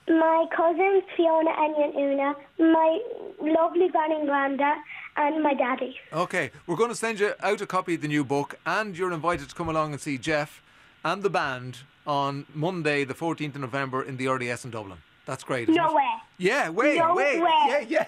My 0.08 0.46
cousins, 0.56 1.04
Fiona, 1.18 1.50
Enya, 1.52 1.86
and 1.86 1.96
Una, 1.96 2.36
my 2.60 3.00
lovely 3.42 3.90
granny 3.90 4.16
and 4.16 4.30
granda, 4.30 4.76
and 5.18 5.42
my 5.42 5.54
daddy. 5.56 5.96
Okay, 6.14 6.52
we're 6.68 6.76
going 6.76 6.90
to 6.92 6.96
send 6.96 7.20
you 7.20 7.34
out 7.42 7.62
a 7.62 7.66
copy 7.66 7.96
of 7.96 8.02
the 8.02 8.08
new 8.08 8.24
book, 8.24 8.56
and 8.66 8.96
you're 8.98 9.12
invited 9.14 9.50
to 9.50 9.56
come 9.56 9.68
along 9.70 9.94
and 9.94 10.02
see 10.02 10.18
Jeff 10.20 10.62
and 11.04 11.24
the 11.24 11.30
band 11.30 11.80
on 12.06 12.46
Monday, 12.54 13.04
the 13.04 13.16
14th 13.16 13.56
of 13.56 13.62
November, 13.62 14.04
in 14.04 14.18
the 14.18 14.28
RDS 14.28 14.66
in 14.66 14.72
Dublin. 14.72 15.00
That's 15.26 15.44
great. 15.44 15.70
isn't 15.70 15.76
No 15.76 15.90
it? 15.90 15.96
way. 15.96 16.12
Yeah, 16.38 16.70
way, 16.70 16.98
No 17.00 17.16
way. 17.16 17.40
way. 17.42 17.88
Yeah, 17.90 18.06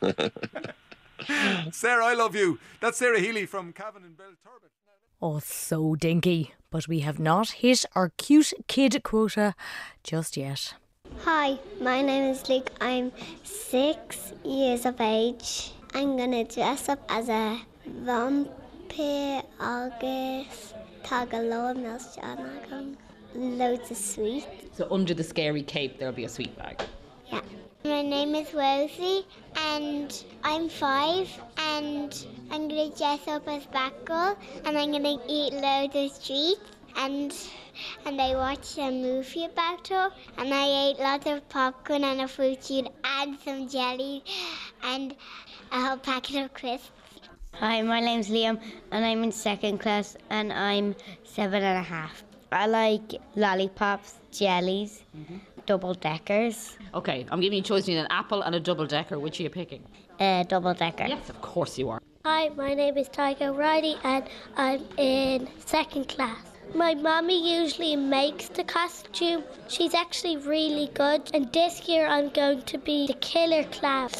yeah. 0.00 0.28
Sarah, 1.72 2.06
I 2.06 2.14
love 2.14 2.34
you. 2.34 2.58
That's 2.80 2.98
Sarah 2.98 3.20
Healy 3.20 3.46
from 3.46 3.72
Cavan 3.72 4.04
and 4.04 4.16
Bell 4.16 4.32
Turbot. 4.42 4.70
Oh, 5.22 5.38
so 5.38 5.94
dinky. 5.94 6.52
But 6.70 6.88
we 6.88 7.00
have 7.00 7.18
not 7.18 7.62
hit 7.62 7.86
our 7.94 8.10
cute 8.18 8.52
kid 8.66 9.02
quota 9.02 9.54
just 10.02 10.36
yet. 10.36 10.74
Hi, 11.20 11.58
my 11.80 12.02
name 12.02 12.24
is 12.32 12.48
Luke. 12.48 12.70
I'm 12.80 13.12
six 13.42 14.32
years 14.44 14.84
of 14.84 15.00
age. 15.00 15.72
I'm 15.94 16.16
gonna 16.16 16.44
dress 16.44 16.88
up 16.88 16.98
as 17.08 17.28
a 17.28 17.60
vampire 17.86 19.42
August 19.60 20.74
Tagalog 21.04 21.76
Milshanagam. 21.76 22.96
Loads 23.34 23.90
of 23.90 23.96
sweets. 23.96 24.46
So 24.76 24.88
under 24.90 25.14
the 25.14 25.24
scary 25.24 25.62
cape, 25.62 25.98
there'll 25.98 26.14
be 26.14 26.24
a 26.24 26.28
sweet 26.28 26.56
bag. 26.58 26.82
Yeah. 27.86 27.94
My 27.94 28.02
name 28.02 28.34
is 28.34 28.52
Rosie 28.54 29.26
and 29.56 30.24
I'm 30.42 30.68
five 30.68 31.28
and 31.58 32.26
I'm 32.50 32.68
gonna 32.68 32.88
dress 32.88 33.28
up 33.28 33.46
as 33.46 33.66
Batgirl 33.66 34.36
and 34.64 34.78
I'm 34.78 34.92
gonna 34.92 35.18
eat 35.28 35.52
loads 35.52 35.94
of 35.94 36.24
treats 36.24 36.60
and 36.96 37.34
and 38.06 38.20
I 38.20 38.34
watched 38.34 38.78
a 38.78 38.90
movie 38.90 39.44
about 39.44 39.86
her 39.88 40.10
and 40.38 40.54
I 40.54 40.66
ate 40.66 40.98
lots 40.98 41.26
of 41.26 41.46
popcorn 41.50 42.04
and 42.04 42.22
a 42.22 42.28
fruit 42.28 42.62
juice 42.62 42.88
and 43.04 43.38
some 43.44 43.68
jelly 43.68 44.24
and 44.82 45.14
a 45.70 45.80
whole 45.86 45.98
packet 45.98 46.44
of 46.44 46.54
crisps. 46.54 46.90
Hi, 47.54 47.82
my 47.82 48.00
name's 48.00 48.30
Liam, 48.30 48.60
and 48.90 49.04
I'm 49.04 49.22
in 49.22 49.30
second 49.30 49.78
class, 49.78 50.16
and 50.28 50.52
I'm 50.52 50.96
seven 51.22 51.62
and 51.62 51.78
a 51.78 51.82
half. 51.82 52.24
I 52.50 52.66
like 52.66 53.14
lollipops, 53.36 54.14
jellies, 54.32 55.02
mm-hmm. 55.16 55.36
Double 55.66 55.94
deckers. 55.94 56.76
Okay, 56.92 57.26
I'm 57.30 57.40
giving 57.40 57.56
you 57.56 57.62
a 57.62 57.64
choice 57.64 57.82
between 57.86 57.98
an 57.98 58.06
apple 58.10 58.42
and 58.42 58.54
a 58.54 58.60
double 58.60 58.86
decker. 58.86 59.18
Which 59.18 59.40
are 59.40 59.44
you 59.44 59.50
picking? 59.50 59.82
Uh, 60.20 60.42
double 60.44 60.74
decker. 60.74 61.06
Yes, 61.06 61.30
of 61.30 61.40
course 61.40 61.78
you 61.78 61.88
are. 61.88 62.00
Hi, 62.26 62.50
my 62.50 62.74
name 62.74 62.96
is 62.98 63.08
Tiger 63.08 63.52
Riley 63.52 63.96
and 64.04 64.24
I'm 64.56 64.82
in 64.98 65.48
second 65.64 66.08
class. 66.08 66.38
My 66.74 66.94
mommy 66.94 67.58
usually 67.60 67.94
makes 67.96 68.48
the 68.48 68.64
costume. 68.64 69.44
She's 69.68 69.94
actually 69.94 70.36
really 70.38 70.90
good. 70.94 71.30
And 71.34 71.52
this 71.52 71.86
year 71.88 72.06
I'm 72.06 72.30
going 72.30 72.62
to 72.62 72.78
be 72.78 73.06
the 73.06 73.14
killer 73.14 73.64
clown. 73.64 74.10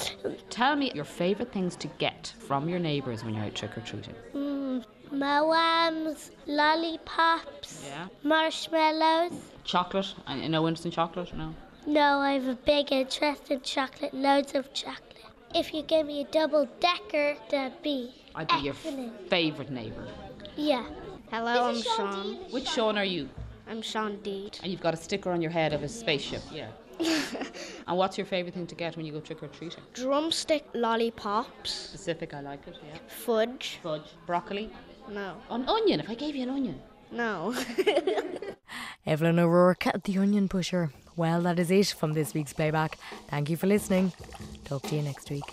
Tell 0.51 0.77
me 0.77 0.93
your 0.95 1.05
favourite 1.05 1.53
things 1.53 1.77
to 1.77 1.89
get 1.99 2.33
from 2.39 2.69
your 2.69 2.79
neighbours 2.79 3.25
when 3.25 3.35
you're 3.35 3.45
out 3.45 3.55
trick 3.55 3.77
or 3.77 3.81
treating. 3.81 4.15
Mm, 4.35 4.85
Maoams, 5.13 6.31
lollipops, 6.47 7.85
Yeah. 7.89 8.07
marshmallows. 8.23 9.33
Chocolate? 9.65 10.15
And 10.27 10.51
no 10.51 10.69
interest 10.69 10.85
in 10.87 10.93
chocolate? 10.93 11.35
No. 11.37 11.55
No, 11.87 12.19
I 12.19 12.33
have 12.33 12.47
a 12.47 12.55
big 12.55 12.93
interest 12.93 13.51
in 13.51 13.61
chocolate, 13.63 14.15
loads 14.15 14.55
of 14.55 14.73
chocolate. 14.73 15.01
If 15.55 15.73
you 15.73 15.83
give 15.83 16.07
me 16.07 16.23
a 16.23 16.25
double 16.25 16.69
decker, 16.81 17.37
that'd 17.51 17.83
be 17.83 18.13
I'd 18.35 18.49
be 18.49 18.55
your 18.57 18.75
excellent. 18.75 19.29
favourite 19.31 19.71
neighbour. 19.71 20.07
Yeah. 20.57 20.85
Hello, 21.31 21.69
I'm 21.69 21.81
Sean. 21.83 22.35
Which 22.51 22.69
Sean 22.69 22.99
are 22.99 23.05
you? 23.05 23.29
I'm 23.69 23.81
Sean 23.83 24.17
Deed. 24.23 24.59
And 24.63 24.71
you've 24.71 24.81
got 24.81 24.95
a 24.95 24.97
sticker 24.97 25.31
on 25.31 25.41
your 25.41 25.51
head 25.51 25.73
of 25.73 25.83
a 25.83 25.89
spaceship. 25.89 26.43
Yeah. 26.53 26.69
and 27.87 27.97
what's 27.99 28.17
your 28.19 28.27
favourite 28.27 28.55
thing 28.55 28.67
to 28.67 28.75
get 28.75 28.97
when 28.97 29.05
you 29.07 29.13
go 29.13 29.21
trick 29.21 29.43
or 29.43 29.49
treating? 29.49 29.83
Drumstick 29.95 30.65
lollipops. 30.75 31.71
Specific, 31.73 32.35
I 32.35 32.41
like 32.41 32.67
it. 32.67 32.77
Yeah. 32.87 32.99
Fudge. 33.09 33.79
Fudge. 33.83 34.11
Broccoli. 34.27 34.71
No. 35.11 35.37
An 35.51 35.69
onion. 35.69 36.01
If 36.01 36.09
I 36.11 36.15
gave 36.15 36.35
you 36.37 36.43
an 36.45 36.51
onion. 36.51 36.81
No. 37.11 37.55
Evelyn 39.07 39.39
O'Rourke, 39.39 39.87
the 40.05 40.19
onion 40.19 40.49
pusher. 40.49 40.93
Well, 41.17 41.43
that 41.43 41.59
is 41.59 41.71
it 41.71 41.87
from 41.89 42.15
this 42.15 42.35
week's 42.35 42.53
playback. 42.53 42.99
Thank 43.29 43.49
you 43.51 43.57
for 43.57 43.67
listening. 43.67 44.13
Talk 44.65 44.83
to 44.85 44.97
you 44.97 45.03
next 45.03 45.31
week. 45.31 45.45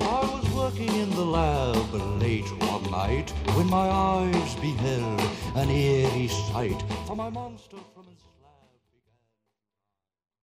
I 0.00 0.20
was 0.20 0.50
working 0.52 0.92
in 0.94 1.10
the 1.10 1.24
lab 1.24 1.92
late 2.20 2.48
one 2.62 2.90
night 2.90 3.30
when 3.54 3.66
my 3.68 3.88
eyes 3.88 4.54
beheld 4.56 5.20
an 5.54 5.70
eerie 5.70 6.28
sight. 6.28 6.82
For 7.06 7.14
my 7.14 7.30
monster 7.30 7.76
from 7.94 7.97
his 7.97 7.97